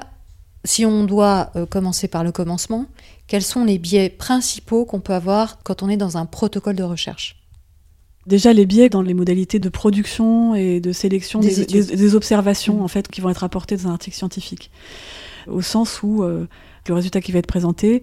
si 0.64 0.84
on 0.84 1.04
doit 1.04 1.50
euh, 1.56 1.66
commencer 1.66 2.08
par 2.08 2.24
le 2.24 2.32
commencement, 2.32 2.86
quels 3.26 3.42
sont 3.42 3.64
les 3.64 3.78
biais 3.78 4.10
principaux 4.10 4.84
qu'on 4.84 5.00
peut 5.00 5.14
avoir 5.14 5.62
quand 5.62 5.82
on 5.82 5.88
est 5.88 5.96
dans 5.96 6.16
un 6.18 6.26
protocole 6.26 6.76
de 6.76 6.82
recherche? 6.82 7.36
Déjà, 8.26 8.52
les 8.54 8.64
biais 8.66 8.88
dans 8.88 9.02
les 9.02 9.12
modalités 9.14 9.58
de 9.58 9.68
production 9.68 10.54
et 10.54 10.80
de 10.80 10.92
sélection 10.92 11.40
Des 11.40 11.48
des, 11.48 11.60
études. 11.62 11.86
des- 11.86 11.96
des 11.96 12.14
observations 12.14 12.76
Mhm. 12.76 12.82
en 12.82 12.88
fait 12.88 13.08
qui 13.08 13.20
vont 13.20 13.28
être 13.30 13.44
apportées 13.44 13.76
dans 13.76 13.88
un 13.88 13.92
article 13.92 14.16
scientifique, 14.16 14.70
au 15.46 15.60
sens 15.62 16.02
où 16.02 16.22
euh, 16.22 16.46
le 16.88 16.94
résultat 16.94 17.20
qui 17.20 17.32
va 17.32 17.38
être 17.38 17.46
présenté 17.46 18.02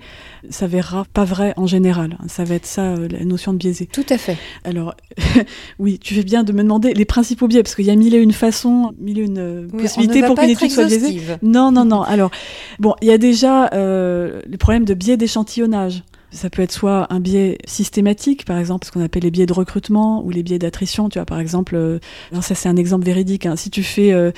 s'avérera 0.49 1.05
pas 1.13 1.23
vrai 1.23 1.53
en 1.57 1.67
général. 1.67 2.17
Ça 2.27 2.43
va 2.43 2.55
être 2.55 2.65
ça 2.65 2.93
euh, 2.93 3.07
la 3.09 3.23
notion 3.25 3.53
de 3.53 3.57
biaisé. 3.57 3.85
Tout 3.87 4.05
à 4.09 4.17
fait. 4.17 4.37
Alors, 4.63 4.95
oui, 5.79 5.99
tu 5.99 6.13
fais 6.15 6.23
bien 6.23 6.43
de 6.43 6.51
me 6.51 6.63
demander 6.63 6.93
les 6.93 7.05
principaux 7.05 7.47
biais 7.47 7.63
parce 7.63 7.75
qu'il 7.75 7.85
y 7.85 7.91
a 7.91 7.95
mille 7.95 8.15
et 8.15 8.19
une 8.19 8.31
façons, 8.33 8.93
mille 8.99 9.19
et 9.19 9.23
une 9.23 9.37
euh, 9.37 9.67
Oui, 9.73 9.83
possibilités 9.83 10.23
pour 10.23 10.35
qu'une 10.35 10.49
étude 10.49 10.71
soit 10.71 10.85
biaisée. 10.85 11.19
Non, 11.41 11.71
non, 11.71 11.85
non. 11.85 12.01
Alors, 12.01 12.31
bon, 12.79 12.95
il 13.01 13.07
y 13.07 13.11
a 13.11 13.17
déjà 13.17 13.69
euh, 13.73 14.41
le 14.49 14.57
problème 14.57 14.85
de 14.85 14.93
biais 14.93 15.17
d'échantillonnage. 15.17 16.03
Ça 16.33 16.49
peut 16.49 16.61
être 16.61 16.71
soit 16.71 17.07
un 17.13 17.19
biais 17.19 17.57
systématique, 17.65 18.45
par 18.45 18.57
exemple, 18.57 18.85
ce 18.87 18.91
qu'on 18.93 19.03
appelle 19.03 19.23
les 19.23 19.31
biais 19.31 19.45
de 19.45 19.51
recrutement 19.51 20.23
ou 20.23 20.29
les 20.29 20.43
biais 20.43 20.59
d'attrition. 20.59 21.09
Tu 21.09 21.19
vois, 21.19 21.25
par 21.25 21.39
exemple, 21.41 21.75
euh, 21.75 21.99
alors 22.31 22.41
ça 22.43 22.55
c'est 22.55 22.69
un 22.69 22.77
exemple 22.77 23.05
véridique. 23.05 23.45
hein. 23.45 23.57
Si 23.57 23.69
tu 23.69 23.83
fais 23.83 24.13
euh, 24.13 24.31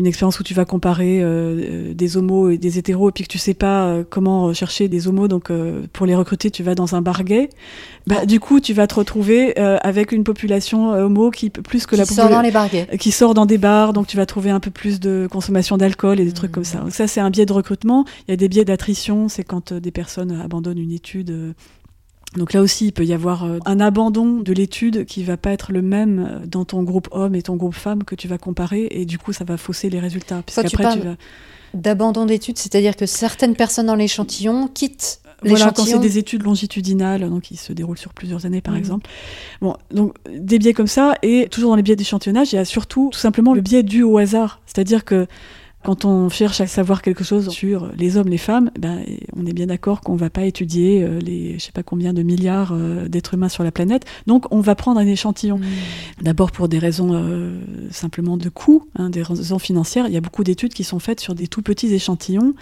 une 0.00 0.06
expérience 0.06 0.40
où 0.40 0.42
tu 0.42 0.54
vas 0.54 0.64
comparer 0.64 1.22
euh, 1.22 1.26
euh, 1.90 1.94
des 1.94 2.16
homos 2.16 2.50
et 2.50 2.58
des 2.58 2.78
hétéros 2.78 3.10
et 3.10 3.12
puis 3.12 3.24
que 3.24 3.28
tu 3.28 3.38
sais 3.38 3.54
pas 3.54 3.86
euh, 3.86 4.04
comment 4.08 4.52
chercher 4.52 4.88
des 4.88 5.06
homos, 5.06 5.28
donc 5.28 5.50
euh, 5.50 5.82
pour 5.92 6.06
les 6.06 6.14
recruter, 6.16 6.50
tu 6.50 6.62
vas 6.62 6.74
dans 6.74 6.94
un 6.96 7.02
bar 7.02 7.22
gay. 7.22 7.50
Bah, 8.06 8.26
du 8.26 8.40
coup, 8.40 8.60
tu 8.60 8.72
vas 8.72 8.86
te 8.86 8.94
retrouver 8.94 9.58
euh, 9.60 9.76
avec 9.82 10.10
une 10.12 10.24
population 10.24 10.92
euh, 10.92 11.04
homo 11.04 11.30
qui 11.30 11.50
plus 11.50 11.86
que 11.86 11.94
la 11.96 12.04
Qui 12.04 12.14
sort 12.14 12.26
popula- 12.28 12.32
dans 12.32 12.40
les 12.42 12.50
qui 12.98 13.12
sort 13.12 13.34
dans 13.34 13.46
des 13.46 13.58
bars, 13.58 13.92
donc 13.92 14.06
tu 14.06 14.16
vas 14.16 14.26
trouver 14.26 14.50
un 14.50 14.60
peu 14.60 14.70
plus 14.70 14.98
de 15.00 15.28
consommation 15.30 15.76
d'alcool 15.76 16.18
et 16.18 16.24
des 16.24 16.32
trucs 16.32 16.50
Mhm. 16.50 16.54
comme 16.54 16.64
ça. 16.64 16.78
Donc 16.80 16.92
ça, 16.92 17.06
c'est 17.06 17.20
un 17.20 17.30
biais 17.30 17.46
de 17.46 17.52
recrutement. 17.52 18.04
Il 18.26 18.32
y 18.32 18.34
a 18.34 18.36
des 18.36 18.48
biais 18.48 18.64
d'attrition, 18.64 19.28
c'est 19.28 19.44
quand 19.44 19.72
euh, 19.72 19.80
des 19.80 19.90
personnes 19.90 20.40
abandonnent 20.42 20.78
une 20.78 20.92
étude. 20.92 21.54
Euh. 22.34 22.38
Donc 22.38 22.52
là 22.52 22.62
aussi, 22.62 22.86
il 22.86 22.92
peut 22.92 23.04
y 23.04 23.12
avoir 23.12 23.44
euh, 23.44 23.58
un 23.66 23.80
abandon 23.80 24.38
de 24.40 24.52
l'étude 24.52 25.04
qui 25.04 25.22
va 25.24 25.36
pas 25.36 25.50
être 25.50 25.72
le 25.72 25.82
même 25.82 26.26
euh, 26.28 26.46
dans 26.46 26.64
ton 26.64 26.82
groupe 26.82 27.08
homme 27.10 27.34
et 27.34 27.42
ton 27.42 27.56
groupe 27.56 27.74
femme 27.74 28.04
que 28.04 28.14
tu 28.14 28.28
vas 28.28 28.38
comparer, 28.38 28.88
et 28.90 29.04
du 29.04 29.18
coup, 29.18 29.32
ça 29.32 29.44
va 29.44 29.56
fausser 29.56 29.90
les 29.90 30.00
résultats. 30.00 30.42
Quand 30.46 30.62
tu 30.62 30.62
Puisqu'après, 30.62 30.84
parles 30.84 31.00
tu 31.00 31.06
vas... 31.06 31.16
D'abandon 31.72 32.26
d'études, 32.26 32.58
c'est-à-dire 32.58 32.96
que 32.96 33.06
certaines 33.06 33.54
personnes 33.54 33.86
dans 33.86 33.94
l'échantillon 33.94 34.66
quittent 34.66 35.20
Voilà, 35.44 35.70
quand 35.70 35.84
c'est 35.84 36.00
des 36.00 36.18
études 36.18 36.42
longitudinales, 36.42 37.30
donc 37.30 37.42
qui 37.42 37.56
se 37.56 37.72
déroulent 37.72 37.96
sur 37.96 38.12
plusieurs 38.12 38.44
années, 38.44 38.60
par 38.60 38.74
Mhm. 38.74 38.80
exemple. 38.80 39.08
Bon, 39.60 39.76
donc 39.92 40.14
des 40.28 40.58
biais 40.58 40.72
comme 40.72 40.88
ça, 40.88 41.14
et 41.22 41.46
toujours 41.48 41.70
dans 41.70 41.76
les 41.76 41.82
biais 41.82 41.96
d'échantillonnage, 41.96 42.52
il 42.52 42.56
y 42.56 42.58
a 42.58 42.64
surtout 42.64 43.10
tout 43.12 43.18
simplement 43.18 43.54
le 43.54 43.60
biais 43.60 43.82
dû 43.84 44.02
au 44.02 44.18
hasard. 44.18 44.60
C'est-à-dire 44.66 45.04
que 45.04 45.26
quand 45.82 46.04
on 46.04 46.28
cherche 46.28 46.60
à 46.60 46.66
savoir 46.66 47.00
quelque 47.00 47.24
chose 47.24 47.48
sur 47.48 47.90
les 47.96 48.18
hommes, 48.18 48.28
les 48.28 48.38
femmes, 48.38 48.70
ben, 48.78 49.02
on 49.34 49.46
est 49.46 49.54
bien 49.54 49.66
d'accord 49.66 50.02
qu'on 50.02 50.14
va 50.14 50.28
pas 50.28 50.44
étudier 50.44 51.02
euh, 51.02 51.18
les, 51.20 51.54
je 51.54 51.64
sais 51.64 51.72
pas 51.72 51.82
combien 51.82 52.12
de 52.12 52.22
milliards 52.22 52.72
euh, 52.74 53.08
d'êtres 53.08 53.32
humains 53.34 53.48
sur 53.48 53.64
la 53.64 53.72
planète. 53.72 54.04
Donc, 54.26 54.44
on 54.50 54.60
va 54.60 54.74
prendre 54.74 55.00
un 55.00 55.06
échantillon. 55.06 55.56
Mm. 55.56 55.64
D'abord 56.20 56.52
pour 56.52 56.68
des 56.68 56.78
raisons 56.78 57.14
euh, 57.14 57.58
simplement 57.90 58.36
de 58.36 58.50
coût, 58.50 58.88
hein, 58.94 59.08
des 59.08 59.22
raisons 59.22 59.58
financières. 59.58 60.06
Il 60.06 60.12
y 60.12 60.18
a 60.18 60.20
beaucoup 60.20 60.44
d'études 60.44 60.74
qui 60.74 60.84
sont 60.84 60.98
faites 60.98 61.20
sur 61.20 61.34
des 61.34 61.48
tout 61.48 61.62
petits 61.62 61.92
échantillons. 61.94 62.54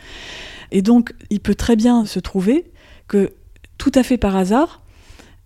Et 0.70 0.82
donc, 0.82 1.12
il 1.30 1.40
peut 1.40 1.56
très 1.56 1.74
bien 1.74 2.06
se 2.06 2.20
trouver 2.20 2.70
que, 3.08 3.32
tout 3.78 3.92
à 3.96 4.04
fait 4.04 4.16
par 4.16 4.36
hasard, 4.36 4.80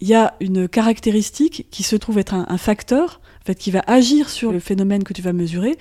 il 0.02 0.08
y 0.08 0.14
a 0.14 0.34
une 0.40 0.68
caractéristique 0.68 1.68
qui 1.70 1.84
se 1.84 1.96
trouve 1.96 2.18
être 2.18 2.34
un, 2.34 2.44
un 2.48 2.58
facteur 2.58 3.21
en 3.43 3.45
fait, 3.45 3.57
qui 3.57 3.72
va 3.72 3.82
agir 3.88 4.30
sur 4.30 4.53
le 4.53 4.61
phénomène 4.61 5.03
que 5.03 5.12
tu 5.12 5.20
vas 5.20 5.32
mesurer, 5.32 5.76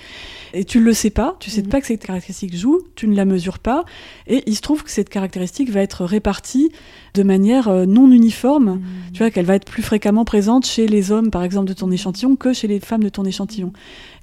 et 0.54 0.66
tu 0.66 0.80
ne 0.80 0.84
le 0.84 0.94
sais 0.94 1.12
pas, 1.12 1.38
tu 1.40 1.52
sais 1.52 1.62
Mhm. 1.62 1.68
pas 1.70 1.80
que 1.82 1.86
cette 1.88 2.04
caractéristique 2.06 2.56
joue, 2.58 2.82
tu 2.96 3.08
ne 3.08 3.16
la 3.16 3.26
mesures 3.26 3.60
pas, 3.60 3.86
et 4.28 4.42
il 4.48 4.56
se 4.56 4.62
trouve 4.62 4.84
que 4.84 4.90
cette 4.90 5.10
caractéristique 5.10 5.70
va 5.70 5.82
être 5.82 6.04
répartie 6.06 6.72
de 7.14 7.24
manière 7.24 7.68
euh, 7.68 7.86
non 7.86 8.12
uniforme, 8.12 8.76
Mm. 8.76 9.12
tu 9.14 9.18
vois 9.20 9.32
qu'elle 9.32 9.46
va 9.46 9.56
être 9.56 9.66
plus 9.66 9.84
fréquemment 9.84 10.26
présente 10.26 10.66
chez 10.66 10.88
les 10.88 11.12
hommes, 11.12 11.30
par 11.32 11.44
exemple, 11.44 11.68
de 11.68 11.74
ton 11.74 11.92
échantillon, 11.92 12.36
que 12.36 12.54
chez 12.54 12.68
les 12.68 12.80
femmes 12.80 13.04
de 13.04 13.10
ton 13.10 13.26
échantillon. 13.26 13.74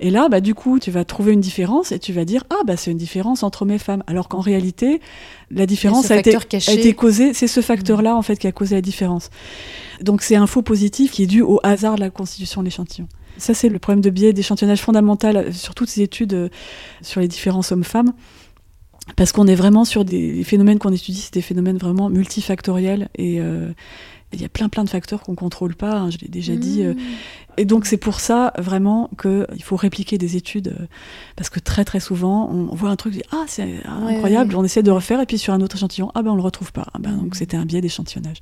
Et 0.01 0.11
là, 0.11 0.29
bah, 0.29 0.41
du 0.41 0.55
coup, 0.55 0.79
tu 0.79 0.91
vas 0.91 1.05
trouver 1.05 1.33
une 1.33 1.41
différence 1.41 1.93
et 1.93 1.99
tu 1.99 2.13
vas 2.13 2.25
dire 2.25 2.45
ah 2.51 2.63
bah 2.67 2.77
c'est 2.77 2.91
une 2.91 2.99
différence 2.99 3.43
entre 3.43 3.65
mes 3.65 3.79
femmes, 3.79 4.03
alors 4.07 4.29
qu'en 4.29 4.41
réalité, 4.41 5.01
la 5.51 5.67
différence 5.67 6.07
ce 6.07 6.13
a 6.13 6.19
été, 6.19 6.37
a 6.37 6.73
été 6.73 6.93
causée, 6.95 7.35
c'est 7.35 7.49
ce 7.49 7.61
facteur-là 7.61 8.17
en 8.17 8.23
fait 8.23 8.37
qui 8.37 8.47
a 8.47 8.53
causé 8.53 8.75
la 8.75 8.83
différence. 8.83 9.31
Donc 10.01 10.23
c'est 10.23 10.37
un 10.37 10.47
faux 10.47 10.63
positif 10.63 11.11
qui 11.11 11.25
est 11.25 11.27
dû 11.27 11.43
au 11.43 11.61
hasard 11.63 11.97
de 11.97 12.01
la 12.01 12.11
constitution 12.11 12.61
de 12.63 12.67
l'échantillon. 12.67 13.09
Ça 13.37 13.55
c'est 13.55 13.69
le 13.69 13.79
problème 13.79 14.01
de 14.01 14.11
biais 14.11 14.33
d'échantillonnage 14.33 14.83
fondamental 14.83 15.37
euh, 15.37 15.53
sur 15.53 15.75
toutes 15.75 15.89
ces 15.89 16.03
études 16.03 16.35
euh, 16.35 16.49
sur 17.03 17.21
les 17.21 17.29
différences 17.29 17.73
hommes-femmes. 17.73 18.13
Parce 19.17 19.33
qu'on 19.33 19.47
est 19.47 19.55
vraiment 19.55 19.85
sur 19.85 20.05
des 20.05 20.45
phénomènes 20.45 20.79
qu'on 20.79 20.93
étudie, 20.93 21.21
c'est 21.21 21.35
des 21.35 21.43
phénomènes 21.43 21.79
vraiment 21.79 22.09
multifactoriels 22.11 23.09
et 23.17 23.41
euh, 23.41 23.69
il 24.33 24.41
y 24.41 24.45
a 24.45 24.49
plein 24.49 24.69
plein 24.69 24.85
de 24.85 24.91
facteurs 24.91 25.23
qu'on 25.23 25.35
contrôle 25.35 25.75
pas. 25.75 25.97
hein, 25.97 26.11
je 26.11 26.19
l'ai 26.19 26.29
déjà 26.29 26.55
dit. 26.55 26.83
euh, 26.83 26.95
Mm. 26.95 26.99
et 27.57 27.65
donc 27.65 27.87
c'est 27.87 27.97
pour 27.97 28.21
ça 28.21 28.53
vraiment 28.59 29.11
qu'il 29.21 29.63
faut 29.65 29.77
répliquer 29.77 30.19
des 30.19 30.37
études 30.37 30.69
euh, 30.79 30.87
parce 31.37 31.49
que 31.51 31.59
très 31.61 31.85
très 31.85 31.99
souvent 32.01 32.49
on 32.51 32.75
voit 32.75 32.91
un 32.91 32.97
truc, 32.97 33.15
dit, 33.15 33.23
ah 33.33 33.45
c'est 33.49 33.65
Ouais, 33.65 33.81
incroyable, 34.15 34.51
ouais. 34.55 34.61
on 34.61 34.65
essaie 34.65 34.83
de 34.83 34.91
refaire 34.91 35.21
et 35.21 35.27
puis 35.27 35.39
sur 35.39 35.53
un 35.55 35.61
autre 35.63 35.77
échantillon, 35.77 36.11
ah 36.15 36.23
ben 36.23 36.31
on 36.33 36.37
le 36.37 36.43
retrouve 36.43 36.73
pas. 36.73 36.87
Ah 36.95 36.99
ben. 37.01 37.13
Donc 37.17 37.35
c'était 37.35 37.57
un 37.57 37.65
biais 37.65 37.81
d'échantillonnage. 37.81 38.37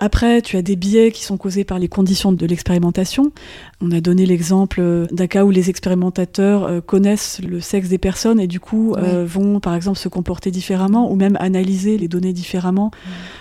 Après, 0.00 0.42
tu 0.42 0.56
as 0.56 0.62
des 0.62 0.76
biais 0.76 1.10
qui 1.10 1.24
sont 1.24 1.36
causés 1.36 1.64
par 1.64 1.78
les 1.80 1.88
conditions 1.88 2.30
de 2.30 2.46
l'expérimentation. 2.46 3.32
On 3.80 3.90
a 3.90 4.00
donné 4.00 4.26
l'exemple 4.26 4.80
euh, 4.80 5.06
d'un 5.10 5.26
cas 5.26 5.44
où 5.44 5.50
les 5.50 5.70
expérimentateurs 5.70 6.64
euh, 6.64 6.80
connaissent 6.80 7.40
le 7.42 7.60
sexe 7.60 7.88
des 7.88 7.98
personnes 7.98 8.38
et 8.38 8.46
du 8.46 8.60
coup 8.60 8.94
euh, 8.94 9.24
vont, 9.26 9.58
par 9.58 9.74
exemple, 9.74 9.98
se 9.98 10.08
comporter 10.08 10.52
différemment 10.52 11.10
ou 11.10 11.16
même 11.16 11.36
analyser 11.40 11.98
les 11.98 12.06
données 12.06 12.32
différemment. 12.32 12.92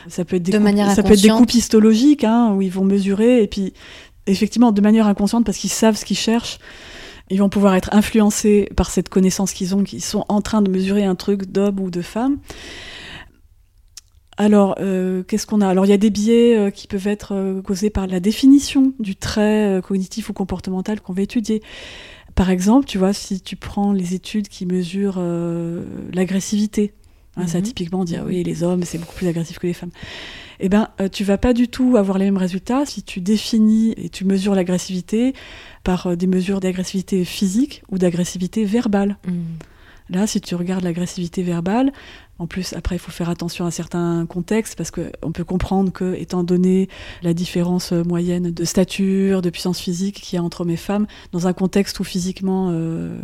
Ça 0.08 0.26
peut 0.26 0.38
être 0.38 0.44
des 0.44 0.52
De 0.52 0.58
coupes- 0.58 0.64
manière 0.64 0.90
ça 0.92 1.04
peut 1.04 1.14
être 1.14 1.22
des 1.22 1.28
inconsciente. 1.30 1.40
coupes 1.42 1.54
histologiques 1.54 2.24
hein, 2.24 2.54
où 2.56 2.62
ils 2.64 2.72
vont 2.72 2.86
mesurer 2.86 3.44
et 3.44 3.48
puis 3.48 3.74
effectivement 4.26 4.72
de 4.72 4.82
manière 4.82 5.06
inconsciente 5.08 5.46
parce 5.46 5.58
qu'ils 5.60 5.70
savent 5.70 5.96
ce 5.96 6.06
qu'ils 6.06 6.18
cherchent. 6.18 6.58
Ils 7.30 7.40
vont 7.40 7.50
pouvoir 7.50 7.76
être 7.76 7.90
influencés 7.94 8.70
par 8.76 8.90
cette 8.90 9.10
connaissance 9.10 9.52
qu'ils 9.52 9.76
ont, 9.76 9.84
qu'ils 9.84 10.02
sont 10.04 10.24
en 10.30 10.42
train 10.42 10.62
de 10.62 10.72
mesurer 10.72 11.04
un 11.04 11.16
truc 11.16 11.52
d'homme 11.52 11.80
ou 11.82 11.92
de 11.92 12.02
femme. 12.02 12.38
Alors, 14.38 14.76
euh, 14.80 15.24
qu'est-ce 15.24 15.48
qu'on 15.48 15.62
a? 15.62 15.68
Alors, 15.68 15.86
il 15.86 15.90
y 15.90 15.94
a 15.94 15.98
des 15.98 16.12
biais 16.12 16.58
euh, 16.58 16.70
qui 16.70 16.88
peuvent 16.88 17.08
être 17.08 17.34
euh, 17.34 17.62
causés 17.62 17.90
par 17.90 18.06
la 18.06 18.20
définition 18.20 18.94
du 19.00 19.16
trait 19.16 19.82
cognitif 19.84 20.30
ou 20.30 20.34
comportemental 20.34 21.02
qu'on 21.02 21.14
va 21.14 21.24
étudier. 21.24 21.62
Par 22.36 22.52
exemple, 22.52 22.86
tu 22.86 23.00
vois, 23.00 23.14
si 23.14 23.42
tu 23.42 23.56
prends 23.56 23.92
les 23.94 24.14
études 24.14 24.48
qui 24.48 24.68
mesurent 24.68 25.20
l'agressivité, 26.14 26.94
hein, 27.36 27.48
ça 27.48 27.58
Mhm. 27.58 27.64
typiquement 27.64 28.06
dit 28.06 28.16
ah 28.16 28.24
oui 28.26 28.44
les 28.44 28.62
hommes 28.62 28.84
c'est 28.84 29.00
beaucoup 29.00 29.16
plus 29.16 29.28
agressif 29.28 29.58
que 29.58 29.66
les 29.66 29.74
femmes. 29.74 29.90
Eh 30.60 30.70
ben, 30.70 30.90
tu 31.12 31.24
vas 31.24 31.40
pas 31.40 31.54
du 31.54 31.68
tout 31.68 31.98
avoir 31.98 32.20
les 32.20 32.26
mêmes 32.26 32.38
résultats 32.38 32.86
si 32.86 33.02
tu 33.02 33.22
définis 33.22 33.96
et 33.98 34.10
tu 34.10 34.24
mesures 34.24 34.54
l'agressivité 34.54 35.34
par 35.84 36.16
des 36.16 36.28
mesures 36.28 36.60
d'agressivité 36.60 37.26
physique 37.26 37.82
ou 37.90 37.98
d'agressivité 37.98 38.66
verbale. 38.66 39.18
Mm. 39.28 39.32
Là, 40.10 40.26
si 40.26 40.40
tu 40.40 40.56
regardes 40.56 40.84
l'agressivité 40.84 41.44
verbale, 41.44 41.92
en 42.40 42.46
plus, 42.46 42.74
après, 42.74 42.96
il 42.96 43.00
faut 43.00 43.12
faire 43.12 43.30
attention 43.30 43.66
à 43.66 43.72
certains 43.72 44.26
contextes 44.28 44.76
parce 44.76 44.92
qu'on 44.92 45.32
peut 45.32 45.44
comprendre 45.44 45.92
que, 45.92 46.14
étant 46.16 46.44
donné 46.44 46.88
la 47.24 47.34
différence 47.34 47.92
euh, 47.92 48.04
moyenne 48.04 48.52
de 48.52 48.66
stature, 48.66 49.42
de 49.42 49.50
puissance 49.50 49.80
physique 49.80 50.22
qu'il 50.22 50.38
y 50.38 50.40
a 50.40 50.44
entre 50.44 50.62
hommes 50.62 50.70
et 50.70 50.78
femmes, 50.78 51.08
dans 51.32 51.48
un 51.48 51.54
contexte 51.54 52.00
où 52.00 52.04
physiquement 52.04 52.70
euh, 52.72 53.18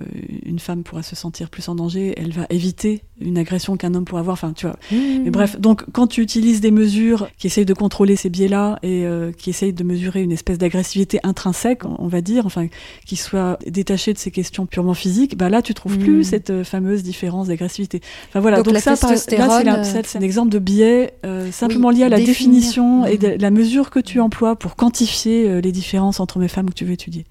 une 0.44 0.60
femme 0.60 0.84
pourra 0.84 1.04
se 1.04 1.16
sentir 1.16 1.50
plus 1.50 1.70
en 1.70 1.76
danger, 1.76 2.16
elle 2.18 2.32
va 2.32 2.48
éviter 2.50 3.04
une 3.20 3.38
agression 3.38 3.78
qu'un 3.78 3.94
homme 3.94 4.06
pourrait 4.06 4.22
avoir. 4.22 4.34
Enfin, 4.34 4.54
tu 4.54 4.66
vois. 4.66 4.78
Mais 4.92 5.30
bref, 5.30 5.60
donc 5.60 5.86
quand 5.92 6.08
tu 6.08 6.22
utilises 6.22 6.60
des 6.60 6.72
mesures 6.72 7.30
qui 7.38 7.48
essayent 7.48 7.66
de 7.66 7.74
contrôler 7.74 8.16
ces 8.16 8.30
biais-là 8.30 8.80
et 8.82 9.06
euh, 9.06 9.32
qui 9.32 9.52
essayent 9.52 9.74
de 9.74 9.84
mesurer 9.84 10.24
une 10.24 10.32
espèce 10.32 10.58
d'agressivité 10.58 11.20
intrinsèque, 11.24 11.84
on 11.86 12.08
va 12.08 12.22
dire, 12.22 12.48
enfin, 12.48 12.68
qui 13.06 13.16
soit 13.16 13.60
détachée 13.68 14.14
de 14.14 14.18
ces 14.18 14.32
questions 14.32 14.66
purement 14.66 14.96
physiques, 14.96 15.38
bah 15.38 15.50
là, 15.50 15.62
tu 15.62 15.76
trouves 15.76 16.00
plus 16.00 16.24
cette 16.24 16.64
fameuse 16.64 17.04
différence 17.04 17.48
d'agressivité. 17.48 18.02
Enfin 18.30 18.40
voilà, 18.40 18.58
Donc 18.58 18.66
donc, 18.66 18.74
la 18.74 18.82
ça, 18.82 18.96
là, 19.12 19.18
c'est 19.18 19.40
euh, 19.40 20.02
c'est 20.06 20.18
un 20.18 20.22
exemple 20.22 20.50
de 20.50 20.60
biais 20.60 21.14
euh, 21.26 21.52
simplement 21.52 21.90
Oui, 21.90 21.96
lié 21.98 22.04
à 22.04 22.10
la 22.10 22.18
définir. 22.18 22.36
définition 22.60 23.06
et 23.06 23.18
de 23.18 23.28
la 23.40 23.52
mesure 23.52 23.90
que 23.90 24.00
tu 24.00 24.20
emploies 24.20 24.56
pour 24.56 24.76
quantifier 24.76 25.48
euh, 25.50 25.62
les 25.62 25.72
différences 25.72 26.20
entre 26.20 26.38
hommes 26.38 26.44
et 26.44 26.48
femmes 26.48 26.70
que 26.70 26.76
tu 26.76 26.86
veux 26.86 26.94
étudier. 26.94 27.26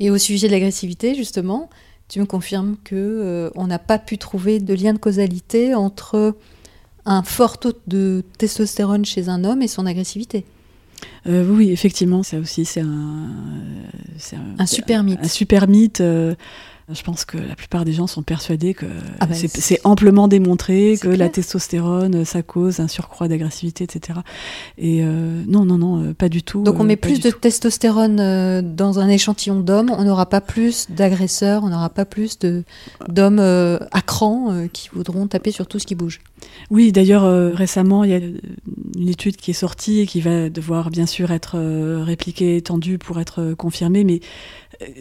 Et 0.00 0.10
au 0.10 0.18
sujet 0.18 0.46
de 0.48 0.52
l'agressivité, 0.52 1.14
justement, 1.14 1.70
tu 2.08 2.20
me 2.20 2.26
confirmes 2.26 2.76
que 2.84 2.94
euh, 2.96 3.50
on 3.54 3.66
n'a 3.66 3.78
pas 3.78 3.98
pu 3.98 4.18
trouver 4.18 4.58
de 4.60 4.74
lien 4.74 4.92
de 4.92 4.98
causalité 4.98 5.74
entre 5.74 6.36
un 7.06 7.22
fort 7.22 7.58
taux 7.58 7.72
de 7.86 8.24
testostérone 8.38 9.04
chez 9.04 9.28
un 9.28 9.44
homme 9.44 9.62
et 9.62 9.68
son 9.68 9.86
agressivité. 9.86 10.44
Euh, 11.26 11.46
oui, 11.48 11.70
effectivement, 11.70 12.22
ça 12.22 12.38
aussi, 12.38 12.64
c'est 12.64 12.80
un, 12.80 14.66
super 14.66 15.02
mythe. 15.04 15.20
Un 15.22 15.28
super 15.28 15.68
mythe. 15.68 16.00
euh, 16.00 16.34
je 16.92 17.02
pense 17.02 17.24
que 17.24 17.38
la 17.38 17.54
plupart 17.56 17.84
des 17.86 17.92
gens 17.92 18.06
sont 18.06 18.22
persuadés 18.22 18.74
que 18.74 18.84
Ah 19.20 19.26
bah, 19.26 19.34
c'est, 19.34 19.80
amplement 19.84 20.28
démontré 20.28 20.98
que 21.00 21.08
la 21.08 21.30
testostérone, 21.30 22.24
ça 22.26 22.42
cause 22.42 22.80
un 22.80 22.88
surcroît 22.88 23.26
d'agressivité, 23.26 23.84
etc. 23.84 24.20
Et 24.76 25.02
euh, 25.02 25.42
non, 25.46 25.64
non, 25.64 25.78
non, 25.78 26.02
euh, 26.02 26.14
pas 26.14 26.28
du 26.28 26.42
tout. 26.42 26.62
Donc 26.62 26.78
on 26.78 26.84
euh, 26.84 26.88
met 26.88 26.96
plus 26.96 27.20
de 27.20 27.30
tout. 27.30 27.38
testostérone 27.38 28.16
dans 28.74 28.98
un 28.98 29.08
échantillon 29.08 29.60
d'hommes, 29.60 29.90
on 29.96 30.04
n'aura 30.04 30.26
pas 30.26 30.42
plus 30.42 30.90
d'agresseurs, 30.90 31.64
on 31.64 31.70
n'aura 31.70 31.88
pas 31.88 32.04
plus 32.04 32.38
d'hommes 33.08 33.38
à 33.38 34.02
cran 34.02 34.52
qui 34.72 34.90
voudront 34.92 35.26
taper 35.26 35.52
sur 35.52 35.66
tout 35.66 35.78
ce 35.78 35.86
qui 35.86 35.94
bouge. 35.94 36.20
Oui, 36.70 36.92
d'ailleurs, 36.92 37.54
récemment, 37.54 38.04
il 38.04 38.10
y 38.10 38.14
a 38.14 38.20
une 38.98 39.08
étude 39.08 39.36
qui 39.36 39.52
est 39.52 39.54
sortie 39.54 40.00
et 40.00 40.06
qui 40.06 40.20
va 40.20 40.50
devoir 40.50 40.90
bien 40.90 41.06
sûr 41.06 41.30
être 41.30 41.58
répliquée, 42.02 42.56
étendue 42.56 42.98
pour 42.98 43.20
être 43.20 43.54
confirmée, 43.54 44.04
mais 44.04 44.20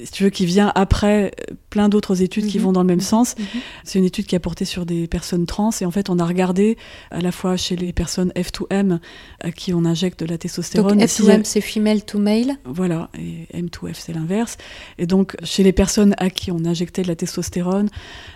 si 0.06 0.12
tu 0.12 0.24
veux, 0.24 0.30
qui 0.30 0.46
vient 0.46 0.72
après 0.76 1.32
euh, 1.52 1.54
plein 1.70 1.90
d'autres 1.90 2.22
études 2.22 2.48
qui 2.48 2.58
Mhm. 2.58 2.64
vont 2.66 2.72
dans 2.74 2.82
le 2.82 2.88
même 2.88 3.02
sens. 3.02 3.36
C'est 3.84 4.00
une 4.00 4.06
étude 4.06 4.26
qui 4.26 4.36
a 4.36 4.40
porté 4.40 4.66
sur 4.66 4.86
des 4.86 5.08
personnes 5.08 5.46
trans 5.46 5.72
et 5.82 5.86
en 5.86 5.92
fait, 5.92 6.10
on 6.10 6.20
a 6.20 6.26
regardé 6.26 6.78
à 7.12 7.20
la 7.22 7.32
fois 7.32 7.58
chez 7.58 7.76
les 7.76 7.94
personnes 7.94 8.32
F2M 8.36 9.00
à 9.42 9.52
qui 9.52 9.74
on 9.74 9.86
injecte 9.86 10.20
de 10.20 10.26
la 10.26 10.34
Donc 10.34 10.40
testostérone. 10.42 11.02
a- 11.02 11.06
F2M 11.06 11.44
c'est 11.44 11.62
female 11.62 12.04
to 12.04 12.20
male. 12.20 12.58
Voilà, 12.66 13.10
et 13.18 13.48
M2F 13.58 13.96
c'est 13.96 14.14
l'inverse. 14.14 14.58
Et 14.98 15.06
donc, 15.08 15.36
chez 15.44 15.64
les 15.64 15.72
personnes 15.74 16.14
à 16.18 16.30
qui 16.30 16.52
on 16.52 16.64
injectait 16.66 17.02
de 17.02 17.08
la 17.08 17.16
testostérone, 17.16 17.90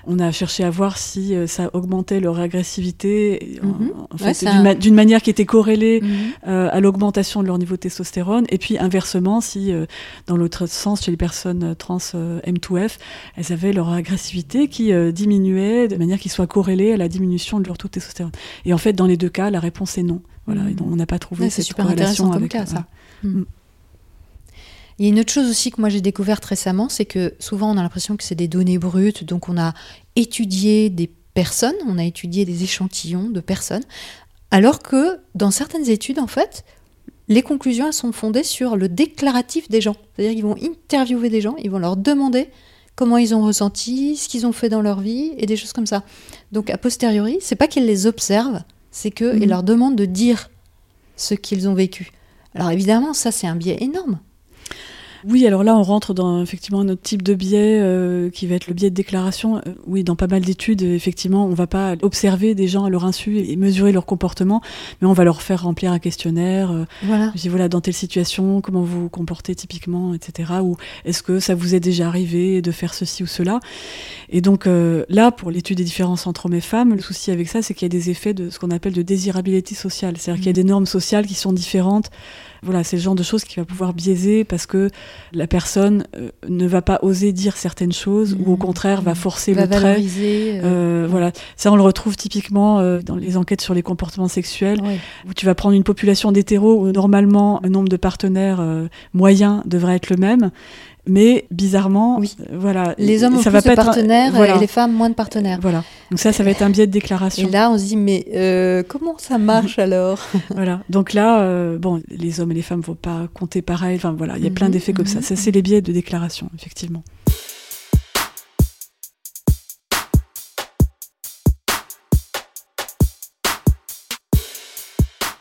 on 0.06 0.20
a 0.20 0.32
cherché 0.32 0.64
à 0.64 0.70
voir 0.70 0.98
si 0.98 1.36
euh, 1.36 1.48
ça 1.48 1.70
augmentait 1.74 2.20
leur 2.20 2.40
agressivité, 2.40 3.60
en- 3.64 3.68
Mhm. 3.68 3.92
en, 4.10 4.26
Ouais, 4.26 4.34
fait, 4.34 4.46
d'une 4.46 4.56
un- 4.56 4.64
ma- 4.64 4.76
d'une 4.76 4.96
manière 4.96 5.22
qui 5.22 5.30
était 5.30 5.46
corrélée 5.46 6.02
Mhm. 6.02 6.10
euh, 6.48 6.70
à 6.72 6.80
l'augmentation 6.80 7.42
de 7.42 7.48
leur 7.48 7.58
niveau 7.58 7.76
de 7.76 7.82
testostérone, 7.82 8.46
et 8.50 8.58
puis 8.58 8.78
inversement, 8.78 9.42
si 9.42 9.72
euh, 9.72 9.86
dans 10.28 10.38
l'autre 10.38 10.66
sens, 10.68 11.04
chez 11.04 11.12
les 11.12 11.18
personnes 11.18 11.27
euh, 11.46 11.74
trans 11.76 11.98
euh, 12.16 12.40
M2F, 12.42 12.98
elles 13.36 13.54
avaient 13.54 13.74
leur 13.74 13.90
agressivité 13.90 14.68
qui 14.68 14.92
euh, 14.92 15.12
diminuait 15.12 15.88
de 15.88 15.96
manière 15.96 16.20
qui 16.20 16.30
soit 16.30 16.48
corrélée 16.48 16.94
à 16.94 16.98
la 16.98 17.08
diminution 17.08 17.60
de 17.60 17.68
leur 17.68 17.78
taux 17.78 17.88
de 17.88 17.94
testostérone. 17.94 18.32
Et 18.66 18.74
en 18.74 18.78
fait, 18.78 18.94
dans 18.94 19.08
les 19.08 19.18
deux 19.18 19.30
cas, 19.30 19.50
la 19.50 19.60
réponse 19.60 19.98
est 19.98 20.04
non. 20.04 20.22
Voilà, 20.46 20.64
donc, 20.72 20.88
on 20.92 20.96
n'a 20.96 21.06
pas 21.06 21.20
trouvé 21.20 21.46
Ouais, 21.46 21.50
cette 21.50 21.66
super 21.66 21.86
corrélation 21.86 22.26
intéressant 22.26 22.30
comme 22.30 22.38
avec, 22.38 22.52
cas, 22.52 22.66
ça. 22.66 22.88
voilà. 23.24 23.38
Mm. 23.40 23.46
Il 25.00 25.06
y 25.06 25.10
a 25.10 25.12
une 25.12 25.20
autre 25.20 25.32
chose 25.32 25.48
aussi 25.48 25.70
que 25.70 25.80
moi 25.80 25.90
j'ai 25.90 26.02
découverte 26.02 26.44
récemment, 26.44 26.90
c'est 26.90 27.06
que 27.06 27.36
souvent 27.38 27.72
on 27.72 27.78
a 27.78 27.84
l'impression 27.84 28.18
que 28.18 28.24
c'est 28.24 28.34
des 28.34 28.48
données 28.48 28.80
brutes, 28.80 29.24
donc 29.24 29.48
on 29.48 29.56
a 29.56 29.76
étudié 30.16 30.90
des 30.90 31.12
personnes, 31.36 31.76
on 31.88 32.00
a 32.00 32.04
étudié 32.04 32.46
des 32.46 32.64
échantillons 32.64 33.30
de 33.30 33.40
personnes, 33.40 33.84
alors 34.50 34.82
que 34.82 35.20
dans 35.36 35.52
certaines 35.52 35.88
études, 35.88 36.18
en 36.18 36.28
fait, 36.28 36.66
les 37.28 37.42
conclusions 37.42 37.88
elles 37.88 37.94
sont 37.94 38.12
fondées 38.12 38.44
sur 38.44 38.76
le 38.78 38.88
déclaratif 38.90 39.70
des 39.70 39.82
gens. 39.82 39.96
C'est-à-dire 40.16 40.34
qu'ils 40.36 40.46
vont 40.46 40.56
interviewer 40.62 41.30
des 41.30 41.42
gens, 41.42 41.56
ils 41.58 41.70
vont 41.70 41.80
leur 41.80 41.98
demander 41.98 42.50
comment 42.96 43.18
ils 43.18 43.36
ont 43.36 43.44
ressenti, 43.44 44.16
ce 44.16 44.28
qu'ils 44.28 44.46
ont 44.48 44.52
fait 44.52 44.70
dans 44.70 44.82
leur 44.82 45.00
vie 45.02 45.34
et 45.38 45.46
des 45.46 45.56
choses 45.56 45.74
comme 45.74 45.86
ça. 45.86 46.04
Donc 46.52 46.70
a 46.70 46.78
posteriori, 46.78 47.38
c'est 47.42 47.56
pas 47.56 47.68
qu'ils 47.68 47.86
les 47.86 48.08
observent, 48.08 48.64
c'est 48.92 49.12
qu'ils 49.12 49.40
Mhm. 49.42 49.50
leur 49.50 49.64
demandent 49.64 49.96
de 49.96 50.06
dire 50.06 50.50
ce 51.16 51.34
qu'ils 51.36 51.68
ont 51.70 51.74
vécu. 51.76 52.12
Alors 52.56 52.72
évidemment, 52.72 53.14
ça 53.14 53.32
c'est 53.32 53.46
un 53.48 53.56
biais 53.56 53.78
énorme. 53.82 54.20
Oui, 55.30 55.46
alors 55.46 55.64
là, 55.64 55.76
on 55.76 55.84
rentre 55.84 56.14
dans 56.14 56.42
effectivement 56.42 56.80
un 56.80 56.88
autre 56.88 57.02
type 57.02 57.22
de 57.22 57.34
biais 57.34 57.80
euh, 57.82 58.30
qui 58.30 58.48
va 58.48 58.56
être 58.56 58.68
le 58.68 58.74
biais 58.74 58.90
de 58.90 58.96
déclaration. 58.96 59.58
Euh, 59.58 59.74
oui, 59.86 60.06
dans 60.06 60.16
pas 60.16 60.28
mal 60.28 60.42
d'études, 60.42 60.84
effectivement, 60.84 61.46
on 61.46 61.54
va 61.54 61.68
pas 61.68 61.96
observer 62.02 62.56
des 62.56 62.70
gens 62.70 62.86
à 62.86 62.90
leur 62.90 63.04
insu 63.04 63.40
et 63.40 63.56
mesurer 63.58 63.92
leur 63.92 64.06
comportement, 64.06 64.62
mais 65.02 65.08
on 65.08 65.12
va 65.12 65.26
leur 65.26 65.42
faire 65.42 65.64
remplir 65.64 65.92
un 65.92 66.00
questionnaire. 66.00 66.72
euh, 66.72 66.86
Voilà. 67.04 67.32
je 67.36 67.42
dis 67.42 67.50
voilà, 67.50 67.68
dans 67.68 67.82
telle 67.82 67.94
situation, 67.94 68.62
comment 68.62 68.82
vous 68.82 69.02
vous 69.02 69.10
comportez 69.10 69.54
typiquement, 69.54 70.14
etc. 70.14 70.54
Ou 70.64 70.78
est-ce 71.04 71.22
que 71.22 71.42
ça 71.42 71.56
vous 71.56 71.76
est 71.76 71.82
déjà 71.82 72.08
arrivé 72.08 72.62
de 72.62 72.72
faire 72.72 72.94
ceci 72.94 73.22
ou 73.24 73.28
cela? 73.28 73.60
Et 74.30 74.40
donc 74.40 74.66
euh, 74.66 75.04
là, 75.10 75.32
pour 75.32 75.52
l'étude 75.52 75.78
des 75.78 75.84
différences 75.84 76.26
entre 76.26 76.46
hommes 76.46 76.54
et 76.54 76.62
femmes, 76.62 76.94
le 76.94 77.02
souci 77.02 77.32
avec 77.32 77.50
ça, 77.50 77.62
c'est 77.62 77.74
qu'il 77.74 77.86
y 77.86 77.92
a 77.92 77.98
des 78.00 78.10
effets 78.10 78.34
de 78.34 78.50
ce 78.50 78.60
qu'on 78.60 78.72
appelle 78.72 78.94
de 78.94 79.02
désirabilité 79.02 79.76
sociale. 79.76 80.16
C'est-à-dire 80.18 80.40
qu'il 80.40 80.48
y 80.48 80.52
a 80.52 80.54
des 80.54 80.64
normes 80.64 80.86
sociales 80.86 81.26
qui 81.26 81.34
sont 81.34 81.52
différentes. 81.52 82.10
Voilà, 82.64 82.84
c'est 82.84 82.96
le 82.98 83.02
genre 83.02 83.16
de 83.16 83.24
choses 83.24 83.44
qui 83.44 83.56
va 83.58 83.66
pouvoir 83.66 83.94
biaiser 83.94 84.44
parce 84.44 84.66
que 84.66 84.90
la 85.34 85.48
personne 85.48 86.06
euh, 86.16 86.30
ne 86.50 86.66
va 86.68 86.82
pas 86.82 87.00
oser 87.02 87.32
dire 87.32 87.56
certaines 87.58 87.92
choses 87.94 88.36
ou 88.40 88.48
au 88.52 88.52
Mhm. 88.54 88.58
contraire 88.58 89.02
va 89.02 89.16
forcer 89.16 89.54
va 89.54 89.64
le 89.64 89.68
trait. 89.70 89.96
euh, 89.96 90.62
Euh, 90.64 91.08
voilà, 91.10 91.32
ça 91.56 91.72
on 91.72 91.76
le 91.76 91.82
retrouve 91.82 92.16
typiquement 92.18 92.82
dans 93.02 93.16
les 93.16 93.38
enquêtes 93.38 93.62
sur 93.62 93.74
les 93.74 93.82
comportements 93.84 94.28
sexuels 94.28 94.80
où 95.28 95.34
tu 95.34 95.46
vas 95.46 95.56
prendre 95.56 95.76
une 95.76 95.84
population 95.84 96.32
d'hétéros 96.32 96.82
où 96.82 96.92
normalement 96.92 97.60
le 97.64 97.70
nombre 97.70 97.90
de 97.90 97.98
partenaires 97.98 98.62
moyens 99.14 99.62
devrait 99.66 99.96
être 99.96 100.10
le 100.10 100.18
même, 100.18 100.52
mais 101.08 101.46
bizarrement, 101.52 102.20
Oui. 102.20 102.36
euh, 102.42 102.58
voilà, 102.58 102.94
Les 102.98 103.24
hommes 103.24 103.36
ont 103.36 103.42
ça 103.42 103.50
plus 103.50 103.54
va 103.56 103.62
de 103.62 103.66
pas 103.66 103.74
être 103.74 103.80
un- 103.80 103.86
partenaires 103.86 104.32
voilà, 104.34 104.56
et 104.56 104.60
les 104.60 104.68
femmes 104.68 104.94
moins 104.94 105.10
de 105.10 105.16
partenaires. 105.16 105.60
voilà. 105.62 105.84
Donc 106.12 106.20
ça, 106.20 106.32
ça 106.34 106.44
va 106.44 106.52
être 106.52 106.62
un 106.62 106.70
biais 106.70 106.88
de 106.88 106.92
Et 106.92 107.00
déclaration. 107.00 107.50
là, 107.52 107.70
on 107.72 107.78
se 107.78 107.84
dit, 107.86 107.98
mais 107.98 108.26
euh, 108.36 108.84
comment 108.88 109.18
ça 109.18 109.38
marche 109.38 109.80
alors? 109.80 110.20
Voilà. 110.54 110.82
Donc 110.90 111.14
là, 111.14 111.42
euh, 111.42 111.78
bon, 111.78 112.02
les 112.10 112.40
hommes 112.40 112.52
et 112.52 112.56
les 112.56 112.62
femmes 112.62 112.82
vont 112.82 112.96
pas 112.96 113.28
compter 113.34 113.62
pareil. 113.62 113.98
Enfin 113.98 114.14
voilà, 114.18 114.38
il 114.38 114.44
y 114.44 114.48
a 114.48 114.52
plein 114.52 114.68
Mhm, 114.68 114.74
d'effets 114.74 114.94
comme 114.94 115.06
ça. 115.06 115.18
mhm, 115.20 115.24
Ça, 115.24 115.36
c'est 115.36 115.52
les 115.52 115.62
biais 115.62 115.82
de 115.82 115.92
déclaration, 115.92 116.50
effectivement. 116.58 117.04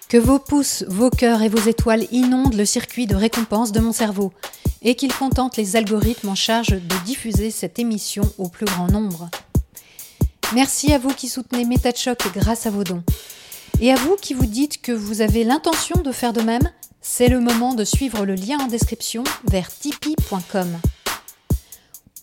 Que 0.09 0.19
vos 0.19 0.39
pouces, 0.39 0.85
vos 0.89 1.11
cœurs 1.11 1.43
et 1.43 1.49
vos 1.49 1.69
étoiles 1.69 2.05
inondent 2.13 2.55
le 2.55 2.65
circuit 2.65 3.07
de 3.07 3.17
récompense 3.17 3.73
de 3.73 3.81
mon 3.81 3.93
cerveau 3.93 4.33
et 4.87 4.95
qu'ils 4.95 5.13
contentent 5.13 5.57
les 5.57 5.75
algorithmes 5.75 6.29
en 6.29 6.35
charge 6.37 6.69
de 6.69 7.05
diffuser 7.05 7.51
cette 7.51 7.81
émission 7.81 8.23
au 8.39 8.49
plus 8.49 8.67
grand 8.67 8.87
nombre. 8.87 9.29
Merci 10.55 10.93
à 10.93 10.99
vous 10.99 11.13
qui 11.13 11.29
soutenez 11.29 11.65
MetaChoc 11.65 12.33
grâce 12.33 12.67
à 12.67 12.71
vos 12.71 12.85
dons. 12.85 13.03
Et 13.81 13.93
à 13.93 13.97
vous 13.97 14.15
qui 14.15 14.33
vous 14.33 14.47
dites 14.47 14.81
que 14.81 14.93
vous 14.93 15.21
avez 15.21 15.43
l'intention 15.43 16.01
de 16.01 16.13
faire 16.13 16.33
de 16.33 16.41
même, 16.41 16.71
c'est 17.03 17.29
le 17.29 17.41
moment 17.41 17.75
de 17.75 17.85
suivre 17.85 18.25
le 18.25 18.37
lien 18.37 18.61
en 18.61 18.69
description 18.69 19.25
vers 19.49 19.69
tipeee.com. 19.77 20.79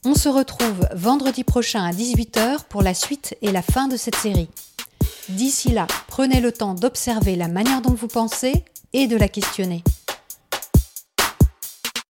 On 0.05 0.15
se 0.15 0.29
retrouve 0.29 0.87
vendredi 0.95 1.43
prochain 1.43 1.83
à 1.83 1.91
18h 1.91 2.63
pour 2.69 2.81
la 2.81 2.93
suite 2.93 3.35
et 3.41 3.51
la 3.51 3.61
fin 3.61 3.89
de 3.89 3.97
cette 3.97 4.15
série. 4.15 4.47
D'ici 5.27 5.69
là, 5.69 5.85
prenez 6.07 6.39
le 6.39 6.53
temps 6.53 6.75
d'observer 6.75 7.35
la 7.35 7.49
manière 7.49 7.81
dont 7.81 7.93
vous 7.93 8.07
pensez 8.07 8.63
et 8.93 9.07
de 9.07 9.17
la 9.17 9.27
questionner. 9.27 9.83